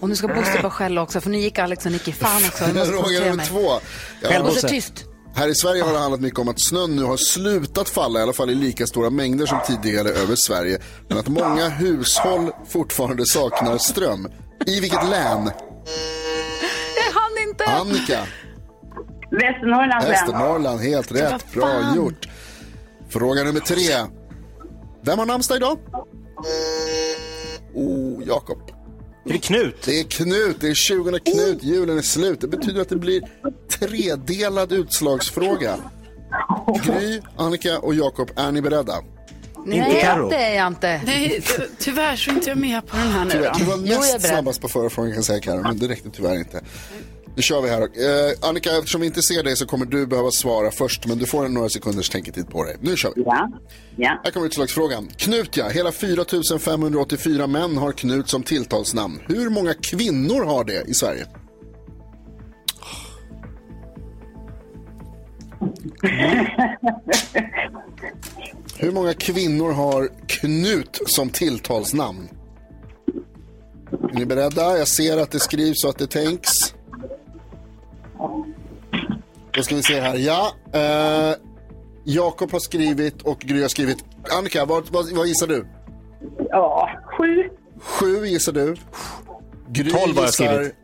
Och 0.00 0.08
nu 0.08 0.16
ska 0.16 0.28
Bosse 0.28 0.58
bara 0.62 0.70
skälla 0.70 1.02
också, 1.02 1.20
för 1.20 1.30
nu 1.30 1.38
gick 1.38 1.58
Alex 1.58 1.86
och 1.86 1.92
Nicky 1.92 2.12
fan 2.12 2.42
också. 2.44 2.64
Jag 2.64 2.74
måste 2.76 2.92
koncentrera 2.92 3.24
nummer 3.24 3.36
mig. 3.36 3.46
två. 3.46 3.80
Ja, 4.20 4.42
Bosse, 4.42 4.68
tyst. 4.68 4.92
Här 5.34 5.48
i 5.48 5.54
Sverige 5.54 5.82
har 5.82 5.92
det 5.92 5.98
handlat 5.98 6.20
mycket 6.20 6.38
om 6.38 6.48
att 6.48 6.60
snön 6.60 6.96
nu 6.96 7.02
har 7.02 7.16
slutat 7.16 7.88
falla, 7.88 8.18
i 8.20 8.22
alla 8.22 8.32
fall 8.32 8.50
i 8.50 8.54
lika 8.54 8.86
stora 8.86 9.10
mängder 9.10 9.46
som 9.46 9.58
tidigare 9.66 10.08
över 10.08 10.36
Sverige. 10.36 10.78
Men 11.08 11.18
att 11.18 11.28
många 11.28 11.68
hushåll 11.68 12.50
fortfarande 12.68 13.26
saknar 13.26 13.78
ström. 13.78 14.28
I 14.66 14.80
vilket 14.80 15.08
län? 15.08 15.50
Annika? 17.80 18.26
Västernorrlands 19.30 20.04
län. 20.04 20.10
Västernorrland, 20.12 20.80
helt 20.80 21.12
rätt. 21.12 21.52
Bra 21.54 21.94
gjort. 21.96 22.28
Fråga 23.08 23.44
nummer 23.44 23.60
tre. 23.60 24.08
Vem 25.04 25.18
har 25.18 25.26
namnsdag 25.26 25.56
idag? 25.56 25.78
Oh, 27.74 28.22
Jakob. 28.26 28.58
Är 29.26 29.32
det 29.32 29.38
Knut? 29.38 29.82
Det 29.84 30.00
är 30.00 30.04
Knut, 30.04 30.56
det 30.60 30.68
är 30.68 30.74
20 30.74 31.18
Knut, 31.18 31.62
julen 31.62 31.98
är 31.98 32.02
slut. 32.02 32.40
Det 32.40 32.48
betyder 32.48 32.80
att 32.80 32.88
det 32.88 32.96
blir 32.96 33.22
tredelad 33.70 34.72
utslagsfråga. 34.72 35.76
Gry, 36.84 37.20
Annika 37.36 37.78
och 37.78 37.94
Jakob, 37.94 38.30
är 38.36 38.52
ni 38.52 38.62
beredda? 38.62 38.94
Nej, 39.66 40.02
det 40.30 40.36
är 40.36 40.56
jag 40.56 40.66
inte. 40.66 41.00
Nej, 41.06 41.42
ty- 41.56 41.62
tyvärr 41.78 42.16
så 42.16 42.30
är 42.30 42.34
inte 42.34 42.48
jag 42.48 42.58
med 42.58 42.86
på 42.86 42.96
den 42.96 43.08
här 43.08 43.24
nu 43.24 43.30
Tyvärr, 43.30 43.54
du 43.58 43.64
var 43.64 43.76
näst 43.76 44.28
snabbast 44.28 44.60
på 44.60 44.68
förra 44.68 44.90
frågan 44.90 45.10
kan 45.10 45.16
jag 45.16 45.24
säga 45.24 45.40
Karo, 45.40 45.62
men 45.62 45.78
det 45.78 45.88
räckte 45.88 46.10
tyvärr 46.10 46.38
inte. 46.38 46.60
Nu 47.36 47.42
kör 47.42 47.62
vi 47.62 47.68
här. 47.68 47.80
Eh, 47.82 48.48
Annika, 48.48 48.78
eftersom 48.78 49.00
vi 49.00 49.06
inte 49.06 49.22
ser 49.22 49.42
dig 49.42 49.56
så 49.56 49.66
kommer 49.66 49.86
du 49.86 50.06
behöva 50.06 50.30
svara 50.30 50.70
först, 50.70 51.06
men 51.06 51.18
du 51.18 51.26
får 51.26 51.48
några 51.48 51.68
sekunders 51.68 52.08
tänketid 52.08 52.48
på 52.48 52.64
dig. 52.64 52.76
Nu 52.80 52.96
kör 52.96 53.12
vi. 53.16 53.22
Ja. 53.22 53.50
Ja. 53.96 54.20
Här 54.24 54.30
kommer 54.30 54.46
utslagsfrågan. 54.46 55.08
Knut 55.16 55.56
ja, 55.56 55.68
hela 55.68 55.92
4 55.92 56.24
584 56.58 57.46
män 57.46 57.76
har 57.76 57.92
Knut 57.92 58.28
som 58.28 58.42
tilltalsnamn. 58.42 59.20
Hur 59.28 59.50
många 59.50 59.74
kvinnor 59.74 60.44
har 60.44 60.64
det 60.64 60.84
i 60.88 60.94
Sverige? 60.94 61.26
Hur 68.78 68.92
många 68.92 69.14
kvinnor 69.14 69.72
har 69.72 70.08
Knut 70.26 71.00
som 71.06 71.30
tilltalsnamn? 71.30 72.28
Är 73.92 74.18
ni 74.18 74.26
beredda? 74.26 74.78
Jag 74.78 74.88
ser 74.88 75.18
att 75.18 75.30
det 75.30 75.40
skrivs 75.40 75.80
så 75.80 75.88
att 75.88 75.98
det 75.98 76.06
tänks. 76.06 76.50
Då 79.50 79.62
ska 79.62 79.74
vi 79.74 79.82
se 79.82 80.00
här. 80.00 80.16
Ja, 80.16 80.52
eh, 80.72 81.34
Jakob 82.04 82.52
har 82.52 82.60
skrivit 82.60 83.22
och 83.22 83.38
Gry 83.38 83.62
har 83.62 83.68
skrivit. 83.68 84.04
Annika, 84.38 84.64
vad, 84.64 84.90
vad, 84.90 85.12
vad 85.12 85.26
gissar 85.26 85.46
du? 85.46 85.66
Ja, 86.50 86.90
sju. 87.18 87.48
Sju 87.80 88.26
gissar 88.26 88.52
du. 88.52 88.76
Gry 89.68 89.90
12 89.90 89.94
har 89.94 90.00
jag 90.22 90.26
gissar 90.26 90.54
skrivit. 90.54 90.74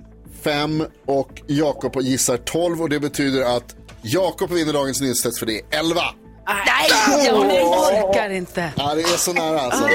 fem 0.43 0.85
och 1.07 1.43
Jakob 1.47 1.97
gissar 2.01 2.37
tolv 2.37 2.83
och 2.83 2.89
det 2.89 3.01
betyder 3.01 3.57
att 3.57 3.77
Jakob 4.03 4.51
vinner 4.51 4.73
dagens 4.73 5.01
nyhetstest 5.01 5.39
för 5.39 5.47
det 5.47 5.59
är 5.59 5.79
11. 5.79 6.01
Nej, 6.47 7.27
jag 7.27 7.37
orkar 7.39 8.31
inte. 8.31 8.73
Ja, 8.77 8.95
det 8.95 9.01
är 9.01 9.17
så 9.17 9.33
nära 9.33 9.61
alltså. 9.61 9.85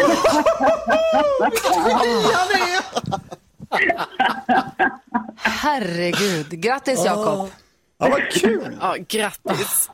Herregud. 5.43 6.49
Grattis 6.49 7.05
Jakob. 7.05 7.49
Ja, 7.97 8.09
vad 8.09 8.31
kul. 8.31 8.77
Ja, 8.81 8.95
grattis. 9.07 9.89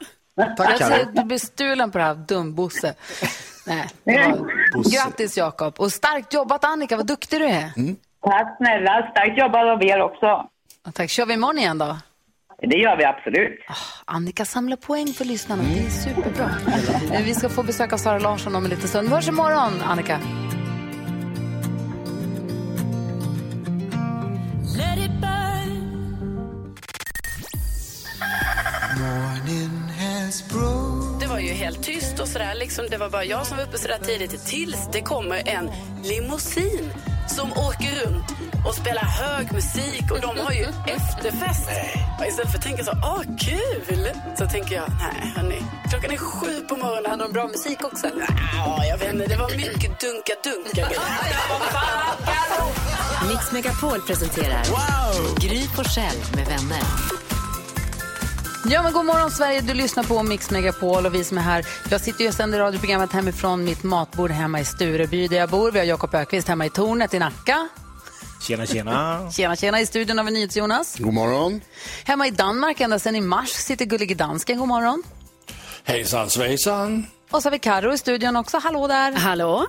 Tack, 0.57 0.71
Jag 0.71 0.77
säger 0.77 1.03
att 1.05 1.15
du 1.15 1.23
blir 1.23 1.37
stulen 1.37 1.91
på 1.91 1.97
det 1.97 2.03
här, 2.03 2.15
dumbosse. 2.15 2.93
Nej. 3.67 3.87
Bosse. 4.73 4.95
Grattis 4.95 5.37
Jakob. 5.37 5.79
Och 5.79 5.91
starkt 5.91 6.33
jobbat 6.33 6.63
Annika, 6.65 6.97
vad 6.97 7.07
duktig 7.07 7.39
du 7.41 7.45
är. 7.45 7.71
Tack 8.23 8.57
snälla, 8.57 9.11
starkt 9.11 9.37
jobbat 9.37 9.65
av 9.65 9.83
er 9.83 10.01
också. 10.01 10.25
Ja, 10.25 10.91
Tack. 10.93 11.09
Kör 11.09 11.25
vi 11.25 11.33
imorgon 11.33 11.57
igen 11.59 11.77
då? 11.77 11.97
Det 12.61 12.77
gör 12.77 12.97
vi 12.97 13.05
absolut. 13.05 13.59
Annika 14.05 14.45
samlar 14.45 14.77
poäng 14.77 15.07
för 15.13 15.25
lyssnarna. 15.25 15.63
Det 15.63 15.79
är 15.85 15.89
superbra. 15.89 16.49
Eh, 17.13 17.23
Vi 17.25 17.33
ska 17.33 17.49
få 17.49 17.63
besöka 17.63 17.97
Sara 17.97 18.19
Larsson 18.19 18.55
om 18.55 18.63
en 18.63 18.69
liten 18.69 18.87
stund. 18.89 19.09
Vi 19.09 19.15
hörs 19.15 19.27
imorgon, 19.27 19.81
Annika. 19.85 20.19
Det 31.19 31.27
var 31.27 31.39
ju 31.39 31.53
helt 31.53 31.83
tyst 31.83 32.19
och 32.19 32.27
sådär. 32.27 32.55
Liksom, 32.55 32.85
det 32.89 32.97
var 32.97 33.09
bara 33.09 33.25
jag 33.25 33.47
som 33.47 33.57
var 33.57 33.63
uppe 33.63 33.77
sådär 33.77 33.99
tidigt 34.03 34.45
tills 34.45 34.89
det 34.93 35.01
kommer 35.01 35.49
en 35.49 35.71
limousin 36.03 36.93
som 37.27 37.51
åker 37.51 38.05
runt 38.05 38.25
och 38.67 38.75
spelar 38.75 39.03
hög 39.03 39.51
musik 39.51 40.11
och 40.11 40.21
de 40.21 40.37
har 40.37 40.51
ju 40.51 40.65
efterfest. 40.87 41.69
Och 42.19 42.25
istället 42.25 42.51
för 42.51 42.57
att 42.57 42.63
tänka 42.63 42.83
så, 42.83 42.91
åh 42.91 43.21
kul, 43.39 44.09
så 44.37 44.45
tänker 44.45 44.75
jag, 44.75 44.89
nej 44.89 45.33
hörni, 45.35 45.61
klockan 45.89 46.11
är 46.11 46.17
sju 46.17 46.61
på 46.69 46.75
morgonen. 46.75 47.11
Hade 47.11 47.23
de 47.23 47.33
bra 47.33 47.47
musik 47.47 47.83
också? 47.83 48.07
Ja, 48.55 48.85
jag 48.85 48.97
vet 48.97 49.13
inte, 49.13 49.25
det 49.27 49.35
var 49.37 49.49
mycket 49.55 49.99
dunka-dunka. 49.99 50.87
Mix 53.29 53.51
Megapol 53.51 54.01
presenterar 54.01 54.63
Gry 55.39 55.67
Forssell 55.67 56.17
med 56.35 56.45
vänner. 56.47 57.18
Ja, 58.65 58.83
men 58.83 58.93
god 58.93 59.05
morgon 59.05 59.31
Sverige. 59.31 59.61
Du 59.61 59.73
lyssnar 59.73 60.03
på 60.03 60.23
Mix 60.23 60.51
Megapol 60.51 61.05
och 61.05 61.15
vi 61.15 61.23
som 61.23 61.37
är 61.37 61.41
här. 61.41 61.65
Jag 61.89 62.01
sitter 62.01 62.27
och 62.27 62.33
sänder 62.33 62.59
radioprogrammet 62.59 63.11
hemifrån 63.11 63.63
mitt 63.63 63.83
matbord 63.83 64.31
hemma 64.31 64.59
i 64.59 64.65
Stureby 64.65 65.27
där 65.27 65.37
jag 65.37 65.49
bor. 65.49 65.71
Vi 65.71 65.79
har 65.79 65.85
Jakob 65.85 66.15
Ökvist 66.15 66.47
hemma 66.47 66.65
i 66.65 66.69
tornet 66.69 67.13
i 67.13 67.19
Nacka. 67.19 67.67
Tjena, 68.41 68.65
tjena. 68.65 69.31
Tjena, 69.35 69.55
tjena. 69.55 69.79
I 69.81 69.85
studion 69.85 70.17
har 70.17 70.25
vi 70.25 70.31
NyhetsJonas. 70.31 70.95
God 70.99 71.13
morgon. 71.13 71.61
Hemma 72.05 72.27
i 72.27 72.31
Danmark 72.31 72.81
ända 72.81 72.99
sedan 72.99 73.15
i 73.15 73.21
mars 73.21 73.49
sitter 73.49 73.85
gullige 73.85 74.15
dansken. 74.15 74.57
God 74.57 74.67
morgon. 74.67 75.03
Hejsan 75.83 76.29
svejsan. 76.29 77.07
Och 77.31 77.41
så 77.41 77.45
har 77.45 77.51
vi 77.51 77.59
Karo 77.59 77.93
i 77.93 77.97
studion 77.97 78.35
också. 78.35 78.57
Hallå 78.63 78.87
där. 78.87 79.11
Hallå. 79.11 79.67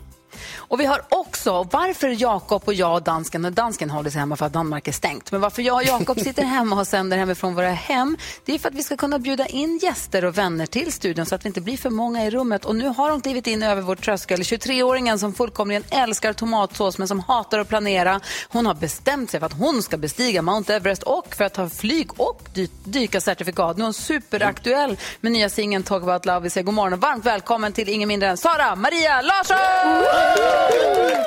Och 0.57 0.81
vi 0.81 0.87
har 0.87 1.03
också, 1.09 1.69
varför 1.73 2.23
Jakob 2.23 2.63
och 2.65 2.75
jag 2.75 2.95
och 2.95 3.03
dansken, 3.03 3.45
och 3.45 3.53
dansken 3.53 3.91
håller 3.91 4.11
sig 4.11 4.21
hemma 4.21 4.37
för 4.37 4.47
att 4.47 4.53
Danmark 4.53 4.89
är 4.89 4.93
stängt, 4.93 5.33
men 5.33 5.41
varför 5.41 5.63
jag 5.63 5.77
och 5.77 5.85
Jakob 5.85 6.21
sitter 6.25 6.43
hemma 6.43 6.81
och 6.81 6.87
sänder 6.87 7.19
hemifrån 7.19 7.55
våra 7.55 7.71
hem, 7.71 8.17
det 8.45 8.55
är 8.55 8.59
för 8.59 8.69
att 8.69 8.75
vi 8.75 8.83
ska 8.83 8.97
kunna 8.97 9.19
bjuda 9.19 9.47
in 9.47 9.79
gäster 9.83 10.25
och 10.25 10.39
vänner 10.39 10.67
till 10.67 10.93
studion 10.93 11.27
så 11.27 11.35
att 11.35 11.45
vi 11.45 11.47
inte 11.47 11.61
blir 11.61 11.77
för 11.77 11.91
många 11.91 12.27
i 12.27 12.31
rummet. 12.31 12.65
Och 12.65 12.77
nu 12.77 12.89
har 12.89 13.11
de 13.11 13.21
klivit 13.21 13.47
in 13.47 13.63
över 13.63 13.83
vår 13.83 13.97
tröskel, 13.97 14.41
23-åringen 14.41 15.19
som 15.19 15.35
fullkomligen 15.35 15.85
älskar 15.91 16.33
tomatsås 16.33 16.99
men 16.99 17.09
som 17.09 17.21
hatar 17.21 17.59
att 17.59 17.69
planera. 17.69 18.21
Hon 18.49 18.67
har 18.67 18.75
bestämt 18.75 19.31
sig 19.31 19.41
för 19.41 19.47
att 19.47 19.59
hon 19.59 19.83
ska 19.83 19.97
bestiga 19.97 20.43
Mount 20.43 20.75
Everest 20.75 21.03
och 21.03 21.35
för 21.35 21.45
att 21.45 21.55
ta 21.55 21.69
flyg 21.69 22.21
och 22.21 22.43
dy 22.55 22.69
dyka 22.85 23.21
certifikat. 23.21 23.77
Nu 23.77 23.83
är 23.83 23.87
hon 23.87 23.95
superaktuell 23.95 24.97
med 25.21 25.33
nya 25.33 25.49
singeln 25.49 25.83
Talk 25.83 26.03
about 26.03 26.27
love. 26.27 26.41
Vi 26.41 26.51
säger 26.51 26.65
god 26.65 26.75
morgon 26.75 26.93
och 26.93 27.01
varmt 27.01 27.27
välkommen 27.27 27.73
till 27.73 27.89
ingen 27.89 28.09
mindre 28.09 28.29
än 28.29 28.37
Sara 28.37 28.77
Maria 28.77 29.23
Larsson! 29.23 30.20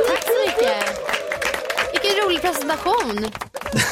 Tack 0.08 0.24
så 0.24 0.34
mycket. 0.48 0.86
Vilken 1.94 2.26
rolig 2.26 2.42
presentation. 2.42 3.32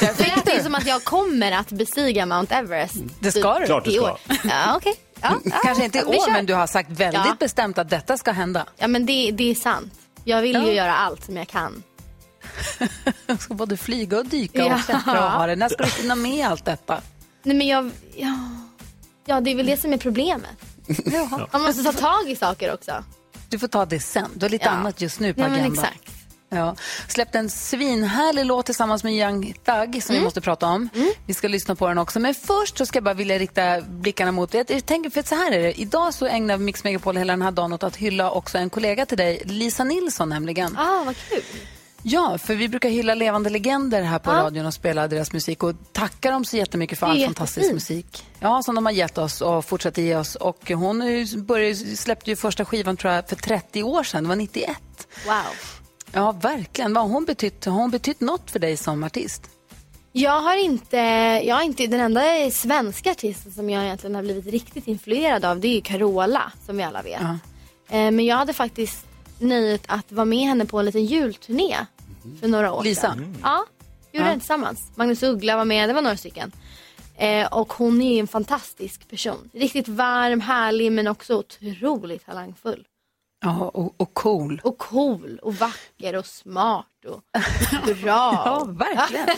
Det 0.00 0.18
lät 0.36 0.56
ju 0.58 0.62
som 0.62 0.74
att 0.74 0.86
jag 0.86 1.04
kommer 1.04 1.52
att 1.52 1.68
bestiga 1.68 2.26
Mount 2.26 2.54
Everest. 2.54 2.94
Det 3.20 3.32
ska 3.32 3.58
du. 3.58 3.66
Klart 3.66 3.84
du 3.84 3.90
ska. 3.92 4.16
Ja, 4.44 4.76
okej. 4.76 4.94
Ja, 5.22 5.34
ja. 5.44 5.50
Kanske 5.64 5.84
inte 5.84 5.98
i 5.98 6.04
år, 6.04 6.30
men 6.32 6.46
du 6.46 6.54
har 6.54 6.66
sagt 6.66 6.90
väldigt 6.90 7.22
Ja. 7.26 7.36
bestämt 7.40 7.78
att 7.78 7.90
detta 7.90 8.16
ska 8.18 8.30
hända. 8.32 8.66
Ja, 8.76 8.88
men 8.88 9.06
det, 9.06 9.30
det 9.32 9.50
är 9.50 9.54
sant. 9.54 9.92
Jag 10.24 10.42
vill 10.42 10.56
ju 10.56 10.66
Ja. 10.66 10.72
göra 10.72 10.94
allt 10.96 11.24
som 11.24 11.36
jag 11.36 11.48
kan. 11.48 11.82
Du 13.26 13.36
ska 13.40 13.54
både 13.54 13.76
flyga 13.76 14.18
och 14.18 14.26
dyka 14.26 14.66
och 14.74 14.84
klättra 14.84 15.24
och 15.26 15.30
ha 15.32 15.46
det. 15.46 15.56
När 15.56 15.68
ska 15.68 15.82
du 15.84 15.90
hinna 16.02 16.14
med 16.14 16.46
allt 16.48 16.64
detta? 16.64 17.00
Nej, 17.42 17.56
men 17.56 17.66
jag... 17.66 17.90
Ja, 18.16 18.34
ja 19.26 19.40
det 19.40 19.50
är 19.50 19.54
väl 19.56 19.66
det 19.66 19.76
som 19.76 19.92
är 19.92 19.98
problemet. 19.98 20.50
Man 21.52 21.62
måste 21.62 21.82
ta 21.82 21.92
tag 21.92 22.30
i 22.30 22.36
saker 22.36 22.74
också. 22.74 22.92
Du 23.52 23.58
får 23.58 23.68
ta 23.68 23.84
det 23.86 24.00
sen. 24.00 24.30
Du 24.34 24.44
har 24.44 24.50
lite 24.50 24.64
Ja. 24.64 24.70
annat 24.70 25.00
just 25.00 25.20
nu 25.20 25.34
på 25.34 25.40
Ja, 25.40 25.46
agendan. 25.46 25.72
exakt. 25.72 26.10
Ja. 26.48 26.76
Släppte 27.08 27.38
en 27.38 27.50
svinhärlig 27.50 28.44
låt 28.46 28.66
tillsammans 28.66 29.04
med 29.04 29.14
Young 29.14 29.42
Thug 29.64 30.02
som 30.02 30.12
vi 30.12 30.16
Mm. 30.16 30.24
måste 30.24 30.40
prata 30.40 30.66
om. 30.66 30.88
Vi 31.26 31.34
ska 31.34 31.48
lyssna 31.48 31.74
på 31.74 31.88
den 31.88 31.98
också. 31.98 32.20
Men 32.20 32.34
först 32.34 32.78
så 32.78 32.86
ska 32.86 32.96
jag 32.96 33.04
bara 33.04 33.14
vilja 33.14 33.38
rikta 33.38 33.80
blickarna 33.80 34.32
mot... 34.32 34.54
Jag 34.54 34.70
jag 34.70 34.86
tänker, 34.86 35.10
för 35.10 35.22
så 35.22 35.34
här 35.34 35.52
är 35.52 35.62
det. 35.62 35.80
Idag 35.80 36.14
så 36.14 36.26
ägnar 36.26 36.56
Mix 36.58 36.84
Megapol 36.84 37.16
hela 37.16 37.32
den 37.32 37.42
här 37.42 37.50
dagen 37.50 37.72
åt 37.72 37.82
att 37.82 37.96
hylla 37.96 38.30
också 38.30 38.58
en 38.58 38.70
kollega 38.70 39.06
till 39.06 39.18
dig, 39.18 39.42
Lisa 39.44 39.84
Nilsson 39.84 40.28
nämligen. 40.28 40.76
Ah, 40.78 41.02
vad 41.04 41.16
kul. 41.28 41.42
Ja, 42.04 42.38
för 42.38 42.54
vi 42.54 42.68
brukar 42.68 42.88
hylla 42.88 43.14
levande 43.14 43.50
legender 43.50 44.02
här 44.02 44.18
på 44.18 44.30
Ja. 44.30 44.34
radion 44.36 44.66
och 44.66 44.74
spela 44.74 45.08
deras 45.08 45.32
musik 45.32 45.62
och 45.62 45.74
tacka 45.92 46.30
dem 46.30 46.44
så 46.44 46.56
jättemycket 46.56 46.98
för 46.98 47.06
all 47.06 47.24
fantastisk 47.24 47.56
jättefint. 47.58 47.74
musik. 47.74 48.26
Ja, 48.40 48.62
som 48.62 48.74
de 48.74 48.86
har 48.86 48.92
gett 48.92 49.18
oss 49.18 49.40
och 49.40 49.64
fortsätter 49.64 50.02
ge 50.02 50.16
oss. 50.16 50.34
Och 50.34 50.70
hon 50.70 50.98
började, 51.46 51.74
släppte 51.76 52.30
ju 52.30 52.36
första 52.36 52.64
skivan 52.64 52.96
tror 52.96 53.12
jag 53.12 53.28
för 53.28 53.36
30 53.36 53.82
år 53.82 54.02
sedan, 54.02 54.22
det 54.24 54.28
var 54.28 54.36
91. 54.36 54.76
Wow. 55.26 55.34
Ja, 56.12 56.32
verkligen. 56.32 56.94
Vad 56.94 57.02
har 57.04 57.10
hon 57.10 57.24
betytt? 57.24 57.64
Har 57.64 57.72
hon 57.72 57.90
betytt 57.90 58.20
något 58.20 58.50
för 58.50 58.58
dig 58.58 58.76
som 58.76 59.04
artist? 59.04 59.42
Jag 60.12 60.40
har 60.40 60.64
inte, 60.64 60.96
jag 61.44 61.58
är 61.58 61.62
inte 61.62 61.86
den 61.86 62.00
enda 62.00 62.50
svenska 62.52 63.10
artisten 63.10 63.52
som 63.52 63.70
jag 63.70 63.84
egentligen 63.84 64.14
har 64.14 64.22
blivit 64.22 64.46
riktigt 64.46 64.88
influerad 64.88 65.44
av. 65.44 65.60
Det 65.60 65.68
är 65.68 65.74
ju 65.74 65.80
Carola, 65.80 66.52
som 66.66 66.76
vi 66.76 66.82
alla 66.82 67.02
vet. 67.02 67.20
Ja. 67.20 67.38
Eh, 67.96 68.10
Men 68.10 68.20
jag 68.24 68.36
hade 68.36 68.52
faktiskt 68.52 69.06
nöjet 69.42 69.84
att 69.88 70.12
vara 70.12 70.24
med 70.24 70.38
henne 70.48 70.66
på 70.66 70.78
en 70.78 70.84
liten 70.84 71.04
julturné 71.04 71.76
för 72.40 72.48
några 72.48 72.72
år 72.72 72.82
Lisa? 72.84 73.00
sedan. 73.00 73.18
Mm. 73.18 73.36
Ja, 73.42 73.64
gjorde 74.12 74.24
Ja. 74.26 74.30
den 74.30 74.40
tillsammans. 74.40 74.90
Magnus 74.94 75.22
Uggla 75.22 75.56
var 75.56 75.64
med, 75.64 75.88
det 75.88 75.92
var 75.92 76.02
några 76.02 76.16
stycken. 76.16 76.52
Eh, 77.16 77.52
och 77.52 77.72
hon 77.72 78.02
är 78.02 78.12
ju 78.14 78.18
en 78.20 78.26
fantastisk 78.28 79.08
person. 79.10 79.50
Riktigt 79.52 79.88
varm, 79.88 80.40
härlig 80.40 80.92
men 80.92 81.06
också 81.06 81.34
otroligt 81.38 82.26
talangfull. 82.26 82.86
Ja, 83.44 83.68
och, 83.74 83.94
och 84.00 84.14
cool. 84.14 84.60
Och 84.64 84.78
cool 84.78 85.38
och 85.42 85.54
vacker 85.54 86.16
och 86.16 86.26
smart 86.26 86.86
och 87.04 87.20
bra. 88.02 88.42
Ja, 88.44 88.64
verkligen. 88.68 89.28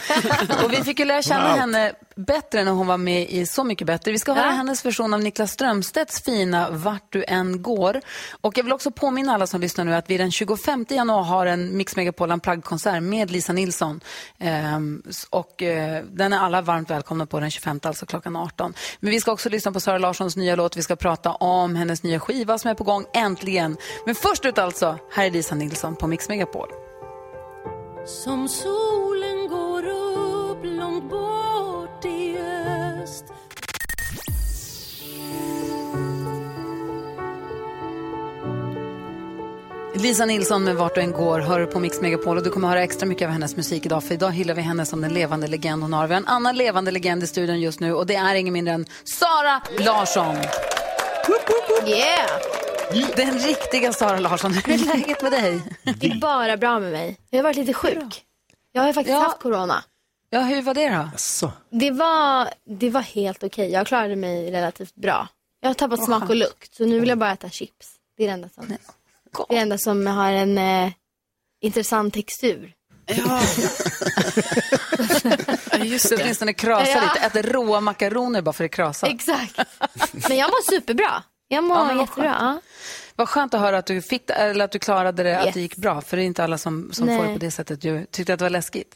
och 0.64 0.72
vi 0.72 0.76
fick 0.76 0.98
ju 0.98 1.04
lära 1.04 1.22
känna 1.22 1.48
Wow. 1.48 1.58
henne 1.58 1.92
bättre 2.16 2.64
när 2.64 2.72
hon 2.72 2.86
var 2.86 2.96
med 2.96 3.30
i 3.30 3.46
Så 3.46 3.64
mycket 3.64 3.86
bättre. 3.86 4.12
Vi 4.12 4.18
ska 4.18 4.32
höra 4.32 4.46
Ja. 4.46 4.50
hennes 4.52 4.84
version 4.84 5.14
av 5.14 5.20
Niklas 5.20 5.50
Strömstedts 5.52 6.22
fina 6.22 6.70
Vart 6.70 7.12
du 7.12 7.24
än 7.28 7.62
går. 7.62 8.00
Och 8.40 8.58
jag 8.58 8.64
vill 8.64 8.72
också 8.72 8.90
påminna 8.90 9.34
alla 9.34 9.46
som 9.46 9.60
lyssnar 9.60 9.84
nu 9.84 9.94
att 9.94 10.10
vi 10.10 10.18
den 10.18 10.32
25 10.32 10.86
januari 10.88 11.24
har 11.24 11.46
en 11.46 11.76
Mix 11.76 11.96
Megapol 11.96 12.30
Unplugged-konsert 12.30 13.02
med 13.02 13.30
Lisa 13.30 13.52
Nilsson. 13.52 14.00
Ehm, 14.38 15.02
och 15.30 15.62
eh, 15.62 16.04
den 16.04 16.32
är 16.32 16.38
alla 16.38 16.62
varmt 16.62 16.90
välkomna 16.90 17.26
på 17.26 17.40
den 17.40 17.50
25, 17.50 17.80
alltså 17.82 18.06
klockan 18.06 18.36
18. 18.36 18.74
Men 19.00 19.10
vi 19.10 19.20
ska 19.20 19.32
också 19.32 19.48
lyssna 19.48 19.72
på 19.72 19.80
Sara 19.80 19.98
Larssons 19.98 20.36
nya 20.36 20.56
låt. 20.56 20.76
Vi 20.76 20.82
ska 20.82 20.96
prata 20.96 21.30
om 21.32 21.76
hennes 21.76 22.02
nya 22.02 22.20
skiva 22.20 22.58
som 22.58 22.70
är 22.70 22.74
på 22.74 22.84
gång, 22.84 23.04
äntligen. 23.14 23.76
Men 24.06 24.14
först 24.14 24.44
ut 24.44 24.58
alltså, 24.58 24.98
här 25.12 25.26
är 25.26 25.30
Lisa 25.30 25.54
Nilsson 25.54 25.96
på 25.96 26.06
Mix 26.06 26.28
Megapol. 26.28 26.68
Som 28.06 28.48
solen 28.48 29.48
går 29.48 29.86
upp 29.86 30.58
långt 30.62 31.10
bort 31.10 32.04
i 32.04 32.38
öst 32.38 33.24
Lisa 39.94 40.24
Nilsson 40.24 40.64
med 40.64 40.76
Vart 40.76 40.94
du 40.94 41.00
än 41.00 41.12
går 41.12 41.40
hör 41.40 41.66
på 41.66 41.80
Mix 41.80 42.00
Megapol 42.00 42.36
och 42.36 42.44
du 42.44 42.50
kommer 42.50 42.68
höra 42.68 42.82
extra 42.82 43.06
mycket 43.06 43.26
av 43.26 43.32
hennes 43.32 43.56
musik 43.56 43.86
idag 43.86 44.04
för 44.04 44.14
idag 44.14 44.30
hyllar 44.30 44.54
vi 44.54 44.62
henne 44.62 44.86
som 44.86 45.00
den 45.00 45.14
levande 45.14 45.46
legend 45.46 45.82
hon 45.82 45.92
har. 45.92 46.06
Vi 46.06 46.14
har 46.14 46.20
en 46.20 46.26
annan 46.26 46.56
levande 46.56 46.90
legend 46.90 47.22
i 47.22 47.26
studion 47.26 47.60
just 47.60 47.80
nu 47.80 47.94
och 47.94 48.06
det 48.06 48.14
är 48.14 48.34
ingen 48.34 48.52
mindre 48.52 48.74
än 48.74 48.86
Sara 49.04 49.62
Larsson. 49.78 50.36
Yeah! 51.86 52.73
Den 53.16 53.38
riktiga 53.38 53.92
Sara 53.92 54.18
Larsson. 54.18 54.52
Hur 54.52 54.68
är 54.72 54.78
läget 54.78 55.22
med 55.22 55.32
dig? 55.32 55.62
Det 55.96 56.06
är 56.06 56.20
bara 56.20 56.56
bra 56.56 56.78
med 56.80 56.92
mig. 56.92 57.18
Jag 57.30 57.38
har 57.38 57.42
varit 57.42 57.56
lite 57.56 57.72
sjuk. 57.72 58.24
Jag 58.72 58.82
har 58.82 58.92
faktiskt 58.92 59.16
haft 59.18 59.38
corona. 59.38 59.84
Ja, 60.30 60.40
hur 60.40 60.62
var 60.62 60.74
det 60.74 60.88
då? 60.88 61.10
Det 61.70 61.90
var, 61.90 62.48
det 62.66 62.90
var 62.90 63.00
helt 63.00 63.42
okej. 63.44 63.70
Jag 63.70 63.86
klarade 63.86 64.16
mig 64.16 64.50
relativt 64.52 64.94
bra. 64.94 65.28
Jag 65.60 65.68
har 65.68 65.74
tappat 65.74 65.98
Vad 65.98 66.06
smak 66.06 66.30
och 66.30 66.36
lukt, 66.36 66.74
så 66.74 66.86
nu 66.86 67.00
vill 67.00 67.08
jag 67.08 67.18
bara 67.18 67.32
äta 67.32 67.50
chips. 67.50 67.90
Det 68.16 68.22
är 68.22 68.26
det 68.26 68.32
enda 68.32 68.48
som, 68.48 68.66
det 68.68 68.74
är 68.74 69.46
det 69.48 69.56
enda 69.56 69.78
som 69.78 70.06
har 70.06 70.32
en 70.32 70.58
eh, 70.58 70.92
intressant 71.60 72.14
textur. 72.14 72.72
Ja. 73.06 73.40
just 75.84 76.10
det. 76.10 76.22
åtminstone 76.22 76.52
krasa 76.52 76.90
Ja. 76.90 77.00
lite. 77.14 77.26
Äter 77.26 77.42
råa 77.42 77.80
makaroner 77.80 78.42
bara 78.42 78.52
för 78.52 78.64
att 78.64 78.70
krasa. 78.70 79.06
Exakt. 79.06 79.60
Men 80.28 80.36
jag 80.36 80.46
mår 80.50 80.70
superbra. 80.70 81.22
Jag 81.48 81.64
mår 81.64 81.76
Ja, 81.76 82.00
jättebra. 82.00 82.24
Ja. 82.40 82.60
Vad 83.16 83.28
skönt 83.28 83.54
att 83.54 83.60
höra 83.60 83.78
att 83.78 83.86
du, 83.86 84.02
fick, 84.02 84.30
eller 84.30 84.64
att 84.64 84.70
du 84.72 84.78
klarade 84.78 85.22
det, 85.22 85.38
att 85.38 85.44
Yes. 85.46 85.54
det 85.54 85.60
gick 85.60 85.76
bra. 85.76 86.00
För 86.00 86.16
det 86.16 86.22
är 86.22 86.24
inte 86.24 86.44
alla 86.44 86.58
som, 86.58 86.92
som 86.92 87.06
får 87.08 87.24
det 87.24 87.32
på 87.32 87.38
det 87.38 87.50
sättet. 87.50 87.80
Du 87.80 88.06
tyckte 88.10 88.32
att 88.32 88.38
det 88.38 88.44
var 88.44 88.50
läskigt. 88.50 88.94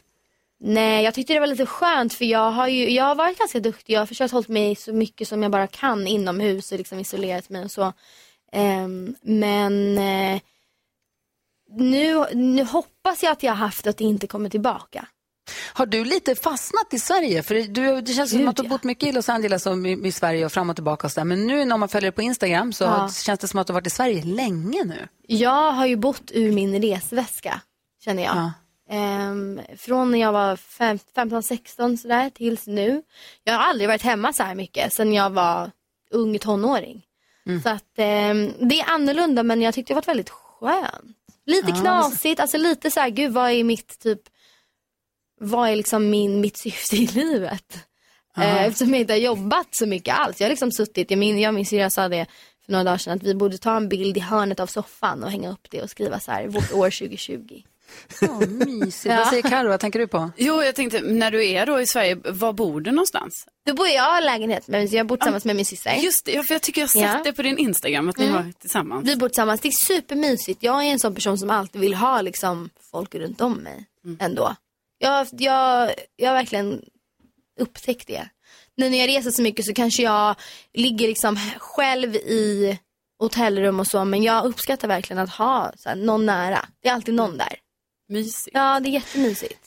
Nej, 0.61 1.03
jag 1.03 1.13
tyckte 1.13 1.33
det 1.33 1.39
var 1.39 1.47
lite 1.47 1.65
skönt 1.65 2.13
för 2.13 2.25
jag 2.25 2.51
har 2.51 2.67
ju 2.67 2.89
jag 2.89 3.03
har 3.03 3.15
varit 3.15 3.37
ganska 3.39 3.59
duktig. 3.59 3.93
Jag 3.93 3.99
har 4.01 4.05
försökt 4.05 4.31
hålla 4.33 4.45
mig 4.47 4.75
så 4.75 4.93
mycket 4.93 5.27
som 5.27 5.43
jag 5.43 5.51
bara 5.51 5.67
kan 5.67 6.07
inomhus 6.07 6.71
och 6.71 6.77
liksom 6.77 6.99
isolerat 6.99 7.49
mig 7.49 7.63
och 7.63 7.71
så. 7.71 7.93
Ehm, 8.51 9.15
men 9.21 9.97
eh, 9.97 10.41
nu, 11.71 12.25
nu 12.33 12.63
hoppas 12.63 13.23
jag 13.23 13.31
att 13.31 13.43
jag 13.43 13.51
har 13.51 13.57
haft 13.57 13.87
att 13.87 13.97
det 13.97 14.03
inte 14.03 14.27
kommer 14.27 14.49
tillbaka. 14.49 15.05
Har 15.73 15.85
du 15.85 16.03
lite 16.05 16.35
fastnat 16.35 16.93
i 16.93 16.99
Sverige? 16.99 17.43
För 17.43 17.55
du, 17.55 18.01
det 18.01 18.13
känns 18.13 18.29
som 18.29 18.39
Gud, 18.39 18.49
att 18.49 18.55
du 18.55 18.61
har 18.63 18.69
bott 18.69 18.83
mycket 18.83 19.09
i 19.09 19.11
Los 19.11 19.29
Angeles 19.29 19.65
och 19.65 19.87
i, 19.87 20.07
i 20.07 20.11
Sverige 20.11 20.45
och 20.45 20.51
fram 20.51 20.69
och 20.69 20.75
tillbaka. 20.75 21.07
Och 21.07 21.11
så 21.11 21.19
där. 21.19 21.25
Men 21.25 21.47
nu 21.47 21.65
när 21.65 21.77
man 21.77 21.89
följer 21.89 22.11
dig 22.11 22.15
på 22.15 22.21
Instagram 22.21 22.73
så 22.73 22.83
Ja. 22.83 23.09
känns 23.23 23.39
det 23.39 23.47
som 23.47 23.59
att 23.59 23.67
du 23.67 23.73
har 23.73 23.79
varit 23.81 23.87
i 23.87 23.89
Sverige 23.89 24.23
länge 24.23 24.83
nu. 24.83 25.07
Jag 25.27 25.71
har 25.71 25.85
ju 25.85 25.95
bott 25.95 26.31
ur 26.33 26.51
min 26.51 26.81
resväska, 26.81 27.61
känner 28.05 28.23
jag. 28.23 28.35
Ja. 28.35 28.51
Ehm, 28.91 29.61
från 29.77 30.11
när 30.11 30.19
jag 30.19 30.31
var 30.31 30.55
fem- 30.55 30.99
15-16 31.15 31.97
sådär 31.97 32.29
tills 32.29 32.67
nu. 32.67 33.01
Jag 33.43 33.53
har 33.53 33.59
aldrig 33.63 33.89
varit 33.89 34.01
hemma 34.01 34.33
så 34.33 34.43
här 34.43 34.55
mycket 34.55 34.93
sen 34.93 35.13
jag 35.13 35.29
var 35.29 35.71
ung 36.11 36.39
tonåring. 36.39 37.05
Mm. 37.47 37.61
Så 37.61 37.69
att 37.69 37.83
ehm, 37.97 38.53
det 38.69 38.79
är 38.79 38.89
annorlunda 38.93 39.43
men 39.43 39.61
jag 39.61 39.73
tyckte 39.73 39.93
det 39.93 39.95
var 39.95 40.01
väldigt 40.03 40.29
skönt. 40.29 41.15
Lite 41.45 41.69
Ja, 41.69 41.75
knasigt, 41.81 42.39
alltså 42.39 42.57
lite 42.57 42.91
så 42.91 42.99
här, 42.99 43.09
gud 43.09 43.33
vad 43.33 43.51
är 43.51 43.63
mitt 43.63 43.99
typ, 43.99 44.21
vad 45.39 45.69
är 45.69 45.75
liksom 45.75 46.09
min, 46.09 46.41
mitt 46.41 46.57
syfte 46.57 46.95
i 46.95 47.07
livet? 47.07 47.77
Eh, 48.37 48.63
eftersom 48.63 48.93
jag 48.93 49.01
inte 49.01 49.13
har 49.13 49.17
jobbat 49.17 49.67
så 49.71 49.85
mycket 49.85 50.15
alls. 50.15 50.39
Jag 50.39 50.45
har 50.45 50.49
liksom 50.49 50.71
suttit, 50.71 51.11
jag 51.11 51.17
min, 51.17 51.39
jag 51.39 51.53
minns 51.53 51.73
jag 51.73 51.91
sa 51.91 52.07
det 52.07 52.25
för 52.65 52.71
några 52.71 52.83
dagar 52.83 52.97
sedan 52.97 53.17
att 53.17 53.23
vi 53.23 53.35
borde 53.35 53.57
ta 53.57 53.77
en 53.77 53.89
bild 53.89 54.17
i 54.17 54.19
hörnet 54.19 54.59
av 54.59 54.67
soffan 54.67 55.23
och 55.23 55.31
hänga 55.31 55.51
upp 55.51 55.67
det 55.71 55.81
och 55.81 55.89
skriva 55.89 56.19
så 56.19 56.31
här, 56.31 56.47
vårt 56.47 56.73
år 56.73 56.89
2020. 56.89 57.61
Oh, 58.21 58.47
mysigt. 58.47 59.05
Ja. 59.05 59.17
Vad 59.17 59.27
säger 59.27 59.43
Carro? 59.49 59.69
Vad 59.69 59.79
tänker 59.79 59.99
du 59.99 60.07
på? 60.07 60.31
Jo, 60.37 60.63
jag 60.63 60.75
tänkte, 60.75 61.01
när 61.01 61.31
du 61.31 61.47
är 61.47 61.65
då 61.65 61.81
i 61.81 61.87
Sverige, 61.87 62.15
var 62.25 62.53
bor 62.53 62.81
du 62.81 62.91
någonstans? 62.91 63.47
Då 63.65 63.73
bor 63.73 63.87
jag 63.87 64.21
i 64.21 64.25
lägenhet, 64.25 64.67
men 64.67 64.87
jag 64.87 65.07
bor 65.07 65.17
tillsammans 65.17 65.45
med 65.45 65.55
min 65.55 65.65
syster. 65.65 65.93
Just 65.95 66.25
det, 66.25 66.43
för 66.47 66.55
jag 66.55 66.61
tycker 66.61 66.81
jag 66.81 66.87
har 66.87 66.89
sett 66.91 67.01
Ja. 67.01 67.21
det 67.23 67.33
på 67.33 67.41
din 67.41 67.57
Instagram, 67.57 68.09
att 68.09 68.17
ni 68.17 68.25
Mm. 68.25 68.35
var 68.45 68.51
tillsammans. 68.59 69.07
Vi 69.09 69.15
bor 69.15 69.29
tillsammans, 69.29 69.61
det 69.61 69.67
är 69.67 69.85
supermysigt. 69.85 70.63
Jag 70.63 70.83
är 70.85 70.91
en 70.91 70.99
sån 70.99 71.15
person 71.15 71.37
som 71.37 71.49
alltid 71.49 71.81
vill 71.81 71.93
ha 71.93 72.21
liksom, 72.21 72.69
folk 72.91 73.15
runt 73.15 73.41
om 73.41 73.53
mig 73.53 73.85
ändå. 74.19 74.55
Jag, 74.99 75.27
jag, 75.31 75.93
jag 76.15 76.29
har 76.29 76.35
verkligen 76.35 76.81
upptäckt 77.59 78.07
det. 78.07 78.29
Nu 78.77 78.89
när 78.89 78.97
jag 78.97 79.07
reser 79.07 79.31
så 79.31 79.41
mycket 79.41 79.65
så 79.65 79.73
kanske 79.73 80.03
jag 80.03 80.35
ligger 80.73 81.07
liksom 81.07 81.37
själv 81.57 82.15
i 82.15 82.79
hotellrum 83.19 83.79
och 83.79 83.87
så, 83.87 84.05
men 84.05 84.23
jag 84.23 84.45
uppskattar 84.45 84.87
verkligen 84.87 85.23
att 85.23 85.29
ha 85.29 85.71
så 85.77 85.89
här, 85.89 85.95
någon 85.95 86.25
nära. 86.25 86.65
Det 86.81 86.89
är 86.89 86.93
alltid 86.93 87.13
någon 87.15 87.37
där. 87.37 87.55
Mysigt. 88.09 88.49
Ja, 88.53 88.79
det 88.79 88.89
är 88.89 88.91
jättemysigt. 88.91 89.59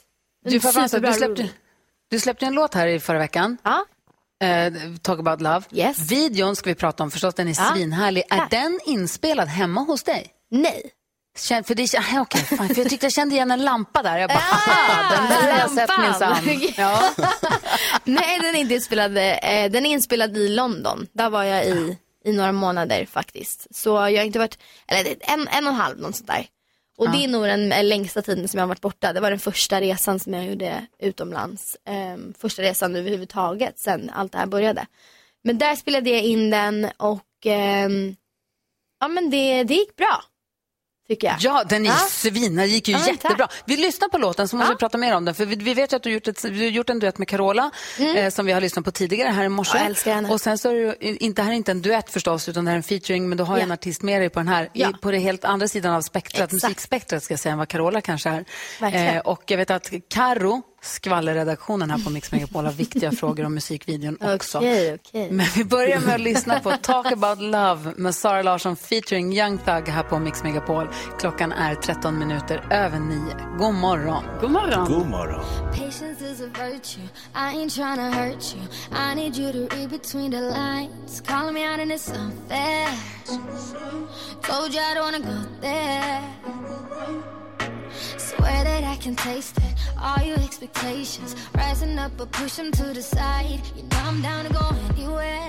Du, 0.44 0.60
Superbra 0.60 1.10
du, 1.10 1.16
släppte, 1.16 1.48
du 2.10 2.20
släppte 2.20 2.46
en 2.46 2.54
låt 2.54 2.74
här 2.74 2.86
i 2.86 3.00
förra 3.00 3.18
veckan. 3.18 3.56
Ja. 3.62 3.84
Eh, 4.46 4.72
Talk 5.02 5.18
about 5.20 5.40
love. 5.40 5.92
Videon 6.08 6.56
ska 6.56 6.70
vi 6.70 6.74
prata 6.74 7.02
om 7.02 7.10
förstås, 7.10 7.34
den 7.34 7.48
är 7.48 7.54
Ja. 7.58 7.72
svinhärlig. 7.74 8.24
Är 8.30 8.48
den 8.50 8.80
inspelad 8.86 9.48
hemma 9.48 9.80
hos 9.80 10.02
dig? 10.02 10.26
Nej. 10.50 10.90
Känn, 11.38 11.64
för, 11.64 11.74
det, 11.74 11.94
ah, 11.98 12.20
okej, 12.20 12.42
fan, 12.42 12.68
för 12.68 12.78
jag 12.78 12.88
tyckte 12.90 13.06
jag 13.06 13.12
kände 13.12 13.34
igen 13.34 13.50
en 13.50 13.64
lampa 13.64 14.02
där. 14.02 14.18
Jag 14.18 14.30
bara, 14.30 14.38
haha, 14.38 15.16
den 15.16 15.28
där 15.28 15.52
har 15.52 15.58
jag 15.58 15.70
sett 15.70 15.98
minsann. 15.98 16.60
Ja. 16.76 17.10
Nej, 18.04 18.38
den 18.40 18.54
är 18.54 18.58
inte 18.58 18.74
inspelad. 18.74 19.16
Eh, 19.16 19.70
den 19.70 19.86
är 19.86 19.90
inspelad 19.90 20.36
i 20.36 20.48
London. 20.48 21.06
Där 21.12 21.30
var 21.30 21.44
jag 21.44 21.66
i, 21.66 21.98
i 22.24 22.32
några 22.32 22.52
månader 22.52 23.06
faktiskt. 23.06 23.76
Så 23.76 23.88
jag 23.88 24.00
har 24.00 24.24
inte 24.24 24.38
varit, 24.38 24.58
eller 24.86 25.16
en, 25.20 25.48
en 25.48 25.66
och 25.66 25.72
en 25.72 25.78
halv, 25.80 25.98
något 25.98 26.16
sånt 26.16 26.26
där. 26.26 26.46
Och 26.96 27.10
det 27.10 27.24
är 27.24 27.28
nog 27.28 27.44
den 27.44 27.72
eh, 27.72 27.84
längsta 27.84 28.22
tiden 28.22 28.48
som 28.48 28.58
jag 28.58 28.62
har 28.62 28.68
varit 28.68 28.80
borta. 28.80 29.12
Det 29.12 29.20
var 29.20 29.30
den 29.30 29.38
första 29.38 29.80
resan 29.80 30.18
som 30.18 30.34
jag 30.34 30.46
gjorde 30.46 30.86
utomlands. 30.98 31.76
Ehm, 31.86 32.34
första 32.38 32.62
resan 32.62 32.96
överhuvudtaget 32.96 33.78
sen 33.78 34.10
allt 34.14 34.32
det 34.32 34.38
här 34.38 34.46
började. 34.46 34.86
Men 35.44 35.58
där 35.58 35.76
spelade 35.76 36.10
jag 36.10 36.22
in 36.22 36.50
den 36.50 36.88
och 36.96 37.46
ehm, 37.46 38.16
ja 39.00 39.08
men 39.08 39.30
det, 39.30 39.64
det 39.64 39.74
gick 39.74 39.96
bra. 39.96 40.24
Tycker 41.12 41.26
jag. 41.26 41.36
Ja, 41.40 41.64
den 41.68 41.86
är 41.86 41.90
Ja. 41.90 41.96
svin. 42.10 42.56
Den 42.56 42.68
gick 42.68 42.88
ju 42.88 42.94
Ja, 42.94 43.06
jättebra. 43.06 43.46
tack. 43.46 43.62
Vi 43.64 43.76
lyssnar 43.76 44.08
på 44.08 44.18
låten 44.18 44.48
så 44.48 44.56
måste 44.56 44.72
vi 44.72 44.76
prata 44.78 44.98
mer 44.98 45.14
om 45.16 45.24
den. 45.24 45.34
För 45.34 45.46
vi, 45.46 45.56
vi 45.56 45.74
vet 45.74 45.92
ju 45.92 45.96
att 45.96 46.02
du 46.02 46.08
har 46.10 46.14
gjort, 46.14 46.28
ett, 46.28 46.42
du 46.42 46.48
har 46.48 46.64
gjort 46.64 46.90
en 46.90 46.98
duett 46.98 47.18
med 47.18 47.28
Carola 47.28 47.70
eh, 48.16 48.30
som 48.30 48.46
vi 48.46 48.52
har 48.52 48.60
lyssnat 48.60 48.84
på 48.84 48.90
tidigare 48.90 49.28
här 49.28 49.44
i 49.44 49.48
morse. 49.48 49.70
Mm. 49.70 49.78
Ja, 49.78 49.84
jag 49.84 49.90
älskar 49.90 50.14
henne. 50.14 50.28
Och 50.32 50.40
sen 50.40 50.58
så 50.58 50.70
är 50.70 50.74
det 51.00 51.24
inte, 51.24 51.42
här 51.42 51.50
är 51.52 51.56
inte 51.56 51.70
en 51.70 51.82
duett 51.82 52.10
förstås 52.10 52.48
utan 52.48 52.64
det 52.64 52.70
här 52.70 52.74
är 52.74 52.78
en 52.78 52.82
featuring 52.82 53.28
men 53.28 53.38
du 53.38 53.44
har 53.44 53.56
Ja. 53.56 53.62
en 53.62 53.72
artist 53.72 54.02
med 54.02 54.20
dig 54.20 54.30
på 54.30 54.40
den 54.40 54.48
här. 54.48 54.68
Ja. 54.72 54.90
I, 54.90 54.92
på 54.92 55.10
det 55.10 55.18
helt 55.18 55.44
andra 55.44 55.68
sidan 55.68 55.94
av 55.94 56.00
spektrat, 56.02 56.52
musikspektrat 56.52 57.22
ska 57.22 57.32
jag 57.32 57.40
säga 57.40 57.52
än 57.52 57.58
vad 57.58 57.68
Carola 57.68 58.00
kanske 58.00 58.28
är. 58.30 58.44
Verkligen. 58.80 59.20
och 59.20 59.42
jag 59.46 59.56
vet 59.56 59.70
att 59.70 59.90
Karo 60.10 60.62
skvallerredaktionen 60.82 61.90
här 61.90 61.98
på 61.98 62.10
Mix 62.10 62.32
Megapol 62.32 62.64
har 62.64 62.72
viktiga 62.72 63.12
frågor 63.12 63.44
om 63.44 63.54
musikvideon 63.54 64.18
också. 64.20 64.58
Okej, 64.58 64.94
okej. 64.94 65.30
Men 65.30 65.46
vi 65.56 65.64
börjar 65.64 66.00
med 66.00 66.14
att 66.14 66.20
lyssna 66.20 66.60
på 66.60 66.72
Talk 66.82 67.12
about 67.12 67.38
love 67.40 67.92
med 67.96 68.14
Sara 68.14 68.42
Larsson 68.42 68.76
featuring 68.76 69.32
Young 69.32 69.58
Thug 69.58 69.88
här 69.88 70.02
på 70.02 70.18
Mix 70.18 70.42
Megapol. 70.42 70.88
Klockan 71.18 71.52
är 71.52 71.74
13 71.74 72.18
minuter 72.18 72.66
över 72.70 72.98
9. 72.98 73.18
God 73.58 73.74
morgon. 73.74 74.24
God 74.40 74.50
morgon. 74.50 74.86
God 74.86 75.06
morgon. 75.06 75.44
Patience 75.72 76.24
is 76.32 76.40
a 76.40 76.46
virtue. 76.46 77.08
I 77.34 77.56
ain't 77.56 77.74
trying 77.74 77.96
to 77.96 78.18
hurt 78.18 78.54
you. 78.54 78.62
I 79.10 79.14
need 79.14 79.36
you 79.36 79.52
to 79.52 79.76
read 79.76 79.90
between 79.90 80.30
the 80.30 80.40
lines. 80.40 81.22
Calling 81.26 81.54
me 81.54 81.64
out 81.64 81.80
and 81.80 81.92
it's 81.92 82.10
unfair. 82.10 82.88
Told 84.42 84.74
you 84.74 84.80
I 84.80 84.94
don't 84.94 85.04
wanna 85.04 85.20
go 85.20 85.60
there. 85.60 86.22
Can 89.02 89.16
taste 89.16 89.58
it. 89.58 89.74
All 90.00 90.22
your 90.22 90.38
expectations 90.38 91.34
rising 91.56 91.98
up, 91.98 92.12
but 92.16 92.30
push 92.30 92.52
them 92.52 92.70
to 92.70 92.84
the 92.94 93.02
side. 93.02 93.60
You 93.74 93.82
know 93.82 93.98
I'm 94.04 94.22
down 94.22 94.44
to 94.44 94.52
go 94.52 94.64
anywhere. 94.90 95.48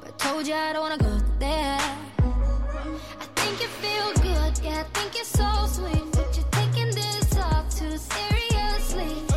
But 0.00 0.18
told 0.18 0.46
you 0.46 0.54
I 0.54 0.72
don't 0.72 0.80
wanna 0.80 0.96
go 0.96 1.20
there. 1.38 1.78
I 1.78 3.26
think 3.36 3.60
you 3.60 3.68
feel 3.68 4.14
good, 4.22 4.58
yeah, 4.64 4.80
I 4.80 4.84
think 4.94 5.14
you're 5.14 5.24
so 5.24 5.66
sweet. 5.66 6.10
But 6.12 6.34
you're 6.34 6.50
taking 6.52 6.90
this 6.94 7.36
all 7.36 7.64
too 7.68 7.98
seriously. 7.98 9.35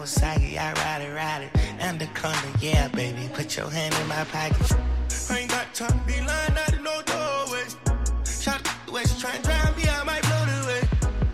Kawasaki, 0.00 0.56
I 0.56 0.72
ride 0.72 1.02
it, 1.02 1.12
ride 1.12 1.42
it. 1.42 1.60
Anaconda, 1.78 2.58
yeah, 2.58 2.88
baby, 2.88 3.28
put 3.34 3.54
your 3.54 3.68
hand 3.68 3.94
in 4.00 4.08
my 4.08 4.24
pocket. 4.24 4.72
I 5.28 5.40
ain't 5.40 5.50
got 5.50 5.74
time 5.74 5.92
to 5.92 6.06
be 6.06 6.18
lying 6.24 6.56
out 6.56 6.72
in 6.72 6.82
no 6.82 7.02
doorway. 7.02 7.64
Shot 8.24 8.66
the 8.86 8.92
way 8.92 9.02
she 9.04 9.20
try 9.20 9.34
and 9.34 9.44
drive 9.44 9.76
me, 9.76 9.84
I 9.86 10.02
might 10.04 10.22
blow 10.22 10.44
the 10.46 10.66
way. 10.68 10.82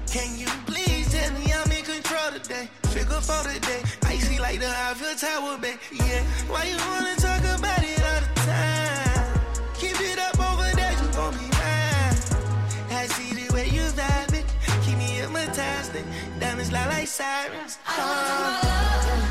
Can 0.09 0.37
you 0.37 0.49
please 0.67 1.13
tell 1.13 1.31
me 1.39 1.53
I'm 1.53 1.71
in 1.71 1.85
control 1.85 2.33
today? 2.41 2.69
Figure 2.91 3.21
for 3.21 3.49
today. 3.49 3.83
Icy 4.03 4.41
like 4.41 4.59
the 4.59 4.69
Eiffel 4.69 5.15
Tower, 5.15 5.59
babe. 5.59 5.79
Yeah, 5.93 6.25
why 6.49 6.65
you 6.65 6.77
wanna 6.77 7.15
Diamonds 16.69 16.73
lie 16.73 16.99
like 16.99 17.07
sirens. 17.07 17.79
Oh. 17.87 19.26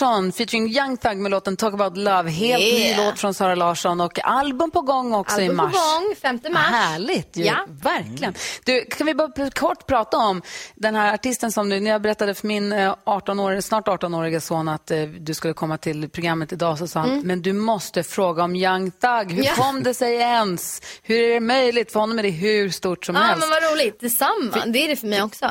Larsson 0.00 0.32
featuring 0.32 0.68
Young 0.68 0.96
Thug 0.96 1.16
med 1.18 1.30
låten 1.30 1.56
Talk 1.56 1.74
about 1.74 1.96
love. 1.96 2.30
Helt 2.30 2.62
Yeah. 2.62 2.98
ny 2.98 3.04
låt 3.04 3.18
från 3.18 3.34
Sara 3.34 3.54
Larsson 3.54 4.00
och 4.00 4.24
album 4.24 4.70
på 4.70 4.80
gång 4.80 5.14
också 5.14 5.34
Album 5.34 5.46
i 5.46 5.48
på 5.48 5.54
mars. 5.64 5.72
gång, 5.74 6.14
5 6.22 6.40
mars. 6.52 6.66
Härligt 6.66 7.36
ju. 7.36 7.44
Ja. 7.44 7.66
Verkligen. 7.68 8.34
Du, 8.64 8.84
kan 8.84 9.06
vi 9.06 9.14
bara 9.14 9.50
kort 9.50 9.86
prata 9.86 10.16
om 10.16 10.42
den 10.74 10.94
här 10.96 11.14
artisten 11.14 11.52
som 11.52 11.68
du, 11.68 11.80
när 11.80 11.90
jag 11.90 12.02
berättade 12.02 12.34
för 12.34 12.46
min 12.46 12.72
eh, 12.72 12.94
18 13.04 13.40
år, 13.40 13.60
snart 13.60 13.88
18-åriga 13.88 14.40
son 14.40 14.68
att 14.68 14.90
eh, 14.90 15.02
du 15.02 15.34
skulle 15.34 15.54
komma 15.54 15.78
till 15.78 16.08
programmet 16.10 16.52
idag 16.52 16.78
så 16.78 16.86
sa 16.86 17.00
han, 17.00 17.20
men 17.20 17.42
du 17.42 17.52
måste 17.52 18.02
fråga 18.02 18.44
om 18.44 18.56
Young 18.56 18.90
Thug. 18.90 19.32
Hur 19.32 19.38
Mm. 19.38 19.44
Ja. 19.44 19.54
kom 19.64 19.82
det 19.82 19.94
sig 19.94 20.14
ens? 20.14 20.82
Hur 21.02 21.20
är 21.24 21.34
det 21.34 21.40
möjligt? 21.40 21.92
För 21.92 22.00
honom 22.00 22.18
är 22.18 22.22
det 22.22 22.30
hur 22.30 22.70
stort 22.70 23.04
som 23.06 23.14
Ja, 23.14 23.20
helst. 23.22 23.40
men 23.40 23.50
vad 23.50 23.72
roligt. 23.72 24.00
Detsamma. 24.00 24.64
Det 24.72 24.78
är 24.84 24.88
det 24.88 24.96
för 24.96 25.06
mig 25.06 25.22
också. 25.22 25.50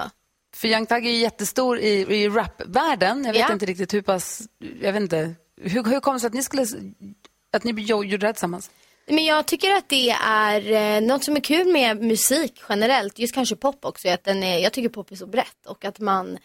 För 0.57 0.67
Young 0.67 0.85
Thug 0.85 1.05
är 1.05 1.09
ju 1.11 1.17
jättestor 1.17 1.79
i, 1.79 1.89
i 2.15 2.29
rapvärlden. 2.29 3.25
Jag 3.25 3.33
vet 3.33 3.39
Ja. 3.47 3.53
inte 3.53 3.65
riktigt 3.65 3.93
hur 3.93 4.01
pass... 4.01 4.41
Jag 4.81 4.93
vet 4.93 5.01
inte. 5.01 5.35
Hur, 5.61 5.83
hur 5.83 5.99
kom 5.99 6.13
det 6.13 6.19
sig 6.19 6.27
att 6.27 6.33
ni 6.33 6.43
skulle... 6.43 6.65
Att 7.53 7.63
ni 7.63 7.73
jo- 7.77 8.03
gjorde 8.03 8.17
det 8.17 8.25
här 8.27 8.33
tillsammans? 8.33 8.71
Men 9.07 9.25
jag 9.25 9.45
tycker 9.45 9.71
att 9.71 9.89
det 9.89 10.09
är 10.09 10.71
eh, 10.71 11.01
något 11.01 11.23
som 11.23 11.35
är 11.35 11.39
kul 11.39 11.67
med 11.73 12.01
musik 12.03 12.61
generellt, 12.69 13.19
just 13.19 13.33
kanske 13.33 13.55
pop 13.55 13.85
också, 13.85 14.09
att 14.09 14.23
den 14.23 14.43
är, 14.43 14.57
jag 14.59 14.73
tycker 14.73 14.89
pop 14.89 15.11
är 15.11 15.15
så 15.15 15.27
brett 15.27 15.65
och 15.67 15.85
att 15.85 15.99
man 15.99 16.37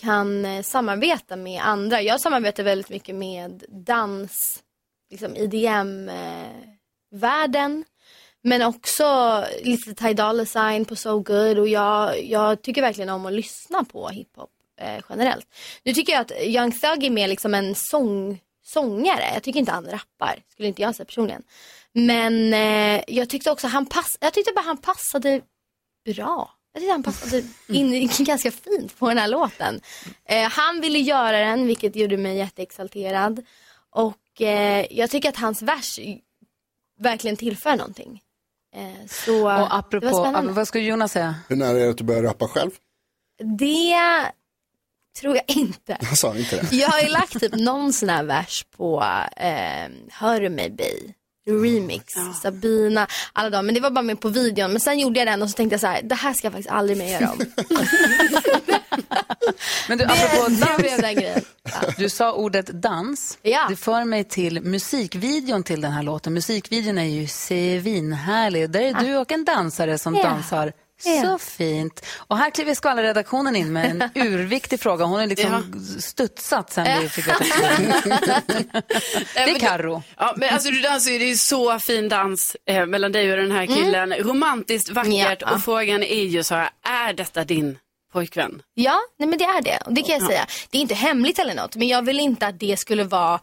kan 0.00 0.44
eh, 0.44 0.62
samarbeta 0.62 1.36
med 1.36 1.62
andra. 1.62 2.02
Jag 2.02 2.20
samarbetar 2.20 2.62
väldigt 2.62 2.88
mycket 2.90 3.14
med 3.14 3.64
dans, 3.68 4.62
liksom 5.10 5.36
IDM-världen. 5.36 7.84
Men 8.42 8.62
också 8.62 9.44
lite 9.62 9.94
Ty 9.94 10.14
Dolla 10.14 10.46
Sign 10.46 10.84
på 10.84 10.96
So 10.96 11.18
Good 11.18 11.58
och 11.58 11.68
jag, 11.68 12.24
jag 12.24 12.62
tycker 12.62 12.82
verkligen 12.82 13.10
om 13.10 13.26
att 13.26 13.32
lyssna 13.32 13.84
på 13.84 14.08
hiphop 14.08 14.50
eh, 14.80 15.04
generellt. 15.08 15.46
Nu 15.82 15.92
tycker 15.92 16.12
jag 16.12 16.20
att 16.20 16.32
Young 16.42 16.72
Thug 16.72 17.04
är 17.04 17.10
mer 17.10 17.28
liksom 17.28 17.54
en 17.54 17.74
sång, 17.74 18.40
sångare. 18.64 19.30
Jag 19.34 19.42
tycker 19.42 19.60
inte 19.60 19.72
han 19.72 19.86
rappar, 19.86 20.42
skulle 20.48 20.68
inte 20.68 20.82
jag 20.82 20.94
säga 20.94 21.06
personligen. 21.06 21.42
Men 21.92 22.54
eh, 22.54 23.02
jag 23.06 23.28
tyckte 23.28 23.50
också 23.50 23.66
han 23.66 23.86
pass, 23.86 24.16
jag 24.20 24.32
tyckte 24.32 24.52
bara 24.52 24.64
han 24.64 24.78
passade 24.78 25.40
bra. 26.04 26.50
Jag 26.72 26.80
tyckte 26.80 26.92
han 26.92 27.02
passade 27.02 27.42
in 27.68 28.10
ganska 28.18 28.50
fint 28.50 28.98
på 28.98 29.08
den 29.08 29.18
här 29.18 29.28
låten. 29.28 29.80
Eh, 30.24 30.48
han 30.48 30.80
ville 30.80 30.98
göra 30.98 31.38
den, 31.38 31.66
vilket 31.66 31.96
gjorde 31.96 32.16
mig 32.16 32.36
jätteexalterad. 32.36 33.44
Och 33.90 34.42
eh, 34.42 34.86
jag 34.90 35.10
tycker 35.10 35.28
att 35.28 35.36
hans 35.36 35.62
vers 35.62 35.98
verkligen 36.98 37.36
tillför 37.36 37.76
någonting. 37.76 38.21
Eh, 38.76 39.06
så 39.08 39.44
Och 39.44 39.74
apropå, 39.76 40.32
vad 40.50 40.68
skulle 40.68 40.84
Jonas 40.84 41.12
säga? 41.12 41.34
Hur 41.48 41.56
nära 41.56 41.78
är 41.78 41.84
det 41.84 41.90
att 41.90 41.98
du 41.98 42.04
börjar 42.04 42.22
rappa 42.22 42.48
själv? 42.48 42.70
Det 43.58 43.96
tror 45.20 45.36
jag 45.36 45.44
inte. 45.56 45.98
Jag 46.00 46.18
sa 46.18 46.36
inte 46.36 46.56
det. 46.56 46.76
Jag 46.76 46.88
har 46.88 47.00
ju 47.00 47.08
lagt 47.08 47.40
typ 47.40 47.54
någon 47.54 47.92
sån 47.92 48.08
här 48.08 48.24
vers 48.24 48.64
på 48.76 49.02
eh, 49.36 49.90
Hör 50.10 50.40
du 50.40 50.48
mig 50.48 50.70
Bey? 50.70 51.12
Remix, 51.50 52.14
Sabina, 52.42 53.06
alla 53.32 53.50
de. 53.50 53.66
Men 53.66 53.74
det 53.74 53.80
var 53.80 53.90
bara 53.90 54.02
med 54.02 54.20
på 54.20 54.28
videon. 54.28 54.70
Men 54.72 54.80
sen 54.80 54.98
gjorde 54.98 55.18
jag 55.20 55.26
den 55.28 55.42
och 55.42 55.50
så 55.50 55.56
tänkte 55.56 55.74
jag 55.74 55.80
så 55.80 55.86
här, 55.86 56.02
det 56.02 56.14
här 56.14 56.32
ska 56.32 56.46
jag 56.46 56.52
faktiskt 56.52 56.70
aldrig 56.70 56.98
mer 56.98 57.08
göra 57.20 57.30
om. 57.32 57.38
Men 59.88 59.98
du, 59.98 60.04
apropå 60.04 60.48
dans. 60.48 61.00
grejen. 61.00 61.40
Du 61.98 62.08
sa 62.08 62.32
ordet 62.32 62.82
dans. 62.82 63.38
Ja. 63.42 63.66
Det 63.68 63.76
för 63.76 64.04
mig 64.04 64.24
till 64.24 64.60
musikvideon 64.62 65.62
till 65.62 65.80
den 65.80 65.92
här 65.92 66.02
låten. 66.02 66.34
Musikvideon 66.34 66.98
är 66.98 67.04
ju 67.04 67.26
svinhärlig. 67.26 68.70
Där 68.70 68.80
är 68.80 68.94
du 68.94 69.16
och 69.16 69.32
en 69.32 69.44
dansare 69.44 69.98
som 69.98 70.14
Ja. 70.14 70.22
dansar 70.22 70.66
Ja. 70.66 70.72
Så 71.02 71.38
fint. 71.38 72.06
Och 72.16 72.36
här 72.38 72.50
kliver 72.50 72.74
skvallerredaktionen 72.74 73.56
in 73.56 73.72
med 73.72 73.90
en 73.90 74.10
urviktig 74.28 74.80
fråga. 74.80 75.04
Hon 75.04 75.20
har 75.20 75.26
liksom 75.26 75.82
studsat 76.00 76.72
sen 76.72 77.00
vi 77.02 77.08
fick 77.08 77.28
veta. 77.28 77.44
Det 79.34 79.40
är 79.40 79.58
Karo. 79.60 80.02
Ja, 80.16 80.34
men 80.36 80.54
alltså 80.54 80.70
du 80.70 80.80
dansar 80.80 81.10
ju, 81.10 81.18
det 81.18 81.24
är 81.24 81.28
ju 81.28 81.36
så 81.36 81.78
fin 81.78 82.08
dans 82.08 82.56
eh, 82.66 82.86
mellan 82.86 83.12
dig 83.12 83.30
och 83.32 83.36
den 83.36 83.50
här 83.52 83.66
killen. 83.66 84.12
Romantiskt, 84.14 84.90
vackert 84.90 85.38
Ja. 85.42 85.54
och 85.54 85.62
frågan 85.64 86.02
är 86.02 86.24
ju 86.24 86.42
så 86.44 86.54
här, 86.54 86.70
är 86.84 87.12
detta 87.12 87.44
din 87.44 87.78
pojkvän? 88.12 88.62
Ja, 88.74 89.00
nej 89.18 89.28
men 89.28 89.38
det 89.38 89.44
är 89.44 89.62
det. 89.62 89.78
Och 89.86 89.92
det 89.94 90.02
kan 90.02 90.14
jag 90.18 90.22
säga. 90.26 90.46
Det 90.70 90.78
är 90.78 90.82
inte 90.82 90.94
hemligt 90.94 91.38
eller 91.38 91.54
något. 91.54 91.76
Men 91.76 91.88
jag 91.88 92.02
vill 92.02 92.20
inte 92.20 92.46
att 92.46 92.60
det 92.60 92.76
skulle 92.78 93.04
vara 93.04 93.40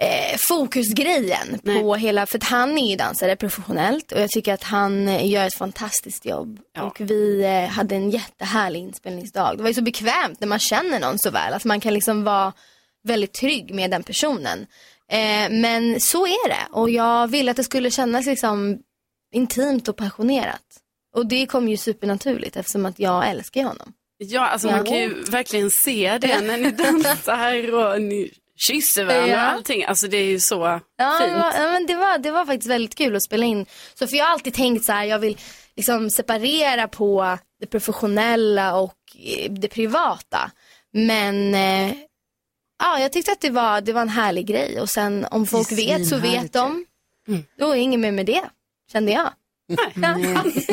eh, 0.00 0.36
fokusgrejen 0.48 1.58
på 1.64 1.94
hela, 1.94 2.26
för 2.26 2.38
att 2.38 2.44
han 2.44 2.78
är 2.78 2.90
ju 2.90 2.96
dansare 2.96 3.36
professionellt 3.36 4.12
och 4.12 4.20
jag 4.20 4.30
tycker 4.30 4.54
att 4.54 4.62
han 4.62 5.08
eh, 5.08 5.30
gör 5.30 5.46
ett 5.46 5.54
fantastiskt 5.54 6.26
jobb. 6.26 6.60
Och 6.78 7.00
vi 7.00 7.42
eh, 7.44 7.70
hade 7.70 7.94
en 7.94 8.10
jättehärlig 8.10 8.80
inspelningsdag. 8.80 9.56
Det 9.56 9.62
var 9.62 9.70
ju 9.70 9.74
så 9.74 9.82
bekvämt 9.82 10.40
när 10.40 10.48
man 10.48 10.58
känner 10.58 11.00
någon 11.00 11.18
så 11.18 11.30
väl, 11.30 11.54
att 11.54 11.64
man 11.64 11.80
kan 11.80 11.94
liksom 11.94 12.24
vara 12.24 12.52
väldigt 13.02 13.32
trygg 13.32 13.74
med 13.74 13.90
den 13.90 14.02
personen. 14.02 14.66
Eh, 15.12 15.50
men 15.50 16.00
så 16.00 16.26
är 16.26 16.48
det 16.48 16.66
och 16.70 16.90
jag 16.90 17.28
ville 17.28 17.50
att 17.50 17.56
det 17.56 17.64
skulle 17.64 17.90
kännas 17.90 18.26
liksom 18.26 18.78
intimt 19.34 19.88
och 19.88 19.96
passionerat. 19.96 20.62
Och 21.14 21.26
det 21.26 21.46
kom 21.46 21.68
ju 21.68 21.76
supernaturligt 21.76 22.56
eftersom 22.56 22.86
att 22.86 22.98
jag 22.98 23.28
älskar 23.30 23.64
honom. 23.64 23.92
Ja, 24.18 24.46
alltså 24.46 24.68
man 24.68 24.84
kan 24.84 24.98
ju 24.98 25.22
verkligen 25.22 25.70
se 25.70 26.18
det 26.18 26.40
när 26.40 26.58
ni 26.58 26.70
dansar 26.70 27.74
och 27.74 28.02
ni 28.02 28.30
kysser 28.68 29.04
varandra 29.04 29.26
Ja. 29.28 29.36
och 29.46 29.52
allting. 29.52 29.84
Alltså 29.84 30.08
det 30.08 30.16
är 30.16 30.24
ju 30.24 30.40
så 30.40 30.80
Ja, 30.96 31.16
fint. 31.20 31.30
det 31.32 31.36
var, 31.38 31.52
ja, 31.64 31.70
men 31.72 31.86
det, 31.86 31.94
var, 31.94 32.18
det 32.18 32.30
var 32.30 32.46
faktiskt 32.46 32.70
väldigt 32.70 32.94
kul 32.94 33.16
att 33.16 33.22
spela 33.22 33.46
in. 33.46 33.66
Så 33.94 34.06
för 34.06 34.16
jag 34.16 34.24
har 34.24 34.32
alltid 34.32 34.54
tänkt 34.54 34.84
så 34.84 34.92
här, 34.92 35.04
jag 35.04 35.18
vill 35.18 35.38
liksom 35.76 36.10
separera 36.10 36.88
på 36.88 37.38
det 37.60 37.66
professionella 37.66 38.76
och 38.76 38.94
eh, 39.26 39.52
det 39.52 39.68
privata. 39.68 40.50
Men 40.92 41.54
eh, 41.54 41.94
ja, 42.82 42.98
jag 43.00 43.12
tyckte 43.12 43.32
att 43.32 43.40
det 43.40 43.50
var, 43.50 43.80
det 43.80 43.92
var 43.92 44.02
en 44.02 44.08
härlig 44.08 44.46
grej. 44.46 44.80
Och 44.80 44.88
sen 44.88 45.26
om 45.30 45.46
folk 45.46 45.72
vet 45.72 46.08
så 46.08 46.16
vet 46.18 46.52
de. 46.52 46.84
Då 47.58 47.70
är 47.70 47.74
inget 47.76 48.00
mer 48.00 48.12
med 48.12 48.26
det, 48.26 48.42
kände 48.92 49.12
jag. 49.12 49.30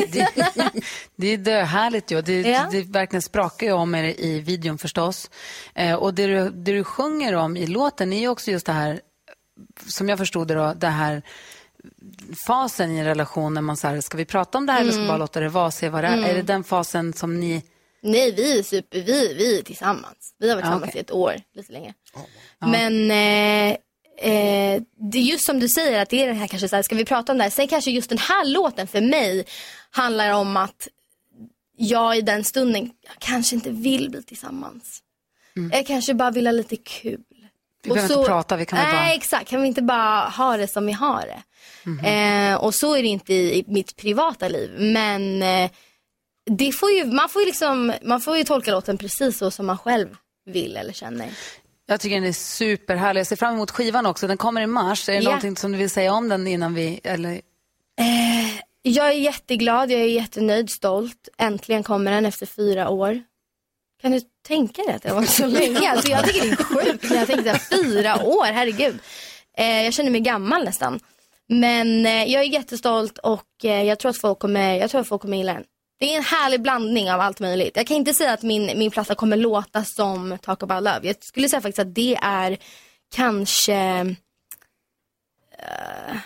Det, 0.08 0.28
det 1.16 1.28
är 1.28 1.38
döhärligt 1.38 2.12
ju. 2.12 2.22
Det, 2.22 2.42
Ja. 2.42 2.68
det 2.72 2.82
verkligen 2.84 3.22
sprakar 3.22 3.68
ju 3.68 3.74
om 3.74 3.96
er 3.96 4.04
i 4.04 4.40
videon 4.40 4.78
förstås. 4.78 5.30
Eh, 5.76 5.96
och 5.96 6.14
det 6.14 6.28
du, 6.28 6.50
det 6.50 6.72
du 6.72 6.84
sjunger 6.84 7.34
om 7.36 7.58
i 7.58 7.68
låten 7.68 8.14
är 8.14 8.20
ju 8.20 8.28
också 8.28 8.52
just 8.52 8.66
det 8.66 8.72
här, 8.72 9.00
som 9.88 10.10
jag 10.10 10.18
förstod 10.18 10.48
det 10.48 10.54
då, 10.54 10.74
det 10.74 10.88
här 10.88 11.22
fasen 12.48 12.92
i 12.92 12.98
en 12.98 13.06
relation 13.06 13.54
när 13.54 13.62
man 13.62 13.78
säger, 13.78 14.02
ska 14.02 14.18
vi 14.18 14.26
prata 14.26 14.58
om 14.58 14.66
det 14.66 14.74
här 14.74 14.82
eller 14.82 14.92
ska 14.92 15.00
vi 15.00 15.06
Mm. 15.06 15.14
bara 15.14 15.18
låta 15.18 15.40
det 15.40 15.50
vara, 15.50 15.72
se 15.72 15.90
vad 15.90 16.04
det 16.04 16.08
är? 16.08 16.14
Mm. 16.18 16.30
Är 16.30 16.34
det 16.34 16.42
den 16.42 16.64
fasen 16.64 17.14
som 17.14 17.40
ni... 17.40 17.64
Nej, 18.02 18.32
vi 18.32 18.60
är 18.60 18.64
super, 18.64 18.98
vi, 19.02 19.34
vi 19.34 19.60
är 19.60 19.64
tillsammans. 19.64 20.34
Vi 20.40 20.50
har 20.50 20.56
varit 20.56 20.66
Ja, 20.66 20.72
tillsammans 20.72 20.90
okej. 20.90 21.00
i 21.00 21.04
ett 21.04 21.12
år, 21.12 21.36
lite 21.56 21.74
längre. 21.74 21.94
Men 22.60 23.12
eh, 23.72 23.78
eh, 24.18 24.82
det 25.12 25.18
är 25.18 25.22
just 25.22 25.46
som 25.46 25.60
du 25.60 25.70
säger 25.70 26.02
att 26.02 26.10
det 26.10 26.24
är 26.24 26.28
det 26.28 26.34
här 26.34 26.48
kanske 26.48 26.70
så 26.70 26.76
här, 26.76 26.84
ska 26.84 26.96
vi 26.96 27.06
prata 27.06 27.32
om 27.32 27.38
det 27.38 27.44
här? 27.44 27.52
Sen 27.52 27.68
kanske 27.68 27.92
just 27.92 28.10
den 28.10 28.18
här 28.18 28.46
låten 28.46 28.88
för 28.88 29.02
mig 29.02 29.46
handlar 29.92 30.32
om 30.34 30.58
att 30.58 30.88
jag 31.78 32.18
i 32.18 32.22
den 32.22 32.44
stunden 32.44 32.92
kanske 33.20 33.56
inte 33.56 33.70
vill 33.70 34.10
bli 34.10 34.24
tillsammans. 34.24 35.04
Jag 35.72 35.88
kanske 35.88 36.14
bara 36.14 36.32
vill 36.32 36.48
ha 36.48 36.52
lite 36.52 36.76
kul. 36.76 37.24
Vi 37.84 37.90
behöver 37.94 38.14
inte 38.18 38.28
prata, 38.30 38.56
vi 38.56 38.66
kan 38.66 38.80
väl 38.80 38.88
Nej, 38.88 38.96
bara- 38.96 39.14
exakt. 39.14 39.50
Kan 39.50 39.62
vi 39.62 39.68
inte 39.68 39.82
bara 39.82 40.30
ha 40.30 40.58
det 40.58 40.68
som 40.68 40.86
vi 40.86 40.92
har 40.92 41.22
det? 41.22 41.44
Mhm. 41.90 42.06
Eh, 42.06 42.56
och 42.64 42.76
så 42.76 42.96
är 42.96 43.02
det 43.02 43.08
inte 43.08 43.34
i, 43.34 43.60
i 43.60 43.64
mitt 43.68 43.96
privata 43.96 44.48
liv. 44.48 44.72
Men 44.80 45.44
eh, 45.44 45.72
det 46.50 46.72
får 46.72 46.92
ju, 46.92 47.06
man, 47.06 47.30
får 47.30 47.42
ju 47.42 47.46
liksom, 47.46 47.94
man 48.04 48.22
får 48.22 48.38
ju 48.38 48.44
tolka 48.44 48.72
låten 48.72 48.98
precis 48.98 49.38
så 49.38 49.52
som 49.52 49.66
man 49.66 49.78
själv 49.78 50.08
vill 50.46 50.78
eller 50.78 50.94
känner. 50.94 51.30
Jag 51.90 52.00
tycker 52.00 52.16
den 52.16 52.30
är 52.30 52.32
superhärlig. 52.32 53.20
Jag 53.20 53.28
ser 53.28 53.36
fram 53.36 53.54
emot 53.54 53.72
skivan 53.72 54.06
också. 54.06 54.28
Den 54.28 54.38
kommer 54.38 54.62
i 54.62 54.68
mars. 54.68 55.10
Är 55.10 55.14
det 55.14 55.20
Ja. 55.20 55.24
någonting 55.24 55.56
som 55.58 55.72
du 55.72 55.78
vill 55.78 55.90
säga 55.90 56.14
om 56.14 56.30
den 56.30 56.48
innan 56.48 56.74
vi... 56.74 57.00
Eller... 57.04 57.32
Eh, 58.00 58.60
jag 58.82 59.08
är 59.08 59.12
jätteglad, 59.12 59.92
jag 59.92 60.02
är 60.02 60.06
jättenöjd, 60.06 60.70
stolt. 60.70 61.30
Äntligen 61.38 61.84
kommer 61.84 62.12
den 62.12 62.26
efter 62.26 62.46
fyra 62.46 62.90
år. 62.90 63.22
Kan 64.02 64.12
du 64.12 64.22
tänka 64.48 64.82
dig 64.84 64.96
att 64.96 65.02
det 65.04 65.14
varit 65.14 65.30
så 65.30 65.46
länge? 65.48 65.92
Alltså, 65.92 66.12
jag 66.12 66.26
tycker 66.26 66.42
det 66.42 66.52
är 66.52 66.56
sjukt 66.64 67.10
när 67.10 67.18
jag 67.18 67.28
tänkte 67.28 67.52
att 67.52 67.70
fyra 67.70 68.26
år, 68.26 68.46
herregud. 68.46 69.00
Eh, 69.58 69.84
jag 69.84 69.94
känner 69.94 70.12
mig 70.12 70.22
gammal 70.22 70.64
nästan. 70.66 71.00
Men 71.50 72.06
eh, 72.06 72.24
jag 72.24 72.44
är 72.44 72.48
jättestolt 72.48 73.18
och 73.18 73.44
eh, 73.64 73.84
jag, 73.84 74.00
tror 74.00 74.10
att 74.10 74.18
folk 74.18 74.40
kommer, 74.40 74.76
jag 74.76 74.90
tror 74.90 75.02
att 75.02 75.08
folk 75.08 75.22
kommer 75.22 75.38
gilla 75.38 75.54
den. 75.54 75.64
Det 76.00 76.14
är 76.14 76.18
en 76.18 76.24
härlig 76.24 76.62
blandning 76.62 77.12
av 77.12 77.20
allt 77.20 77.40
möjligt. 77.40 77.76
Jag 77.78 77.88
kan 77.88 77.98
inte 77.98 78.14
säga 78.14 78.34
att 78.34 78.44
min, 78.44 78.80
min 78.80 78.92
platta 78.92 79.16
kommer 79.16 79.38
låta 79.38 79.84
som 79.84 80.38
Talk 80.42 80.64
about 80.64 80.84
love. 80.84 81.00
Jag 81.04 81.16
skulle 81.24 81.50
säga 81.50 81.62
faktiskt 81.62 81.80
att 81.80 81.96
det 81.96 82.16
är 82.22 82.58
kanske, 83.16 83.76
eh, 85.60 86.18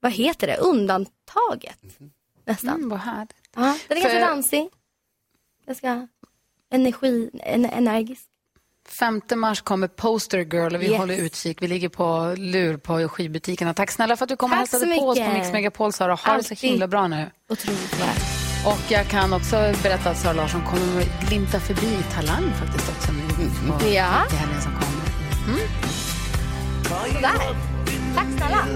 vad 0.00 0.12
heter 0.12 0.46
det, 0.46 0.56
undantaget. 0.56 1.78
Nästan. 2.44 2.68
Mm, 2.74 2.88
vad 2.88 2.98
härligt. 2.98 3.34
Ja, 3.54 3.78
den 3.88 3.98
är 3.98 4.02
För- 4.02 4.08
ganska 4.10 4.26
dansig. 4.26 4.68
Ganska 5.66 6.08
energi, 6.72 7.30
en, 7.42 7.64
energisk. 7.64 8.22
5 8.98 9.20
mars 9.36 9.60
kommer 9.60 9.88
Poster 9.88 10.38
Girl 10.38 10.74
och 10.74 10.82
vi 10.82 10.86
Yes. 10.88 10.98
håller 10.98 11.16
utkik. 11.16 11.62
Vi 11.62 11.68
ligger 11.68 11.88
på 11.88 12.34
lur 12.38 12.76
på 12.76 13.08
skivbutikerna. 13.08 13.74
Tack 13.74 13.90
snälla 13.90 14.16
för 14.16 14.24
att 14.24 14.28
du 14.28 14.36
kom 14.36 14.52
och 14.52 14.58
Tack 14.58 14.68
så 14.70 14.76
hälsade 14.78 15.00
på 15.00 15.08
oss 15.08 15.18
på. 15.18 15.32
Mix 15.32 15.52
Megapol, 15.52 15.92
Sara. 15.92 16.14
Ha 16.14 16.36
det 16.36 16.42
så 16.44 16.52
Alltid. 16.52 16.70
himla 16.70 16.86
bra 16.88 17.08
nu. 17.08 17.30
Otroligt 17.48 18.00
väl. 18.00 18.35
Och 18.66 18.80
jag 18.88 19.06
kan 19.06 19.32
också 19.32 19.56
berätta 19.82 20.10
att 20.10 20.18
Sara 20.18 20.32
Larsson 20.32 20.62
kommer 20.64 21.00
att 21.02 21.28
glimta 21.28 21.60
förbi 21.60 21.98
Talang 22.14 22.52
faktiskt 22.60 22.88
också 22.90 23.12
nu 23.12 23.20
på 23.70 23.84
Ja. 23.84 23.88
i 23.88 24.36
helgen 24.36 24.62
som 24.62 24.72
kommer. 24.72 25.06
Mm. 25.48 25.68
Sådär. 27.14 27.56
Tack 28.14 28.26
snälla. 28.38 28.66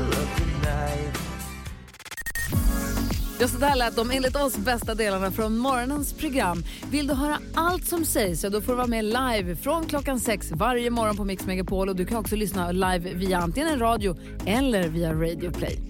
Ja, 3.40 3.48
så 3.48 3.58
där 3.58 3.76
lät 3.76 3.96
de 3.96 4.10
enligt 4.10 4.36
oss 4.36 4.56
bästa 4.56 4.94
delarna 4.94 5.30
från 5.30 5.58
morgonens 5.58 6.12
program. 6.12 6.64
Vill 6.90 7.06
du 7.06 7.14
höra 7.14 7.38
allt 7.54 7.86
som 7.86 8.04
sägs 8.04 8.40
så 8.40 8.48
då 8.48 8.60
får 8.60 8.72
du 8.72 8.76
vara 8.76 8.86
med 8.86 9.04
live 9.04 9.56
från 9.56 9.86
klockan 9.86 10.20
sex 10.20 10.52
varje 10.52 10.90
morgon 10.90 11.16
på 11.16 11.24
Mix 11.24 11.46
Megapol. 11.46 11.88
Och 11.88 11.96
du 11.96 12.06
kan 12.06 12.16
också 12.16 12.36
lyssna 12.36 12.72
live 12.72 13.14
via 13.14 13.38
antingen 13.38 13.68
en 13.68 13.78
radio 13.78 14.16
eller 14.46 14.88
via 14.88 15.12
Radio 15.12 15.50
Play. 15.50 15.89